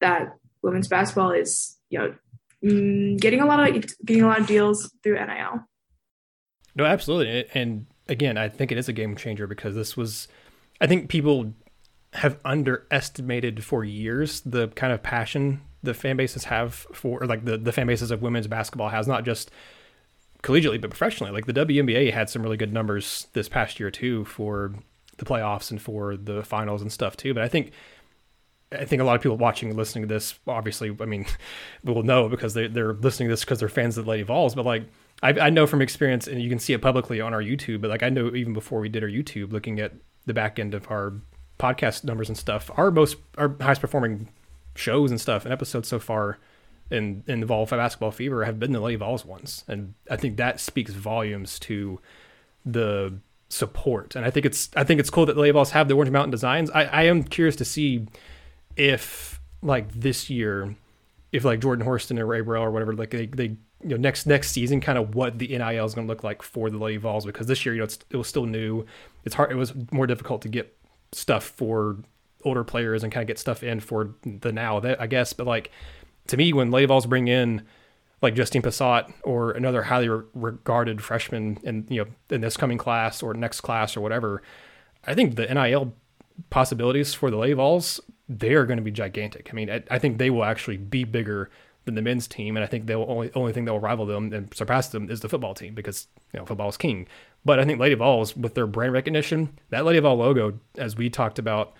that 0.00 0.36
women's 0.62 0.88
basketball 0.88 1.30
is, 1.30 1.76
you 1.90 1.98
know, 1.98 2.14
mm, 2.64 3.20
getting 3.20 3.40
a 3.40 3.46
lot 3.46 3.68
of 3.68 3.84
getting 4.04 4.22
a 4.22 4.26
lot 4.26 4.40
of 4.40 4.46
deals 4.46 4.92
through 5.02 5.14
NIL. 5.14 5.64
No, 6.74 6.84
absolutely. 6.84 7.46
And 7.54 7.86
again, 8.08 8.36
I 8.38 8.48
think 8.48 8.72
it 8.72 8.78
is 8.78 8.88
a 8.88 8.92
game 8.92 9.16
changer 9.16 9.46
because 9.46 9.74
this 9.74 9.96
was 9.96 10.28
I 10.80 10.86
think 10.86 11.08
people 11.08 11.52
have 12.14 12.38
underestimated 12.44 13.64
for 13.64 13.84
years 13.84 14.42
the 14.42 14.68
kind 14.68 14.92
of 14.92 15.02
passion 15.02 15.62
the 15.82 15.94
fan 15.94 16.16
bases 16.16 16.44
have 16.44 16.74
for 16.92 17.20
like 17.20 17.44
the, 17.44 17.56
the 17.56 17.72
fan 17.72 17.86
bases 17.86 18.10
of 18.10 18.22
women's 18.22 18.46
basketball 18.46 18.90
has 18.90 19.08
not 19.08 19.24
just 19.24 19.50
collegiately 20.42 20.80
but 20.80 20.90
professionally 20.90 21.32
like 21.32 21.46
the 21.46 21.54
WNBA 21.54 22.12
had 22.12 22.28
some 22.28 22.42
really 22.42 22.56
good 22.56 22.72
numbers 22.72 23.28
this 23.32 23.48
past 23.48 23.80
year 23.80 23.90
too 23.90 24.24
for 24.26 24.74
the 25.16 25.24
playoffs 25.24 25.70
and 25.70 25.80
for 25.80 26.16
the 26.16 26.42
finals 26.42 26.82
and 26.82 26.92
stuff 26.92 27.16
too 27.16 27.32
but 27.32 27.42
I 27.42 27.48
think 27.48 27.72
I 28.72 28.84
think 28.84 29.02
a 29.02 29.04
lot 29.04 29.16
of 29.16 29.22
people 29.22 29.36
watching 29.36 29.68
and 29.68 29.78
listening 29.78 30.08
to 30.08 30.14
this 30.14 30.38
obviously 30.46 30.96
I 31.00 31.04
mean 31.04 31.26
will 31.84 32.02
know 32.02 32.28
because 32.28 32.54
they, 32.54 32.68
they're 32.68 32.94
listening 32.94 33.28
to 33.28 33.32
this 33.32 33.40
because 33.40 33.60
they're 33.60 33.68
fans 33.68 33.98
of 33.98 34.04
the 34.04 34.10
Lady 34.10 34.22
Vols 34.22 34.54
but 34.54 34.64
like 34.64 34.84
I, 35.22 35.30
I 35.30 35.50
know 35.50 35.66
from 35.66 35.82
experience 35.82 36.26
and 36.26 36.42
you 36.42 36.48
can 36.48 36.58
see 36.58 36.72
it 36.72 36.82
publicly 36.82 37.20
on 37.20 37.34
our 37.34 37.42
YouTube 37.42 37.80
but 37.80 37.90
like 37.90 38.02
I 38.02 38.08
know 38.08 38.34
even 38.34 38.52
before 38.52 38.80
we 38.80 38.88
did 38.88 39.02
our 39.02 39.08
YouTube 39.08 39.52
looking 39.52 39.80
at 39.80 39.92
the 40.26 40.34
back 40.34 40.58
end 40.58 40.74
of 40.74 40.90
our 40.90 41.14
podcast 41.58 42.04
numbers 42.04 42.28
and 42.28 42.36
stuff 42.36 42.70
our 42.76 42.90
most 42.90 43.16
our 43.38 43.56
highest 43.60 43.80
performing 43.80 44.28
shows 44.74 45.10
and 45.10 45.20
stuff 45.20 45.44
and 45.44 45.52
episodes 45.52 45.88
so 45.88 45.98
far 45.98 46.38
in 46.92 47.24
in 47.26 47.40
the 47.40 47.46
Vol 47.46 47.66
Basketball 47.66 48.10
Fever 48.10 48.44
have 48.44 48.60
been 48.60 48.72
the 48.72 48.80
Lady 48.80 48.96
Vols 48.96 49.24
ones, 49.24 49.64
and 49.66 49.94
I 50.10 50.16
think 50.16 50.36
that 50.36 50.60
speaks 50.60 50.92
volumes 50.92 51.58
to 51.60 51.98
the 52.64 53.18
support. 53.48 54.14
And 54.14 54.24
I 54.24 54.30
think 54.30 54.46
it's 54.46 54.68
I 54.76 54.84
think 54.84 55.00
it's 55.00 55.10
cool 55.10 55.26
that 55.26 55.34
the 55.34 55.40
Lady 55.40 55.52
Vols 55.52 55.70
have 55.70 55.88
the 55.88 55.94
Orange 55.94 56.12
Mountain 56.12 56.30
designs. 56.30 56.70
I, 56.70 56.84
I 56.84 57.02
am 57.04 57.24
curious 57.24 57.56
to 57.56 57.64
see 57.64 58.06
if 58.76 59.40
like 59.62 59.92
this 59.92 60.28
year, 60.30 60.74
if 61.30 61.44
like 61.44 61.60
Jordan 61.60 61.86
Horston 61.86 62.18
or 62.18 62.26
Rae 62.26 62.40
Burrell 62.40 62.64
or 62.64 62.70
whatever, 62.70 62.94
like 62.94 63.10
they 63.10 63.26
they 63.26 63.56
you 63.82 63.88
know 63.88 63.96
next 63.96 64.26
next 64.26 64.50
season 64.50 64.80
kind 64.80 64.98
of 64.98 65.14
what 65.14 65.38
the 65.38 65.48
NIL 65.48 65.84
is 65.84 65.94
going 65.94 66.06
to 66.06 66.10
look 66.10 66.24
like 66.24 66.42
for 66.42 66.70
the 66.70 66.78
Lady 66.78 66.98
Vols 66.98 67.24
because 67.26 67.46
this 67.46 67.64
year 67.64 67.74
you 67.74 67.80
know 67.80 67.88
it 68.10 68.16
was 68.16 68.28
still 68.28 68.46
new. 68.46 68.84
It's 69.24 69.34
hard. 69.34 69.52
It 69.52 69.56
was 69.56 69.72
more 69.90 70.06
difficult 70.06 70.42
to 70.42 70.48
get 70.48 70.76
stuff 71.12 71.44
for 71.44 71.98
older 72.44 72.64
players 72.64 73.02
and 73.02 73.12
kind 73.12 73.22
of 73.22 73.28
get 73.28 73.38
stuff 73.38 73.62
in 73.62 73.80
for 73.80 74.14
the 74.24 74.52
now 74.52 74.80
that 74.80 75.00
I 75.00 75.06
guess. 75.06 75.32
But 75.32 75.46
like 75.46 75.70
to 76.28 76.36
me, 76.36 76.52
when 76.52 76.70
Lady 76.70 76.86
Vols 76.86 77.06
bring 77.06 77.28
in 77.28 77.62
like 78.20 78.34
Justine 78.34 78.62
Pissott 78.62 79.12
or 79.24 79.50
another 79.50 79.82
highly 79.82 80.08
re- 80.08 80.24
regarded 80.34 81.02
freshman 81.02 81.58
in 81.62 81.86
you 81.88 82.04
know 82.04 82.10
in 82.30 82.40
this 82.40 82.56
coming 82.56 82.78
class 82.78 83.22
or 83.22 83.34
next 83.34 83.60
class 83.60 83.96
or 83.96 84.00
whatever, 84.00 84.42
I 85.04 85.14
think 85.14 85.36
the 85.36 85.46
NIL 85.46 85.94
possibilities 86.50 87.14
for 87.14 87.30
the 87.30 87.36
Lady 87.36 87.54
Vols 87.54 88.00
they 88.38 88.54
are 88.54 88.66
going 88.66 88.78
to 88.78 88.82
be 88.82 88.90
gigantic. 88.90 89.48
I 89.50 89.54
mean, 89.54 89.70
I, 89.70 89.82
I, 89.90 89.98
think 89.98 90.18
they 90.18 90.30
will 90.30 90.44
actually 90.44 90.76
be 90.76 91.04
bigger 91.04 91.50
than 91.84 91.94
the 91.94 92.02
men's 92.02 92.26
team, 92.26 92.56
and 92.56 92.64
I 92.64 92.66
think 92.66 92.86
the 92.86 92.94
only 92.94 93.30
only 93.34 93.52
thing 93.52 93.64
that 93.64 93.72
will 93.72 93.80
rival 93.80 94.06
them 94.06 94.32
and 94.32 94.52
surpass 94.54 94.88
them 94.88 95.10
is 95.10 95.20
the 95.20 95.28
football 95.28 95.54
team 95.54 95.74
because 95.74 96.06
you 96.32 96.38
know 96.38 96.46
football 96.46 96.68
is 96.68 96.76
king. 96.76 97.06
But 97.44 97.58
I 97.58 97.64
think 97.64 97.80
Lady 97.80 97.94
Vols 97.94 98.36
with 98.36 98.54
their 98.54 98.66
brand 98.66 98.92
recognition, 98.92 99.58
that 99.70 99.84
Lady 99.84 99.98
Vol 99.98 100.16
logo, 100.16 100.58
as 100.76 100.96
we 100.96 101.10
talked 101.10 101.38
about 101.38 101.74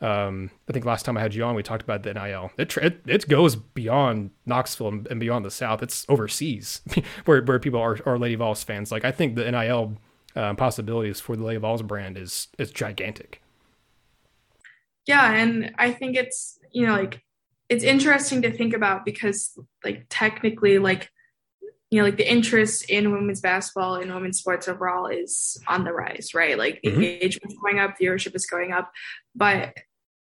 um, 0.00 0.50
I 0.68 0.72
think 0.72 0.84
last 0.84 1.04
time 1.04 1.16
I 1.16 1.20
had 1.20 1.34
you 1.34 1.42
on, 1.44 1.56
we 1.56 1.62
talked 1.62 1.82
about 1.82 2.04
the 2.04 2.14
NIL. 2.14 2.52
It 2.56 2.76
it, 2.76 3.00
it 3.06 3.28
goes 3.28 3.56
beyond 3.56 4.30
Knoxville 4.46 5.04
and, 5.10 5.18
beyond 5.18 5.44
the 5.44 5.50
South. 5.50 5.82
It's 5.82 6.06
overseas 6.08 6.82
where 7.24 7.42
where 7.42 7.58
people 7.58 7.80
are 7.80 7.98
are 8.06 8.18
Lady 8.18 8.36
Vols 8.36 8.62
fans. 8.62 8.92
Like 8.92 9.04
I 9.04 9.10
think 9.10 9.34
the 9.34 9.50
NIL 9.50 9.96
uh, 10.36 10.54
possibilities 10.54 11.20
for 11.20 11.36
the 11.36 11.44
Lady 11.44 11.58
Vols 11.58 11.82
brand 11.82 12.16
is 12.16 12.48
is 12.58 12.70
gigantic. 12.70 13.42
Yeah, 15.08 15.32
and 15.32 15.72
I 15.78 15.90
think 15.90 16.16
it's 16.16 16.58
you 16.70 16.86
know 16.86 16.92
like 16.92 17.22
it's 17.70 17.82
interesting 17.82 18.42
to 18.42 18.52
think 18.52 18.74
about 18.74 19.06
because 19.06 19.58
like 19.82 20.04
technically 20.10 20.78
like 20.78 21.10
you 21.90 21.98
know 21.98 22.04
like 22.04 22.18
the 22.18 22.30
interest 22.30 22.88
in 22.90 23.10
women's 23.10 23.40
basketball 23.40 23.96
and 23.96 24.12
women's 24.12 24.38
sports 24.38 24.68
overall 24.68 25.06
is 25.06 25.58
on 25.66 25.84
the 25.84 25.92
rise 25.92 26.34
right 26.34 26.58
like 26.58 26.80
mm-hmm. 26.84 27.02
engagement's 27.02 27.56
going 27.62 27.78
up 27.78 27.96
viewership 27.98 28.34
is 28.34 28.44
going 28.44 28.72
up 28.72 28.92
but 29.34 29.74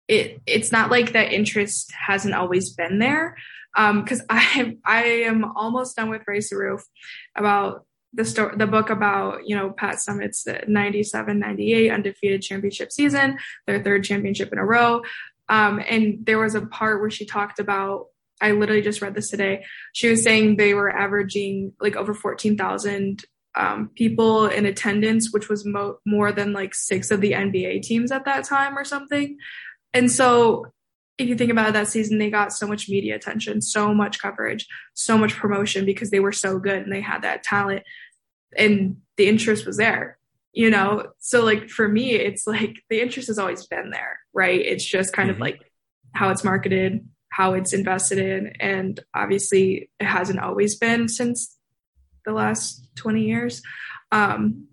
it 0.07 0.39
it's 0.45 0.71
not 0.71 0.91
like 0.91 1.13
that 1.13 1.33
interest 1.33 1.91
hasn't 1.91 2.35
always 2.35 2.69
been 2.69 2.99
there 2.99 3.35
because 3.75 4.21
um, 4.21 4.25
I 4.29 4.77
I 4.85 5.03
am 5.03 5.43
almost 5.55 5.95
done 5.95 6.09
with 6.09 6.23
Raise 6.27 6.49
the 6.49 6.57
Roof 6.57 6.83
about 7.35 7.85
the 8.13 8.25
story 8.25 8.55
the 8.57 8.67
book 8.67 8.89
about 8.89 9.47
you 9.47 9.55
know 9.55 9.71
Pat 9.71 9.95
Summitt's 9.95 10.47
97 10.67 11.39
98 11.39 11.91
undefeated 11.91 12.41
championship 12.41 12.91
season 12.91 13.37
their 13.67 13.83
third 13.83 14.03
championship 14.03 14.51
in 14.51 14.59
a 14.59 14.65
row 14.65 15.01
um, 15.47 15.81
and 15.87 16.25
there 16.25 16.39
was 16.39 16.55
a 16.55 16.61
part 16.61 17.01
where 17.01 17.11
she 17.11 17.25
talked 17.25 17.59
about 17.59 18.07
I 18.41 18.51
literally 18.51 18.81
just 18.81 19.01
read 19.01 19.15
this 19.15 19.29
today 19.29 19.65
she 19.93 20.09
was 20.09 20.23
saying 20.23 20.57
they 20.57 20.73
were 20.73 20.89
averaging 20.89 21.73
like 21.79 21.95
over 21.95 22.13
14,000 22.13 23.25
um, 23.55 23.89
people 23.95 24.47
in 24.47 24.65
attendance, 24.65 25.33
which 25.33 25.49
was 25.49 25.65
mo- 25.65 25.97
more 26.05 26.31
than 26.31 26.53
like 26.53 26.73
six 26.73 27.11
of 27.11 27.19
the 27.19 27.33
NBA 27.33 27.81
teams 27.81 28.11
at 28.11 28.25
that 28.25 28.45
time 28.45 28.77
or 28.77 28.85
something. 28.85 29.37
And 29.93 30.11
so 30.11 30.67
if 31.19 31.27
you 31.27 31.35
think 31.35 31.51
about 31.51 31.69
it, 31.69 31.73
that 31.73 31.87
season, 31.87 32.17
they 32.17 32.29
got 32.29 32.53
so 32.53 32.67
much 32.67 32.89
media 32.89 33.15
attention, 33.15 33.61
so 33.61 33.93
much 33.93 34.19
coverage, 34.19 34.67
so 34.93 35.17
much 35.17 35.35
promotion 35.35 35.85
because 35.85 36.11
they 36.11 36.19
were 36.19 36.31
so 36.31 36.59
good 36.59 36.81
and 36.81 36.91
they 36.91 37.01
had 37.01 37.23
that 37.23 37.43
talent 37.43 37.83
and 38.57 38.97
the 39.17 39.27
interest 39.27 39.65
was 39.65 39.77
there, 39.77 40.17
you 40.53 40.69
know? 40.69 41.07
So 41.19 41.43
like 41.43 41.69
for 41.69 41.87
me, 41.87 42.11
it's 42.11 42.47
like 42.47 42.77
the 42.89 43.01
interest 43.01 43.27
has 43.27 43.39
always 43.39 43.65
been 43.65 43.91
there, 43.91 44.19
right? 44.33 44.59
It's 44.59 44.85
just 44.85 45.13
kind 45.13 45.29
mm-hmm. 45.29 45.37
of 45.37 45.41
like 45.41 45.71
how 46.13 46.29
it's 46.29 46.43
marketed, 46.43 47.07
how 47.29 47.53
it's 47.53 47.73
invested 47.73 48.17
in. 48.17 48.53
And 48.59 48.99
obviously, 49.13 49.89
it 49.99 50.05
hasn't 50.05 50.39
always 50.39 50.77
been 50.77 51.07
since 51.07 51.55
the 52.25 52.33
last 52.33 52.87
20 52.95 53.23
years. 53.23 53.61
Um, 54.11 54.67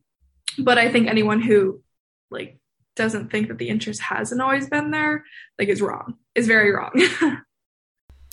but 0.58 0.78
I 0.78 0.90
think 0.90 1.08
anyone 1.08 1.42
who 1.42 1.82
like 2.30 2.58
doesn't 2.96 3.30
think 3.30 3.48
that 3.48 3.58
the 3.58 3.68
interest 3.68 4.00
hasn't 4.00 4.40
always 4.40 4.68
been 4.68 4.90
there, 4.90 5.24
like 5.58 5.68
is 5.68 5.80
wrong, 5.80 6.16
is 6.34 6.46
very 6.46 6.72
wrong. 6.72 6.92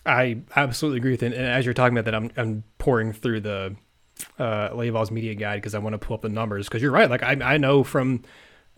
I 0.06 0.42
absolutely 0.56 0.98
agree 0.98 1.12
with 1.12 1.24
it. 1.24 1.34
And 1.34 1.46
as 1.46 1.66
you're 1.66 1.74
talking 1.74 1.98
about 1.98 2.06
that, 2.06 2.16
I'm, 2.16 2.32
I'm 2.36 2.64
pouring 2.78 3.14
through 3.14 3.42
the 3.42 3.76
uh, 4.40 4.70
Lady 4.74 4.90
Vols 4.90 5.12
media 5.12 5.36
guide 5.36 5.58
because 5.58 5.76
I 5.76 5.80
want 5.80 5.94
to 5.94 5.98
pull 5.98 6.16
up 6.16 6.22
the 6.22 6.30
numbers. 6.30 6.68
Because 6.68 6.82
you're 6.82 6.92
right. 6.92 7.10
Like 7.10 7.24
I, 7.24 7.38
I 7.42 7.58
know 7.58 7.84
from 7.84 8.24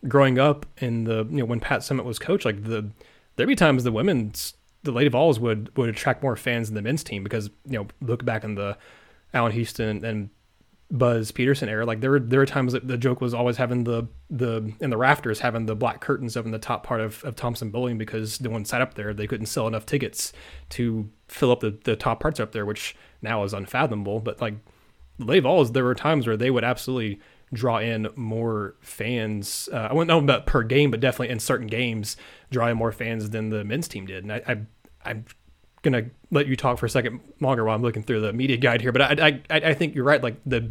growing 0.08 0.38
up 0.38 0.66
in 0.78 1.06
the 1.06 1.26
you 1.30 1.38
know 1.38 1.46
when 1.46 1.60
Pat 1.60 1.82
Summitt 1.82 2.06
was 2.06 2.20
coach, 2.20 2.46
like 2.46 2.64
the 2.64 2.90
there'd 3.36 3.48
be 3.48 3.56
times 3.56 3.84
the 3.84 3.92
women's 3.92 4.54
the 4.84 4.92
Lady 4.92 5.10
Vols 5.10 5.40
would 5.40 5.76
would 5.78 5.90
attract 5.90 6.22
more 6.22 6.36
fans 6.36 6.68
than 6.68 6.76
the 6.76 6.82
men's 6.82 7.04
team 7.04 7.24
because 7.24 7.50
you 7.66 7.80
know 7.80 7.88
look 8.02 8.24
back 8.24 8.44
in 8.44 8.56
the 8.56 8.78
Allan 9.34 9.52
Houston 9.52 10.06
and 10.06 10.30
Buzz 10.92 11.32
Peterson 11.32 11.68
era, 11.68 11.86
like 11.86 12.00
there 12.00 12.12
were 12.12 12.20
there 12.20 12.40
were 12.40 12.46
times 12.46 12.74
that 12.74 12.88
the 12.88 12.98
joke 12.98 13.20
was 13.20 13.34
always 13.34 13.58
having 13.58 13.86
the 13.86 14.08
the 14.30 14.72
in 14.80 14.92
the 14.92 14.98
rafters 14.98 15.40
having 15.40 15.66
the 15.66 15.76
black 15.76 16.00
curtains 16.00 16.38
up 16.38 16.46
in 16.46 16.52
the 16.52 16.60
top 16.60 16.84
part 16.84 17.02
of, 17.02 17.24
of 17.24 17.36
Thompson 17.36 17.72
Boling 17.72 17.98
because 17.98 18.40
no 18.40 18.52
one 18.52 18.66
sat 18.66 18.82
up 18.82 18.94
there. 18.94 19.14
They 19.14 19.26
couldn't 19.26 19.48
sell 19.48 19.68
enough 19.68 19.86
tickets 19.86 20.32
to 20.70 21.10
fill 21.28 21.52
up 21.52 21.62
the, 21.62 21.78
the 21.86 21.96
top 21.96 22.20
parts 22.20 22.40
up 22.40 22.52
there, 22.52 22.66
which 22.66 22.96
now 23.24 23.44
is 23.44 23.54
unfathomable. 23.54 24.20
But 24.20 24.40
like 24.42 24.56
Lady 25.18 25.42
Vols, 25.42 25.72
there 25.72 25.84
were 25.84 25.96
times 25.96 26.28
where 26.28 26.38
they 26.38 26.52
would 26.52 26.64
absolutely 26.64 27.20
draw 27.52 27.80
in 27.80 28.08
more 28.16 28.76
fans. 28.82 29.68
Uh, 29.74 29.88
I 29.90 29.94
wouldn't 29.94 30.08
know 30.08 30.20
about 30.20 30.46
per 30.46 30.62
game, 30.62 30.92
but 30.92 31.00
definitely 31.00 31.30
in 31.30 31.40
certain 31.40 31.68
games, 31.68 32.16
draw 32.52 32.68
in 32.68 32.78
more 32.78 32.92
fans 32.92 33.32
than 33.32 33.50
the 33.50 33.64
men's 33.64 33.88
team 33.88 34.06
did. 34.06 34.24
And 34.24 34.34
I, 34.34 34.44
I 34.48 34.58
I'm 35.10 35.26
gonna 35.86 36.08
let 36.32 36.48
you 36.48 36.58
talk 36.58 36.78
for 36.78 36.86
a 36.86 36.90
second 36.90 37.22
longer 37.40 37.64
while 37.64 37.76
I'm 37.76 37.82
looking 37.82 38.04
through 38.04 38.22
the 38.22 38.34
media 38.34 38.58
guide 38.58 38.82
here. 38.82 38.92
But 38.92 39.20
I 39.20 39.42
I 39.50 39.56
I 39.70 39.74
think 39.74 39.96
you're 39.96 40.04
right. 40.04 40.22
Like 40.22 40.36
the 40.46 40.70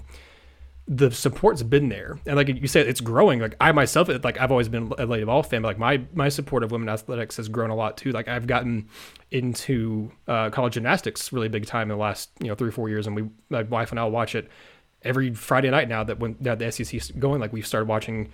the 0.86 1.10
support's 1.10 1.62
been 1.62 1.88
there, 1.88 2.18
and 2.26 2.36
like 2.36 2.48
you 2.48 2.68
said, 2.68 2.86
it's 2.86 3.00
growing. 3.00 3.40
Like 3.40 3.56
I 3.58 3.72
myself, 3.72 4.08
like 4.22 4.38
I've 4.38 4.50
always 4.50 4.68
been 4.68 4.92
a 4.98 5.06
Lady 5.06 5.24
Vol 5.24 5.42
fan, 5.42 5.62
but 5.62 5.68
like 5.68 5.78
my 5.78 6.02
my 6.12 6.28
support 6.28 6.62
of 6.62 6.72
women 6.72 6.90
athletics 6.90 7.38
has 7.38 7.48
grown 7.48 7.70
a 7.70 7.74
lot 7.74 7.96
too. 7.96 8.12
Like 8.12 8.28
I've 8.28 8.46
gotten 8.46 8.88
into 9.30 10.12
uh, 10.28 10.50
college 10.50 10.74
gymnastics 10.74 11.32
really 11.32 11.48
big 11.48 11.64
time 11.64 11.90
in 11.90 11.96
the 11.96 12.02
last 12.02 12.30
you 12.40 12.48
know 12.48 12.54
three 12.54 12.68
or 12.68 12.72
four 12.72 12.90
years, 12.90 13.06
and 13.06 13.16
we 13.16 13.24
my 13.48 13.62
wife 13.62 13.92
and 13.92 13.98
I'll 13.98 14.10
watch 14.10 14.34
it 14.34 14.50
every 15.02 15.32
Friday 15.32 15.70
night 15.70 15.88
now 15.88 16.04
that 16.04 16.18
when 16.18 16.36
that 16.40 16.58
the 16.58 16.70
SEC's 16.70 17.10
going. 17.12 17.40
Like 17.40 17.52
we've 17.52 17.66
started 17.66 17.88
watching 17.88 18.30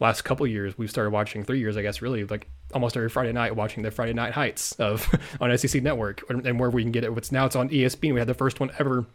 last 0.00 0.22
couple 0.22 0.46
years 0.46 0.76
we've 0.76 0.90
started 0.90 1.10
watching 1.10 1.44
three 1.44 1.58
years 1.58 1.76
i 1.76 1.82
guess 1.82 2.02
really 2.02 2.24
like 2.24 2.48
almost 2.72 2.96
every 2.96 3.08
friday 3.08 3.32
night 3.32 3.54
watching 3.54 3.82
the 3.82 3.90
friday 3.90 4.12
night 4.12 4.32
heights 4.32 4.72
of 4.72 5.08
on 5.40 5.56
sec 5.56 5.82
network 5.82 6.22
and 6.28 6.58
where 6.58 6.70
we 6.70 6.82
can 6.82 6.92
get 6.92 7.04
it. 7.04 7.16
It's 7.16 7.32
now 7.32 7.46
it's 7.46 7.56
on 7.56 7.68
espn 7.68 8.12
we 8.12 8.18
had 8.18 8.28
the 8.28 8.34
first 8.34 8.60
one 8.60 8.70
ever 8.78 9.06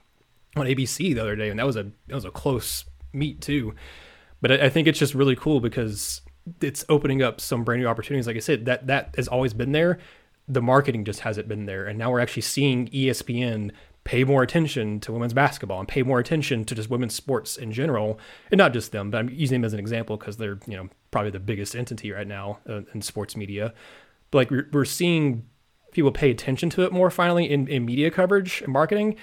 on 0.55 0.65
abc 0.65 0.97
the 0.97 1.19
other 1.19 1.35
day 1.35 1.49
and 1.49 1.59
that 1.59 1.65
was 1.65 1.75
a 1.75 1.83
that 2.07 2.15
was 2.15 2.25
a 2.25 2.31
close 2.31 2.85
meet 3.13 3.41
too. 3.41 3.75
But 4.41 4.51
I, 4.51 4.65
I 4.65 4.69
think 4.69 4.87
it's 4.87 4.99
just 4.99 5.13
really 5.13 5.35
cool 5.35 5.59
because 5.59 6.21
it's 6.61 6.85
opening 6.89 7.21
up 7.21 7.41
some 7.41 7.63
brand 7.63 7.81
new 7.81 7.87
opportunities. 7.87 8.27
Like 8.27 8.37
i 8.37 8.39
said 8.39 8.65
that 8.65 8.87
that 8.87 9.13
has 9.15 9.27
always 9.27 9.53
been 9.53 9.71
there. 9.71 9.99
The 10.47 10.61
marketing 10.61 11.05
just 11.05 11.19
hasn't 11.19 11.47
been 11.47 11.65
there 11.65 11.85
and 11.85 11.99
now 11.99 12.11
we're 12.11 12.21
actually 12.21 12.43
seeing 12.43 12.87
espn 12.87 13.71
pay 14.03 14.23
more 14.23 14.41
attention 14.43 14.99
to 15.01 15.11
women's 15.11 15.33
basketball 15.33 15.79
and 15.79 15.87
pay 15.87 16.03
more 16.03 16.19
attention 16.19 16.65
to 16.65 16.75
just 16.75 16.89
women's 16.89 17.15
sports 17.15 17.57
in 17.57 17.71
general, 17.71 18.19
and 18.51 18.57
not 18.57 18.73
just 18.73 18.91
them. 18.91 19.11
But 19.11 19.19
I'm 19.19 19.29
using 19.29 19.61
them 19.61 19.65
as 19.65 19.73
an 19.73 19.79
example 19.79 20.17
because 20.17 20.37
they're 20.37 20.59
you 20.67 20.77
know 20.77 20.89
probably 21.11 21.31
the 21.31 21.39
biggest 21.39 21.75
entity 21.75 22.11
right 22.11 22.27
now 22.27 22.59
uh, 22.67 22.81
in 22.93 23.01
sports 23.01 23.35
media. 23.35 23.73
But 24.31 24.37
like 24.39 24.51
we're, 24.51 24.69
we're 24.71 24.85
seeing 24.85 25.45
people 25.91 26.11
pay 26.11 26.31
attention 26.31 26.69
to 26.71 26.83
it 26.83 26.91
more 26.91 27.09
finally 27.09 27.49
in, 27.49 27.67
in 27.67 27.85
media 27.85 28.11
coverage 28.11 28.61
and 28.61 28.71
marketing. 28.71 29.15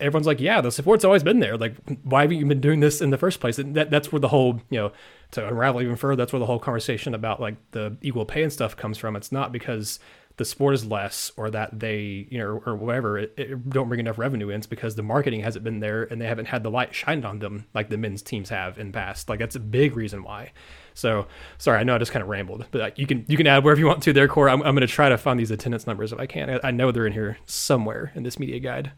Everyone's 0.00 0.26
like, 0.26 0.40
yeah, 0.40 0.60
the 0.60 0.70
support's 0.70 1.04
always 1.04 1.24
been 1.24 1.40
there. 1.40 1.56
Like, 1.56 1.74
why 2.04 2.22
haven't 2.22 2.38
you 2.38 2.46
been 2.46 2.60
doing 2.60 2.80
this 2.80 3.00
in 3.00 3.10
the 3.10 3.18
first 3.18 3.40
place? 3.40 3.58
And 3.58 3.74
that, 3.74 3.90
that's 3.90 4.12
where 4.12 4.20
the 4.20 4.28
whole, 4.28 4.60
you 4.70 4.78
know, 4.78 4.92
to 5.32 5.46
unravel 5.46 5.82
even 5.82 5.96
further, 5.96 6.16
that's 6.16 6.32
where 6.32 6.38
the 6.38 6.46
whole 6.46 6.60
conversation 6.60 7.14
about 7.14 7.40
like 7.40 7.56
the 7.72 7.96
equal 8.00 8.24
pay 8.24 8.44
and 8.44 8.52
stuff 8.52 8.76
comes 8.76 8.96
from. 8.96 9.16
It's 9.16 9.32
not 9.32 9.50
because 9.50 9.98
the 10.38 10.44
sport 10.44 10.72
is 10.72 10.86
less 10.86 11.32
or 11.36 11.50
that 11.50 11.78
they 11.78 12.26
you 12.30 12.38
know 12.38 12.62
or 12.64 12.76
whatever 12.76 13.18
it, 13.18 13.34
it 13.36 13.70
don't 13.70 13.88
bring 13.88 14.00
enough 14.00 14.18
revenue 14.18 14.48
in 14.48 14.58
it's 14.58 14.66
because 14.66 14.94
the 14.94 15.02
marketing 15.02 15.40
hasn't 15.40 15.64
been 15.64 15.80
there 15.80 16.04
and 16.04 16.20
they 16.20 16.26
haven't 16.26 16.46
had 16.46 16.62
the 16.62 16.70
light 16.70 16.94
shined 16.94 17.24
on 17.24 17.40
them 17.40 17.66
like 17.74 17.90
the 17.90 17.98
men's 17.98 18.22
teams 18.22 18.48
have 18.48 18.78
in 18.78 18.92
past. 18.92 19.28
Like 19.28 19.40
that's 19.40 19.56
a 19.56 19.60
big 19.60 19.96
reason 19.96 20.22
why. 20.22 20.52
So 20.94 21.26
sorry 21.58 21.78
i 21.78 21.82
know 21.82 21.94
i 21.94 21.98
just 21.98 22.12
kind 22.12 22.22
of 22.22 22.28
rambled 22.28 22.66
but 22.70 22.80
like, 22.80 22.98
you 22.98 23.06
can 23.06 23.24
you 23.28 23.36
can 23.36 23.46
add 23.46 23.62
wherever 23.62 23.78
you 23.78 23.86
want 23.86 24.02
to 24.02 24.12
there 24.12 24.26
Cora 24.26 24.52
i'm, 24.52 24.62
I'm 24.62 24.74
going 24.74 24.86
to 24.86 24.92
try 24.92 25.08
to 25.08 25.18
find 25.18 25.38
these 25.38 25.50
attendance 25.50 25.86
numbers 25.86 26.12
if 26.12 26.18
i 26.18 26.26
can. 26.26 26.50
I, 26.50 26.68
I 26.68 26.70
know 26.70 26.90
they're 26.90 27.06
in 27.06 27.12
here 27.12 27.38
somewhere 27.46 28.12
in 28.14 28.22
this 28.22 28.38
media 28.38 28.58
guide. 28.58 28.92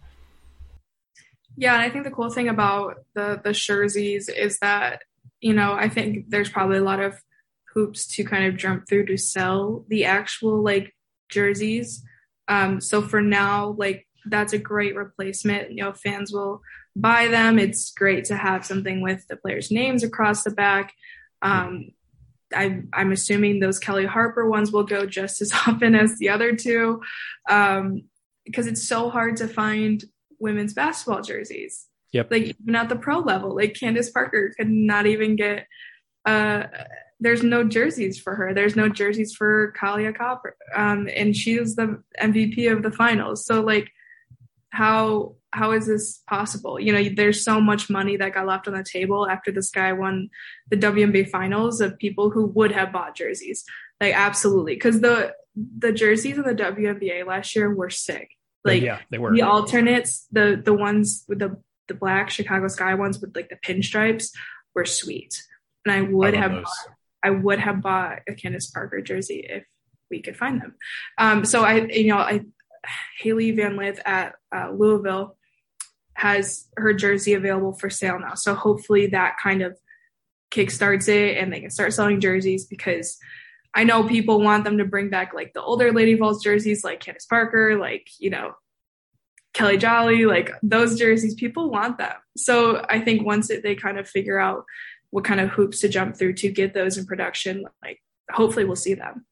Yeah 1.57 1.74
and 1.74 1.83
i 1.83 1.90
think 1.90 2.05
the 2.05 2.11
cool 2.11 2.31
thing 2.31 2.48
about 2.48 2.96
the 3.14 3.40
the 3.42 3.53
jerseys 3.53 4.29
is 4.29 4.59
that 4.61 5.03
you 5.40 5.53
know 5.53 5.72
i 5.72 5.88
think 5.88 6.31
there's 6.31 6.48
probably 6.48 6.79
a 6.79 6.83
lot 6.83 7.00
of 7.00 7.20
hoops 7.74 8.07
to 8.16 8.24
kind 8.24 8.46
of 8.46 8.57
jump 8.57 8.88
through 8.88 9.07
to 9.07 9.16
sell 9.16 9.85
the 9.88 10.05
actual 10.05 10.62
like 10.62 10.94
jerseys. 11.31 12.03
Um, 12.49 12.81
so 12.81 13.03
for 13.03 13.21
now, 13.21 13.75
like 13.79 14.07
that's 14.27 14.53
a 14.53 14.59
great 14.59 14.97
replacement. 14.97 15.71
You 15.71 15.85
know, 15.85 15.93
fans 15.93 16.33
will 16.33 16.62
buy 16.97 17.29
them. 17.29 17.59
It's 17.59 17.93
great 17.93 18.25
to 18.27 18.37
have 18.37 18.66
something 18.66 19.01
with 19.01 19.27
the 19.29 19.37
players' 19.37 19.71
names 19.71 20.03
across 20.03 20.45
the 20.45 20.51
back. 20.51 20.93
Um, 21.43 21.93
I, 22.55 22.83
am 22.93 23.12
assuming 23.12 23.61
those 23.61 23.79
Kellie 23.79 24.07
Harper 24.07 24.49
ones 24.49 24.73
will 24.73 24.85
go 24.85 25.07
just 25.07 25.40
as 25.40 25.53
often 25.66 25.95
as 25.95 26.19
the 26.19 26.29
other 26.29 26.55
two, 26.55 27.01
um, 27.49 28.03
because 28.45 28.66
it's 28.66 28.87
so 28.87 29.11
hard 29.11 29.37
to 29.37 29.49
find 29.49 30.05
women's 30.38 30.75
basketball 30.75 31.23
jerseys. 31.23 31.87
Yep. 32.12 32.31
Like 32.31 32.43
even 32.61 32.75
at 32.75 32.88
the 32.88 32.97
pro 32.97 33.21
level, 33.21 33.55
like 33.55 33.75
Candace 33.75 34.11
Parker 34.11 34.53
could 34.57 34.69
not 34.69 35.07
even 35.07 35.37
get 35.37 35.66
uh, 36.27 36.64
there's 37.21 37.43
no 37.43 37.65
jerseys 37.65 38.19
for 38.19 38.35
her. 38.35 38.55
There's 38.55 38.77
no 38.77 38.89
jerseys 38.89 39.35
for 39.35 39.75
Kahleah 39.79 40.17
Copper. 40.17 40.57
Um, 40.75 41.09
and 41.15 41.37
she 41.37 41.61
was 41.61 41.77
the 41.77 42.03
MVP 42.21 42.73
of 42.73 42.83
the 42.83 42.91
finals. 42.91 43.45
So 43.45 43.61
like 43.61 43.91
how 44.71 45.37
how 45.53 45.73
is 45.73 45.87
this 45.87 46.23
possible? 46.29 46.79
You 46.79 46.93
know, 46.93 47.09
there's 47.15 47.45
so 47.45 47.61
much 47.61 47.91
money 47.91 48.17
that 48.17 48.35
got 48.35 48.47
left 48.47 48.69
on 48.69 48.75
the 48.75 48.85
table 48.85 49.29
after 49.29 49.51
this 49.51 49.71
guy 49.71 49.93
won 49.93 50.31
the 50.71 50.77
WNBA 50.77 51.29
finals 51.29 51.81
of 51.81 51.99
people 51.99 52.31
who 52.31 52.47
would 52.47 52.71
have 52.73 52.93
bought 52.93 53.17
jerseys. 53.17 53.65
Like 54.01 54.15
absolutely. 54.15 54.77
Cause 54.77 55.01
the 55.01 55.35
the 55.57 55.93
jerseys 55.93 56.39
in 56.39 56.45
the 56.45 56.55
WNBA 56.55 57.27
last 57.27 57.55
year 57.55 57.75
were 57.75 57.91
sick. 57.91 58.31
Like 58.65 58.83
yeah, 58.83 59.01
they 59.11 59.19
were 59.19 59.35
the 59.35 59.43
alternates, 59.43 60.27
the 60.31 60.61
the 60.63 60.75
ones 60.75 61.25
with 61.29 61.41
the 61.41 61.61
the 61.89 61.95
black 61.95 62.31
Chicago 62.31 62.69
Sky 62.69 62.95
ones 62.95 63.21
with 63.21 63.35
like 63.35 63.49
the 63.49 63.57
pinstripes 63.57 64.31
were 64.75 64.85
sweet. 64.85 65.43
And 65.85 65.93
I 65.93 66.03
would 66.03 66.35
I 66.35 66.39
have 66.39 66.53
bought, 66.53 66.73
I 67.23 67.31
would 67.31 67.59
have 67.59 67.83
bought 67.83 68.21
a 68.29 68.35
Candace 68.35 68.71
Parker 68.71 69.01
jersey 69.01 69.47
if 69.49 69.65
we 70.11 70.23
could 70.23 70.37
find 70.37 70.61
them. 70.61 70.75
Um, 71.19 71.45
so 71.45 71.63
I, 71.63 71.87
you 71.87 72.09
know, 72.09 72.19
I 72.19 72.41
Hailey 73.19 73.51
Van 73.53 73.77
Lith 73.77 74.01
at 74.05 74.35
uh, 74.55 74.71
Louisville 74.71 75.37
has 76.15 76.67
her 76.77 76.93
jersey 76.93 77.35
available 77.35 77.73
for 77.73 77.89
sale 77.89 78.19
now. 78.19 78.35
So 78.35 78.55
hopefully 78.55 79.09
that 79.09 79.37
kind 79.43 79.63
of 79.63 79.79
kickstarts 80.51 81.09
it 81.09 81.39
and 81.39 81.53
they 81.53 81.61
can 81.61 81.71
start 81.71 81.93
selling 81.93 82.21
jerseys 82.21 82.67
because 82.67 83.19
I 83.73 83.85
know 83.85 84.07
people 84.07 84.43
want 84.43 84.65
them 84.65 84.79
to 84.79 84.85
bring 84.85 85.11
back 85.11 85.33
like 85.33 85.53
the 85.53 85.63
older 85.63 85.93
Lady 85.93 86.15
Vols 86.15 86.43
jerseys, 86.43 86.83
like 86.83 87.01
Candace 87.01 87.27
Parker, 87.27 87.77
like 87.79 88.09
you 88.19 88.31
know 88.31 88.55
Kellie 89.55 89.79
Jolly, 89.79 90.27
like 90.27 90.51
those 90.63 90.99
jerseys. 90.99 91.35
People 91.35 91.71
want 91.71 91.99
them. 91.99 92.15
So 92.37 92.85
I 92.89 93.01
think 93.01 93.25
once 93.25 93.49
it, 93.49 93.63
they 93.63 93.77
kind 93.77 93.99
of 93.99 94.09
figure 94.09 94.39
out 94.39 94.65
what 95.11 95.25
kind 95.25 95.40
of 95.40 95.51
hoops 95.51 95.81
to 95.81 95.88
jump 95.88 96.16
through 96.16 96.35
to 96.35 96.51
get 96.51 96.75
those 96.75 96.96
in 96.99 97.07
production. 97.07 97.64
Like, 97.83 98.01
hopefully, 98.31 98.64
we'll 98.64 98.77
see 98.77 98.94
them. 98.94 99.25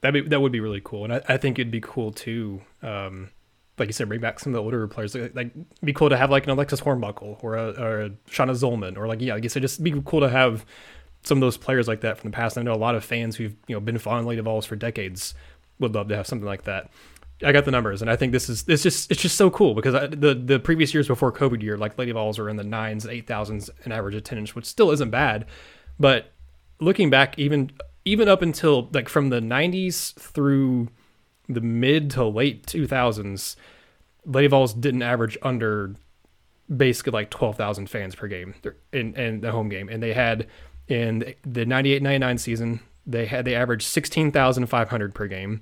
That 0.00 0.12
be 0.12 0.20
that 0.22 0.40
would 0.40 0.52
be 0.52 0.60
really 0.60 0.80
cool, 0.82 1.04
and 1.04 1.14
I, 1.14 1.22
I 1.28 1.36
think 1.36 1.58
it'd 1.58 1.70
be 1.70 1.80
cool 1.80 2.12
too. 2.12 2.62
Um, 2.82 3.30
like 3.78 3.88
you 3.88 3.92
said, 3.92 4.08
bring 4.08 4.20
back 4.20 4.38
some 4.38 4.52
of 4.52 4.54
the 4.54 4.62
older 4.62 4.86
players. 4.88 5.14
Like, 5.14 5.34
like 5.34 5.52
be 5.82 5.92
cool 5.92 6.10
to 6.10 6.16
have 6.16 6.30
like 6.30 6.44
an 6.44 6.50
Alexis 6.50 6.80
Hornbuckle 6.80 7.42
or 7.42 7.56
a, 7.56 7.70
or 7.70 8.00
a 8.02 8.10
Shanna 8.28 8.52
Zolman, 8.52 8.96
or 8.96 9.06
like 9.06 9.20
yeah, 9.20 9.34
like 9.34 9.44
you 9.44 9.48
said, 9.48 9.62
just 9.62 9.82
be 9.82 9.92
cool 10.04 10.20
to 10.20 10.28
have 10.28 10.66
some 11.22 11.38
of 11.38 11.40
those 11.40 11.56
players 11.56 11.86
like 11.86 12.00
that 12.00 12.18
from 12.18 12.30
the 12.30 12.34
past. 12.34 12.58
I 12.58 12.62
know 12.62 12.72
a 12.72 12.74
lot 12.74 12.94
of 12.94 13.04
fans 13.04 13.36
who've 13.36 13.54
you 13.68 13.76
know 13.76 13.80
been 13.80 13.98
following 13.98 14.26
Lady 14.26 14.42
Vols 14.42 14.66
for 14.66 14.76
decades 14.76 15.34
would 15.78 15.94
love 15.94 16.08
to 16.08 16.16
have 16.16 16.26
something 16.26 16.46
like 16.46 16.64
that. 16.64 16.90
I 17.44 17.52
got 17.52 17.64
the 17.64 17.70
numbers, 17.70 18.02
and 18.02 18.10
I 18.10 18.16
think 18.16 18.32
this 18.32 18.48
is 18.48 18.64
it's 18.68 18.82
just 18.82 19.10
it's 19.10 19.20
just 19.20 19.36
so 19.36 19.50
cool 19.50 19.74
because 19.74 19.94
I, 19.94 20.06
the 20.06 20.34
the 20.34 20.58
previous 20.58 20.94
years 20.94 21.08
before 21.08 21.32
COVID 21.32 21.62
year, 21.62 21.76
like 21.76 21.98
Lady 21.98 22.12
Vols 22.12 22.38
were 22.38 22.48
in 22.48 22.56
the 22.56 22.64
nines, 22.64 23.06
eight 23.06 23.26
thousands 23.26 23.70
in 23.84 23.92
average 23.92 24.14
attendance, 24.14 24.54
which 24.54 24.64
still 24.64 24.90
isn't 24.90 25.10
bad. 25.10 25.46
But 25.98 26.32
looking 26.80 27.10
back, 27.10 27.38
even 27.38 27.70
even 28.04 28.28
up 28.28 28.42
until 28.42 28.88
like 28.92 29.08
from 29.08 29.30
the 29.30 29.40
'90s 29.40 30.14
through 30.14 30.88
the 31.48 31.60
mid 31.60 32.10
to 32.12 32.24
late 32.24 32.66
2000s, 32.66 33.56
Lady 34.24 34.48
Vols 34.48 34.74
didn't 34.74 35.02
average 35.02 35.36
under 35.42 35.94
basically 36.74 37.12
like 37.12 37.30
12,000 37.30 37.90
fans 37.90 38.14
per 38.14 38.28
game 38.28 38.54
in, 38.92 39.14
in 39.14 39.40
the 39.40 39.52
home 39.52 39.68
game, 39.68 39.88
and 39.88 40.02
they 40.02 40.12
had 40.12 40.46
in 40.88 41.34
the 41.44 41.64
98-99 41.64 42.40
season 42.40 42.80
they 43.06 43.26
had 43.26 43.44
they 43.44 43.54
averaged 43.54 43.86
16,500 43.86 45.14
per 45.14 45.26
game. 45.26 45.60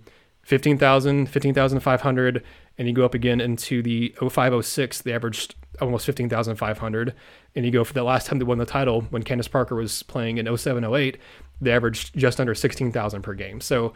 15,000, 0.51 1.26
15,500, 1.26 2.42
and 2.76 2.88
you 2.88 2.92
go 2.92 3.05
up 3.05 3.14
again 3.14 3.40
into 3.40 3.82
the 3.82 4.12
0506, 4.18 5.03
they 5.03 5.12
averaged 5.12 5.55
almost 5.80 6.05
15,500. 6.07 7.14
And 7.55 7.64
you 7.64 7.70
go 7.70 7.84
for 7.84 7.94
the 7.94 8.03
last 8.03 8.26
time 8.26 8.40
they 8.40 8.44
won 8.44 8.59
the 8.59 8.66
title 8.66 9.03
when 9.11 9.22
Candace 9.22 9.46
Parker 9.46 9.76
was 9.76 10.03
playing 10.03 10.38
in 10.38 10.46
0708, 10.57 11.18
they 11.61 11.70
averaged 11.70 12.16
just 12.16 12.40
under 12.40 12.53
16,000 12.53 13.22
per 13.22 13.34
game. 13.34 13.61
So, 13.61 13.94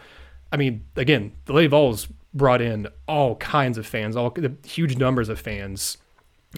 I 0.52 0.56
mean, 0.56 0.84
again, 0.94 1.32
the 1.46 1.54
Lady 1.54 1.66
Vols 1.66 2.06
brought 2.32 2.62
in 2.62 2.86
all 3.08 3.34
kinds 3.34 3.76
of 3.76 3.84
fans, 3.84 4.14
all 4.14 4.30
the 4.30 4.54
huge 4.64 4.96
numbers 4.96 5.28
of 5.28 5.40
fans 5.40 5.98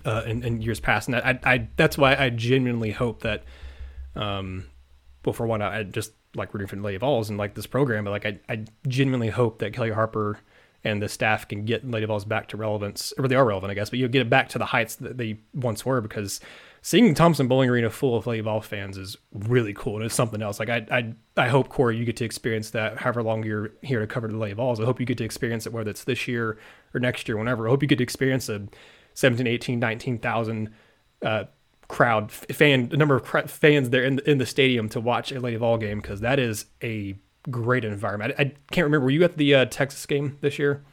uh, 0.04 0.24
in, 0.26 0.42
in, 0.42 0.60
years 0.60 0.78
past. 0.78 1.08
And 1.08 1.16
I, 1.16 1.38
I, 1.42 1.68
that's 1.76 1.96
why 1.96 2.14
I 2.16 2.28
genuinely 2.28 2.90
hope 2.90 3.22
that, 3.22 3.44
um, 4.14 4.66
well, 5.24 5.32
for 5.32 5.46
one, 5.46 5.62
I 5.62 5.84
just 5.84 6.12
like 6.36 6.52
rooting 6.54 6.68
for 6.68 6.76
Lady 6.76 6.98
Vols 6.98 7.28
and 7.28 7.38
like 7.38 7.54
this 7.54 7.66
program, 7.66 8.04
but 8.04 8.10
like 8.10 8.26
I, 8.26 8.38
I 8.48 8.64
genuinely 8.86 9.30
hope 9.30 9.58
that 9.58 9.72
Kellie 9.72 9.90
Harper 9.90 10.38
and 10.84 11.02
the 11.02 11.08
staff 11.08 11.48
can 11.48 11.64
get 11.64 11.88
Lady 11.88 12.06
Vols 12.06 12.24
back 12.24 12.46
to 12.48 12.56
relevance, 12.56 13.12
or 13.18 13.26
they 13.26 13.34
are 13.34 13.44
relevant, 13.44 13.70
I 13.72 13.74
guess, 13.74 13.90
but 13.90 13.98
you'll 13.98 14.08
get 14.08 14.22
it 14.22 14.30
back 14.30 14.48
to 14.50 14.58
the 14.58 14.66
heights 14.66 14.94
that 14.96 15.18
they 15.18 15.40
once 15.52 15.84
were 15.84 16.00
because 16.00 16.40
seeing 16.82 17.12
Thompson 17.14 17.48
Boling 17.48 17.68
Arena 17.68 17.90
full 17.90 18.16
of 18.16 18.28
Lady 18.28 18.42
Vol 18.42 18.60
fans 18.60 18.96
is 18.96 19.16
really 19.32 19.74
cool 19.74 19.96
and 19.96 20.04
it's 20.04 20.14
something 20.14 20.40
else. 20.40 20.60
Like 20.60 20.68
I, 20.68 20.86
I, 20.92 21.14
I 21.36 21.48
hope 21.48 21.68
Cora, 21.68 21.92
you 21.92 22.04
get 22.04 22.16
to 22.18 22.24
experience 22.24 22.70
that. 22.70 22.98
However 22.98 23.24
long 23.24 23.42
you're 23.42 23.72
here 23.82 23.98
to 23.98 24.06
cover 24.06 24.28
the 24.28 24.36
Lady 24.36 24.54
Vols, 24.54 24.80
I 24.80 24.84
hope 24.84 25.00
you 25.00 25.06
get 25.06 25.18
to 25.18 25.24
experience 25.24 25.66
it 25.66 25.72
whether 25.72 25.90
it's 25.90 26.04
this 26.04 26.28
year 26.28 26.58
or 26.94 27.00
next 27.00 27.26
year, 27.26 27.36
whenever. 27.36 27.66
I 27.66 27.70
hope 27.70 27.82
you 27.82 27.88
get 27.88 27.98
to 27.98 28.04
experience 28.04 28.48
a 28.48 28.68
17, 29.14 29.48
18, 29.48 29.80
19,000 29.80 30.74
uh, 31.22 31.44
crowd 31.88 32.30
fan 32.32 32.88
number 32.92 33.16
of 33.16 33.50
fans 33.50 33.90
there 33.90 34.04
in 34.04 34.16
the, 34.16 34.30
in 34.30 34.38
the 34.38 34.46
stadium 34.46 34.88
to 34.90 35.00
watch 35.00 35.32
a 35.32 35.40
Lady 35.40 35.56
Vol 35.56 35.78
game 35.78 36.00
because 36.00 36.20
that 36.20 36.38
is 36.38 36.66
a 36.82 37.16
great 37.50 37.84
environment. 37.84 38.34
I, 38.38 38.42
I, 38.42 38.44
can't 38.70 38.84
remember. 38.84 39.04
Were 39.04 39.10
you 39.10 39.24
at 39.24 39.36
the 39.36 39.54
uh, 39.54 39.64
Texas 39.66 40.04
game 40.06 40.38
this 40.40 40.58
year? 40.58 40.84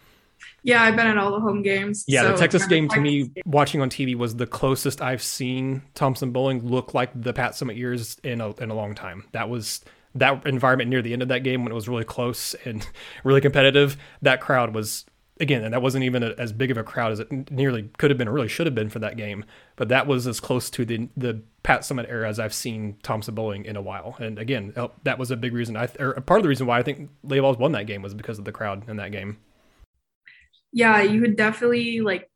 Yeah, 0.61 0.83
I've 0.83 0.95
been 0.95 1.07
at 1.07 1.17
all 1.17 1.31
the 1.31 1.39
home 1.39 1.61
games. 1.61 2.05
Yeah, 2.07 2.23
so 2.23 2.31
the 2.31 2.37
Texas 2.37 2.65
game 2.67 2.87
to 2.89 2.99
me, 2.99 3.31
watching 3.45 3.81
on 3.81 3.89
TV, 3.89 4.15
was 4.15 4.35
the 4.35 4.47
closest 4.47 5.01
I've 5.01 5.21
seen 5.21 5.81
Thompson 5.93 6.31
Boling 6.31 6.65
look 6.65 6.93
like 6.93 7.09
the 7.15 7.33
Pat 7.33 7.53
Summitt 7.53 7.77
years 7.77 8.17
in 8.23 8.41
a, 8.41 8.53
in 8.55 8.69
a 8.69 8.73
long 8.73 8.93
time. 8.93 9.25
That 9.31 9.49
was 9.49 9.83
that 10.15 10.45
environment 10.45 10.89
near 10.89 11.01
the 11.01 11.13
end 11.13 11.21
of 11.21 11.27
that 11.29 11.43
game 11.43 11.63
when 11.63 11.71
it 11.71 11.75
was 11.75 11.89
really 11.89 12.03
close 12.03 12.53
and 12.65 12.87
really 13.23 13.41
competitive. 13.41 13.97
That 14.21 14.41
crowd 14.41 14.73
was 14.73 15.05
again, 15.39 15.63
and 15.63 15.73
that 15.73 15.81
wasn't 15.81 16.03
even 16.03 16.23
a, 16.23 16.33
as 16.37 16.51
big 16.51 16.71
of 16.71 16.77
a 16.77 16.83
crowd 16.83 17.11
as 17.11 17.19
it 17.19 17.51
nearly 17.51 17.89
could 17.97 18.11
have 18.11 18.17
been, 18.17 18.27
or 18.27 18.31
really 18.31 18.47
should 18.47 18.67
have 18.67 18.75
been 18.75 18.89
for 18.89 18.99
that 18.99 19.17
game. 19.17 19.45
But 19.75 19.89
that 19.89 20.07
was 20.07 20.27
as 20.27 20.39
close 20.39 20.69
to 20.71 20.85
the 20.85 21.09
the 21.17 21.41
Pat 21.63 21.81
Summitt 21.81 22.09
era 22.09 22.27
as 22.27 22.39
I've 22.39 22.53
seen 22.53 22.97
Thompson 23.03 23.35
Boling 23.35 23.65
in 23.65 23.75
a 23.75 23.81
while. 23.81 24.15
And 24.19 24.37
again, 24.37 24.73
that 25.03 25.17
was 25.17 25.31
a 25.31 25.37
big 25.37 25.53
reason. 25.53 25.75
I 25.75 25.87
or 25.99 26.13
part 26.21 26.39
of 26.39 26.43
the 26.43 26.49
reason 26.49 26.67
why 26.67 26.79
I 26.79 26.83
think 26.83 27.09
Lady 27.23 27.39
Vols 27.39 27.57
won 27.57 27.71
that 27.73 27.87
game 27.87 28.01
was 28.01 28.13
because 28.13 28.39
of 28.39 28.45
the 28.45 28.51
crowd 28.51 28.87
in 28.89 28.97
that 28.97 29.11
game. 29.11 29.37
Yeah, 30.71 31.01
you 31.01 31.21
could 31.21 31.37
definitely 31.37 32.01
like 32.01 32.29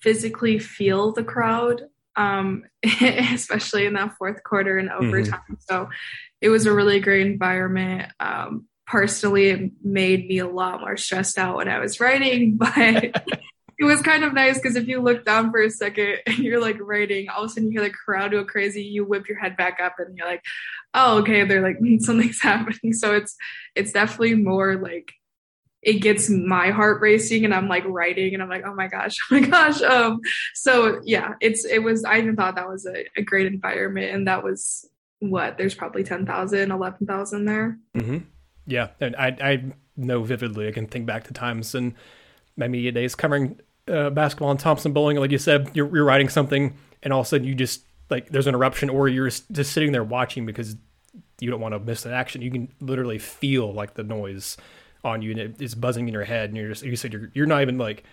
physically 0.00 0.58
feel 0.58 1.12
the 1.12 1.24
crowd, 1.24 1.82
um, 2.16 2.64
especially 3.32 3.86
in 3.86 3.94
that 3.94 4.16
fourth 4.16 4.42
quarter 4.44 4.78
and 4.78 4.90
overtime. 4.90 5.40
Mm-hmm. 5.50 5.54
So 5.60 5.88
it 6.40 6.48
was 6.48 6.66
a 6.66 6.72
really 6.72 7.00
great 7.00 7.26
environment. 7.26 8.12
Um, 8.20 8.66
personally 8.88 9.48
it 9.48 9.70
made 9.82 10.26
me 10.26 10.38
a 10.38 10.48
lot 10.48 10.80
more 10.80 10.96
stressed 10.96 11.38
out 11.38 11.56
when 11.56 11.68
I 11.68 11.78
was 11.78 12.00
writing, 12.00 12.56
but 12.56 13.04
it 13.78 13.84
was 13.84 14.00
kind 14.02 14.24
of 14.24 14.32
nice 14.32 14.58
because 14.58 14.76
if 14.76 14.88
you 14.88 15.00
look 15.00 15.24
down 15.24 15.50
for 15.50 15.60
a 15.60 15.70
second 15.70 16.18
and 16.26 16.38
you're 16.38 16.60
like 16.60 16.78
writing, 16.80 17.28
all 17.28 17.44
of 17.44 17.50
a 17.50 17.52
sudden 17.52 17.70
you 17.70 17.80
hear 17.80 17.88
the 17.88 17.94
crowd 17.94 18.32
go 18.32 18.44
crazy, 18.44 18.82
you 18.82 19.04
whip 19.04 19.28
your 19.28 19.38
head 19.38 19.56
back 19.56 19.78
up 19.80 19.94
and 19.98 20.16
you're 20.16 20.26
like, 20.26 20.42
oh, 20.94 21.18
okay, 21.18 21.44
they're 21.44 21.62
like 21.62 21.78
something's 22.00 22.40
happening. 22.40 22.92
So 22.92 23.14
it's 23.14 23.36
it's 23.74 23.92
definitely 23.92 24.34
more 24.34 24.76
like 24.76 25.12
it 25.80 26.00
gets 26.00 26.28
my 26.28 26.70
heart 26.70 27.00
racing 27.00 27.44
and 27.44 27.54
I'm 27.54 27.68
like 27.68 27.84
writing 27.86 28.34
and 28.34 28.42
I'm 28.42 28.48
like, 28.48 28.64
oh 28.66 28.74
my 28.74 28.88
gosh, 28.88 29.16
oh 29.30 29.40
my 29.40 29.46
gosh. 29.46 29.80
Um 29.82 30.20
so 30.54 31.00
yeah, 31.04 31.34
it's 31.40 31.64
it 31.64 31.82
was 31.82 32.04
I 32.04 32.18
even 32.18 32.34
thought 32.34 32.56
that 32.56 32.68
was 32.68 32.84
a, 32.86 33.04
a 33.16 33.22
great 33.22 33.46
environment 33.46 34.12
and 34.12 34.26
that 34.26 34.42
was 34.42 34.88
what 35.20 35.58
there's 35.58 35.74
probably 35.74 36.04
10,000, 36.04 36.70
11,000 36.70 37.44
there. 37.44 37.78
Mm-hmm. 37.96 38.18
Yeah, 38.68 38.88
and 39.00 39.16
I 39.16 39.36
I 39.40 39.64
know 39.96 40.22
vividly. 40.22 40.68
I 40.68 40.72
can 40.72 40.86
think 40.86 41.06
back 41.06 41.24
to 41.24 41.32
times 41.32 41.74
in 41.74 41.94
my 42.56 42.68
media 42.68 42.92
days 42.92 43.14
covering 43.14 43.58
uh, 43.88 44.10
basketball 44.10 44.50
and 44.50 44.60
Thompson 44.60 44.92
Boling. 44.92 45.16
Like 45.16 45.30
you 45.30 45.38
said, 45.38 45.70
you're, 45.72 45.94
you're 45.94 46.04
writing 46.04 46.28
something, 46.28 46.76
and 47.02 47.12
all 47.12 47.20
of 47.20 47.26
a 47.26 47.28
sudden 47.28 47.46
you 47.46 47.54
just 47.54 47.82
like 48.10 48.28
there's 48.28 48.46
an 48.46 48.54
eruption, 48.54 48.90
or 48.90 49.08
you're 49.08 49.30
just 49.30 49.72
sitting 49.72 49.92
there 49.92 50.04
watching 50.04 50.44
because 50.44 50.76
you 51.40 51.50
don't 51.50 51.60
want 51.60 51.72
to 51.72 51.78
miss 51.78 52.04
an 52.04 52.12
action. 52.12 52.42
You 52.42 52.50
can 52.50 52.68
literally 52.80 53.18
feel 53.18 53.72
like 53.72 53.94
the 53.94 54.02
noise 54.02 54.58
on 55.02 55.22
you, 55.22 55.30
and 55.30 55.40
it, 55.40 55.56
it's 55.60 55.74
buzzing 55.74 56.06
in 56.06 56.12
your 56.12 56.24
head, 56.24 56.50
and 56.50 56.56
you're 56.58 56.68
just 56.68 56.84
you 56.84 56.94
said 56.94 57.12
you're 57.12 57.30
you're 57.32 57.46
not 57.46 57.62
even 57.62 57.78
like 57.78 58.04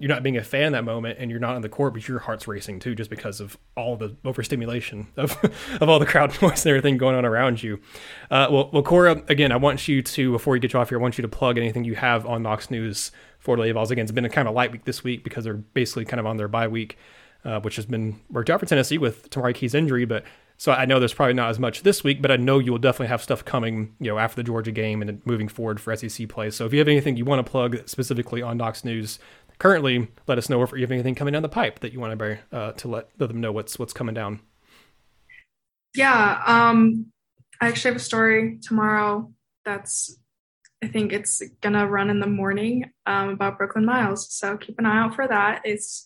you're 0.00 0.08
not 0.08 0.22
being 0.22 0.38
a 0.38 0.42
fan 0.42 0.72
that 0.72 0.82
moment 0.82 1.18
and 1.20 1.30
you're 1.30 1.38
not 1.38 1.56
on 1.56 1.60
the 1.60 1.68
court, 1.68 1.92
but 1.92 2.08
your 2.08 2.18
heart's 2.20 2.48
racing 2.48 2.80
too, 2.80 2.94
just 2.94 3.10
because 3.10 3.38
of 3.38 3.58
all 3.76 3.96
the 3.96 4.16
overstimulation 4.24 5.06
of, 5.18 5.36
of 5.80 5.90
all 5.90 5.98
the 5.98 6.06
crowd 6.06 6.30
noise 6.42 6.64
and 6.64 6.70
everything 6.70 6.96
going 6.96 7.14
on 7.14 7.26
around 7.26 7.62
you. 7.62 7.78
Uh, 8.30 8.48
well, 8.50 8.70
well, 8.72 8.82
Cora, 8.82 9.22
again, 9.28 9.52
I 9.52 9.56
want 9.56 9.86
you 9.86 10.02
to, 10.02 10.32
before 10.32 10.56
you 10.56 10.60
get 10.60 10.72
you 10.72 10.80
off 10.80 10.88
here, 10.88 10.98
I 10.98 11.02
want 11.02 11.18
you 11.18 11.22
to 11.22 11.28
plug 11.28 11.58
anything 11.58 11.84
you 11.84 11.96
have 11.96 12.24
on 12.24 12.42
Knox 12.42 12.70
News 12.70 13.12
for 13.38 13.56
the 13.56 13.70
Vols. 13.72 13.90
Again, 13.90 14.04
it's 14.04 14.12
been 14.12 14.24
a 14.24 14.30
kind 14.30 14.48
of 14.48 14.54
light 14.54 14.72
week 14.72 14.84
this 14.84 15.04
week 15.04 15.22
because 15.22 15.44
they're 15.44 15.54
basically 15.54 16.06
kind 16.06 16.18
of 16.18 16.24
on 16.24 16.38
their 16.38 16.48
bye 16.48 16.68
week, 16.68 16.96
uh, 17.44 17.60
which 17.60 17.76
has 17.76 17.84
been 17.84 18.20
worked 18.30 18.48
out 18.48 18.58
for 18.58 18.66
Tennessee 18.66 18.96
with 18.96 19.28
Tamari 19.28 19.54
Key's 19.54 19.74
injury, 19.74 20.06
but 20.06 20.24
so 20.60 20.72
I 20.72 20.84
know 20.84 20.98
there's 20.98 21.14
probably 21.14 21.32
not 21.32 21.48
as 21.48 21.58
much 21.58 21.84
this 21.84 22.04
week, 22.04 22.20
but 22.20 22.30
I 22.30 22.36
know 22.36 22.58
you 22.58 22.70
will 22.70 22.78
definitely 22.78 23.06
have 23.06 23.22
stuff 23.22 23.42
coming, 23.46 23.94
you 23.98 24.10
know, 24.10 24.18
after 24.18 24.36
the 24.36 24.42
Georgia 24.42 24.70
game 24.70 25.00
and 25.00 25.24
moving 25.24 25.48
forward 25.48 25.80
for 25.80 25.96
SEC 25.96 26.28
play. 26.28 26.50
So 26.50 26.66
if 26.66 26.74
you 26.74 26.78
have 26.80 26.86
anything 26.86 27.16
you 27.16 27.24
want 27.24 27.42
to 27.42 27.50
plug 27.50 27.88
specifically 27.88 28.42
on 28.42 28.58
Knox 28.58 28.84
News, 28.84 29.18
currently, 29.60 30.08
let 30.26 30.38
us 30.38 30.48
know 30.48 30.60
if 30.64 30.72
you 30.72 30.80
have 30.80 30.90
anything 30.90 31.14
coming 31.14 31.32
down 31.32 31.42
the 31.42 31.48
pipe 31.48 31.78
that 31.80 31.92
you 31.92 32.00
want 32.00 32.18
to 32.18 32.38
uh, 32.50 32.72
to 32.72 32.88
let, 32.88 33.10
let 33.20 33.28
them 33.28 33.40
know 33.40 33.52
what's 33.52 33.78
what's 33.78 33.92
coming 33.92 34.14
down. 34.14 34.40
Yeah, 35.94 36.42
um, 36.46 37.06
I 37.60 37.68
actually 37.68 37.90
have 37.90 38.00
a 38.00 38.04
story 38.04 38.58
tomorrow. 38.62 39.32
That's 39.64 40.18
I 40.82 40.88
think 40.88 41.12
it's 41.12 41.42
gonna 41.60 41.86
run 41.86 42.10
in 42.10 42.18
the 42.18 42.26
morning 42.26 42.90
um, 43.06 43.28
about 43.28 43.58
Brooklynn 43.58 43.84
Miles. 43.84 44.32
So 44.32 44.56
keep 44.56 44.78
an 44.78 44.86
eye 44.86 45.02
out 45.02 45.14
for 45.14 45.28
that. 45.28 45.62
It's 45.64 46.04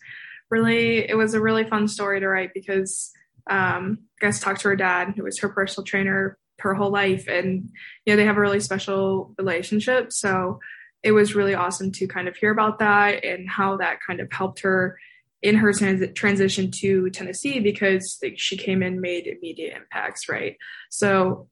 really 0.50 1.08
it 1.08 1.16
was 1.16 1.34
a 1.34 1.40
really 1.40 1.64
fun 1.64 1.88
story 1.88 2.20
to 2.20 2.28
write 2.28 2.52
because 2.52 3.12
um, 3.48 4.00
I 4.20 4.26
guess 4.26 4.40
talked 4.40 4.62
to 4.62 4.68
her 4.68 4.76
dad, 4.76 5.14
who 5.16 5.22
was 5.22 5.38
her 5.38 5.48
personal 5.48 5.84
trainer 5.84 6.38
her 6.60 6.74
whole 6.74 6.90
life, 6.90 7.28
and 7.28 7.70
you 8.04 8.12
know 8.12 8.16
they 8.16 8.24
have 8.24 8.36
a 8.36 8.40
really 8.40 8.60
special 8.60 9.34
relationship. 9.38 10.12
So 10.12 10.60
it 11.04 11.12
was 11.12 11.34
really 11.34 11.54
awesome 11.54 11.92
to 11.92 12.08
kind 12.08 12.26
of 12.26 12.36
hear 12.36 12.50
about 12.50 12.78
that 12.78 13.24
and 13.24 13.48
how 13.48 13.76
that 13.76 13.98
kind 14.04 14.20
of 14.20 14.32
helped 14.32 14.60
her 14.60 14.98
in 15.42 15.54
her 15.54 15.72
trans- 15.72 16.12
transition 16.14 16.70
to 16.70 17.10
Tennessee 17.10 17.60
because 17.60 18.18
like, 18.22 18.38
she 18.38 18.56
came 18.56 18.82
in 18.82 19.02
made 19.02 19.26
immediate 19.26 19.76
impacts, 19.76 20.28
right? 20.30 20.56
So 20.90 21.48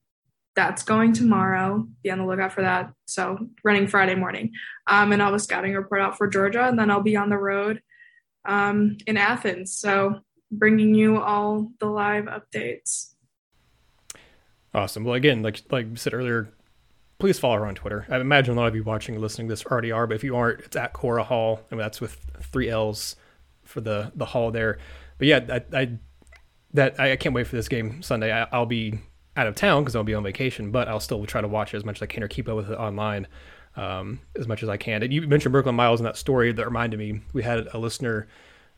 that's 0.57 0.83
going 0.83 1.13
tomorrow. 1.13 1.87
Be 2.03 2.11
on 2.11 2.19
the 2.19 2.25
lookout 2.25 2.53
for 2.53 2.63
that. 2.63 2.91
So 3.05 3.39
running 3.63 3.87
Friday 3.87 4.15
morning, 4.15 4.53
um, 4.87 5.13
and 5.13 5.23
I'll 5.23 5.29
have 5.29 5.35
a 5.35 5.39
scouting 5.39 5.75
report 5.75 6.01
out 6.01 6.17
for 6.17 6.27
Georgia, 6.27 6.67
and 6.67 6.79
then 6.79 6.91
I'll 6.91 7.03
be 7.03 7.17
on 7.17 7.29
the 7.29 7.39
road 7.39 7.83
um, 8.47 8.97
in 9.07 9.19
Athens. 9.19 9.77
So 9.79 10.21
bringing 10.51 10.95
you 10.95 11.21
all 11.21 11.71
the 11.79 11.87
live 11.87 12.25
updates. 12.25 13.13
Awesome. 14.75 15.05
Well, 15.05 15.15
again, 15.15 15.43
like 15.43 15.61
like 15.71 15.87
said 15.97 16.15
earlier, 16.15 16.49
please 17.23 17.39
follow 17.39 17.55
her 17.55 17.67
on 17.67 17.75
Twitter. 17.77 18.05
I 18.11 18.19
imagine 18.19 18.57
a 18.57 18.61
lot 18.61 18.67
of 18.67 18.75
you 18.75 18.83
watching 18.83 19.15
and 19.15 19.23
listening 19.23 19.47
to 19.47 19.53
this 19.53 19.65
already 19.65 19.93
are, 19.93 20.09
but 20.09 20.15
if 20.15 20.25
you 20.25 20.35
aren't, 20.35 20.59
it's 20.59 20.75
at 20.75 20.93
Cora 20.93 21.23
Hall, 21.23 21.61
and 21.71 21.79
that's 21.79 22.01
with 22.01 22.17
three 22.41 22.69
L's 22.69 23.15
for 23.63 23.81
the 23.81 24.11
the 24.17 24.25
hall 24.25 24.51
there. 24.51 24.79
But 25.19 25.29
yeah, 25.29 25.39
I, 25.49 25.79
I 25.81 25.99
that 26.75 26.99
I, 26.99 27.15
can't 27.15 27.33
wait 27.33 27.47
for 27.47 27.55
this 27.55 27.69
game 27.69 28.03
Sunday. 28.03 28.33
I, 28.33 28.59
will 28.59 28.67
be 28.67 28.99
out 29.37 29.47
of 29.47 29.55
town 29.55 29.85
because 29.85 29.95
I'll 29.95 30.03
be 30.03 30.15
on 30.15 30.25
vacation, 30.25 30.73
but 30.73 30.89
I'll 30.89 30.99
still 30.99 31.25
try 31.25 31.41
to 31.41 31.47
watch 31.47 31.73
it 31.75 31.77
as 31.77 31.85
much 31.85 31.99
as 31.99 32.03
I 32.03 32.07
can 32.07 32.25
or 32.25 32.29
keep 32.29 32.49
up 32.49 32.57
with 32.57 32.69
it 32.69 32.75
online 32.75 33.29
um, 33.77 34.19
as 34.37 34.49
much 34.49 34.65
as 34.65 34.69
I 34.69 34.77
can. 34.77 35.05
And 35.05 35.13
you 35.13 35.23
mentioned 35.23 35.53
Brooklynn 35.53 35.77
Miles 35.77 36.01
in 36.01 36.05
that 36.05 36.17
story 36.17 36.51
that 36.51 36.65
reminded 36.65 36.99
me. 36.99 37.21
We 37.33 37.45
had 37.45 37.69
a 37.73 37.79
listener. 37.79 38.27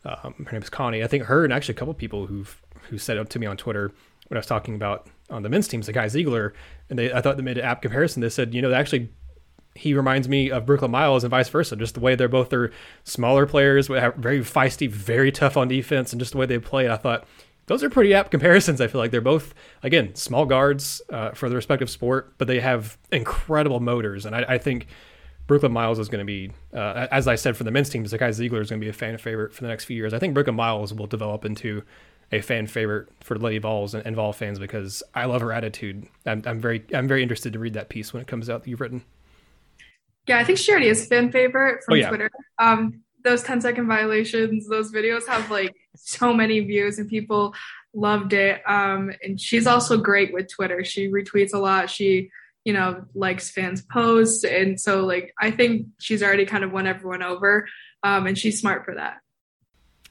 Um, 0.04 0.34
her 0.44 0.52
name 0.52 0.60
is 0.60 0.68
Connie. 0.68 1.02
I 1.02 1.06
think 1.06 1.24
her 1.24 1.44
and 1.44 1.52
actually 1.54 1.76
a 1.76 1.78
couple 1.78 1.94
people 1.94 2.26
who've 2.26 2.60
who 2.90 2.98
said 2.98 3.16
it 3.16 3.30
to 3.30 3.38
me 3.38 3.46
on 3.46 3.56
Twitter 3.56 3.90
when 4.28 4.36
I 4.36 4.40
was 4.40 4.46
talking 4.46 4.74
about 4.74 5.08
on 5.30 5.42
the 5.42 5.48
men's 5.48 5.68
teams, 5.68 5.86
the 5.86 5.92
guy 5.92 6.06
Zeigler, 6.06 6.52
and 6.90 6.98
they 6.98 7.12
I 7.12 7.20
thought 7.20 7.36
they 7.36 7.42
made 7.42 7.58
an 7.58 7.64
app 7.64 7.82
comparison. 7.82 8.20
They 8.20 8.28
said, 8.28 8.54
you 8.54 8.62
know, 8.62 8.72
actually 8.72 9.10
he 9.74 9.92
reminds 9.92 10.28
me 10.28 10.50
of 10.50 10.66
Brooklynn 10.66 10.92
Miles 10.92 11.24
and 11.24 11.30
vice 11.30 11.48
versa. 11.48 11.76
Just 11.76 11.94
the 11.94 12.00
way 12.00 12.14
they're 12.14 12.28
both 12.28 12.52
are 12.52 12.70
smaller 13.02 13.44
players, 13.44 13.88
very 13.88 14.40
feisty, 14.40 14.88
very 14.88 15.32
tough 15.32 15.56
on 15.56 15.68
defense, 15.68 16.12
and 16.12 16.20
just 16.20 16.32
the 16.32 16.38
way 16.38 16.46
they 16.46 16.58
play. 16.58 16.88
I 16.88 16.96
thought 16.96 17.26
those 17.66 17.82
are 17.82 17.90
pretty 17.90 18.14
apt 18.14 18.30
comparisons. 18.30 18.80
I 18.80 18.86
feel 18.86 19.00
like 19.00 19.10
they're 19.10 19.20
both 19.20 19.54
again 19.82 20.14
small 20.14 20.46
guards 20.46 21.02
uh, 21.10 21.30
for 21.32 21.48
the 21.48 21.56
respective 21.56 21.90
sport, 21.90 22.34
but 22.38 22.46
they 22.46 22.60
have 22.60 22.98
incredible 23.10 23.80
motors, 23.80 24.26
and 24.26 24.34
I, 24.34 24.44
I 24.48 24.58
think. 24.58 24.86
Brooklynn 25.46 25.72
Miles 25.72 25.98
is 25.98 26.08
going 26.08 26.20
to 26.20 26.24
be, 26.24 26.52
uh, 26.72 27.06
as 27.10 27.28
I 27.28 27.34
said, 27.34 27.54
for 27.54 27.64
the 27.64 27.70
men's 27.70 27.90
team, 27.90 28.02
Zakai 28.04 28.30
Zeigler 28.30 28.62
is 28.62 28.70
going 28.70 28.80
to 28.80 28.84
be 28.84 28.88
a 28.88 28.94
fan 28.94 29.18
favorite 29.18 29.52
for 29.52 29.60
the 29.60 29.68
next 29.68 29.84
few 29.84 29.94
years. 29.94 30.14
I 30.14 30.18
think 30.18 30.32
Brooklynn 30.32 30.56
Miles 30.56 30.94
will 30.94 31.06
develop 31.06 31.44
into 31.44 31.82
a 32.32 32.40
fan 32.40 32.66
favorite 32.66 33.08
for 33.20 33.36
Lady 33.36 33.58
Vols 33.58 33.94
and, 33.94 34.06
and 34.06 34.16
Vol 34.16 34.32
fans 34.32 34.58
because 34.58 35.02
I 35.14 35.26
love 35.26 35.40
her 35.40 35.52
attitude. 35.52 36.06
I'm, 36.26 36.42
I'm 36.46 36.60
very 36.60 36.84
I'm 36.92 37.08
very 37.08 37.22
interested 37.22 37.52
to 37.52 37.58
read 37.58 37.74
that 37.74 37.88
piece 37.88 38.12
when 38.12 38.20
it 38.20 38.26
comes 38.26 38.50
out 38.50 38.64
that 38.64 38.70
you've 38.70 38.80
written. 38.80 39.04
Yeah, 40.26 40.38
I 40.38 40.44
think 40.44 40.58
she 40.58 40.70
already 40.70 40.88
is 40.88 41.06
fan 41.06 41.30
favorite 41.30 41.84
from 41.84 41.94
oh, 41.94 41.96
yeah. 41.96 42.08
Twitter. 42.08 42.30
Um, 42.58 43.02
those 43.24 43.42
10 43.42 43.60
second 43.60 43.86
violations, 43.86 44.68
those 44.68 44.92
videos 44.92 45.26
have 45.26 45.50
like 45.50 45.74
so 45.96 46.32
many 46.32 46.60
views 46.60 46.98
and 46.98 47.08
people 47.08 47.54
loved 47.94 48.32
it. 48.32 48.62
Um, 48.66 49.12
and 49.22 49.40
she's 49.40 49.66
also 49.66 49.96
great 49.96 50.32
with 50.32 50.48
Twitter. 50.50 50.84
She 50.84 51.08
retweets 51.08 51.54
a 51.54 51.58
lot. 51.58 51.90
She, 51.90 52.30
you 52.64 52.72
know, 52.72 53.04
likes 53.14 53.50
fans' 53.50 53.82
posts. 53.82 54.44
And 54.44 54.80
so, 54.80 55.04
like, 55.04 55.32
I 55.38 55.50
think 55.50 55.86
she's 55.98 56.22
already 56.22 56.46
kind 56.46 56.64
of 56.64 56.72
won 56.72 56.86
everyone 56.86 57.22
over. 57.22 57.68
Um, 58.02 58.26
and 58.26 58.36
she's 58.36 58.60
smart 58.60 58.84
for 58.84 58.94
that. 58.94 59.18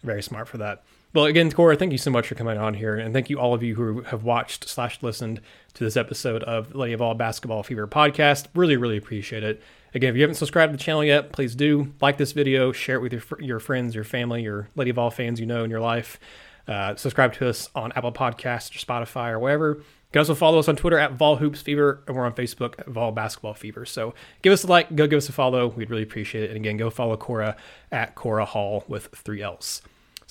Very 0.01 0.23
smart 0.23 0.47
for 0.47 0.57
that. 0.57 0.83
Well, 1.13 1.25
again, 1.25 1.51
Cora, 1.51 1.75
thank 1.75 1.91
you 1.91 1.99
so 1.99 2.09
much 2.09 2.27
for 2.27 2.33
coming 2.33 2.57
on 2.57 2.73
here, 2.73 2.95
and 2.95 3.13
thank 3.13 3.29
you 3.29 3.39
all 3.39 3.53
of 3.53 3.61
you 3.61 3.75
who 3.75 4.01
have 4.01 4.23
watched 4.23 4.67
slash 4.67 5.03
listened 5.03 5.41
to 5.75 5.83
this 5.83 5.95
episode 5.95 6.41
of 6.41 6.73
Lady 6.73 6.93
of 6.93 6.99
Vol 6.99 7.13
Basketball 7.13 7.61
Fever 7.61 7.85
podcast. 7.85 8.47
Really, 8.55 8.77
really 8.77 8.97
appreciate 8.97 9.43
it. 9.43 9.61
Again, 9.93 10.09
if 10.09 10.15
you 10.15 10.23
haven't 10.23 10.37
subscribed 10.37 10.73
to 10.73 10.77
the 10.77 10.83
channel 10.83 11.03
yet, 11.03 11.31
please 11.31 11.53
do 11.53 11.93
like 12.01 12.17
this 12.17 12.31
video, 12.31 12.71
share 12.71 12.95
it 12.95 13.01
with 13.03 13.13
your 13.13 13.21
your 13.39 13.59
friends, 13.59 13.93
your 13.93 14.03
family, 14.03 14.41
your 14.41 14.69
Lady 14.75 14.89
of 14.89 14.95
Vol 14.95 15.11
fans 15.11 15.39
you 15.39 15.45
know 15.45 15.63
in 15.63 15.69
your 15.69 15.81
life. 15.81 16.19
Uh, 16.67 16.95
subscribe 16.95 17.33
to 17.33 17.47
us 17.47 17.69
on 17.75 17.91
Apple 17.91 18.11
Podcasts 18.11 18.75
or 18.75 18.83
Spotify 18.83 19.29
or 19.29 19.37
wherever. 19.37 19.75
You 19.75 19.83
can 20.13 20.19
also 20.19 20.33
follow 20.33 20.57
us 20.57 20.67
on 20.67 20.75
Twitter 20.75 20.97
at 20.97 21.11
Vol 21.11 21.35
Hoops 21.35 21.61
Fever, 21.61 22.01
and 22.07 22.15
we're 22.15 22.25
on 22.25 22.33
Facebook 22.33 22.79
at 22.79 22.87
Vol 22.87 23.11
Basketball 23.11 23.53
Fever. 23.53 23.85
So 23.85 24.15
give 24.41 24.51
us 24.51 24.63
a 24.63 24.67
like, 24.67 24.95
go 24.95 25.05
give 25.05 25.17
us 25.17 25.29
a 25.29 25.31
follow. 25.31 25.67
We'd 25.67 25.91
really 25.91 26.01
appreciate 26.01 26.45
it. 26.45 26.49
And 26.49 26.57
again, 26.57 26.77
go 26.77 26.89
follow 26.89 27.17
Cora 27.17 27.55
at 27.91 28.15
Cora 28.15 28.45
Hall 28.45 28.83
with 28.87 29.09
three 29.13 29.43
L's. 29.43 29.83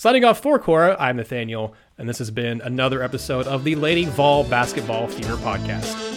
Signing 0.03 0.25
off 0.25 0.41
for 0.41 0.59
Cora, 0.59 0.97
I'm 0.99 1.19
Nathanael, 1.19 1.75
and 1.97 2.09
this 2.09 2.19
has 2.19 2.33
been 2.33 2.61
another 2.63 3.05
episode 3.05 3.47
of 3.47 3.63
the 3.63 3.77
Lady 3.77 4.05
Vol 4.05 4.43
Basketball 4.43 5.07
Fever 5.07 5.37
Podcast. 5.37 6.12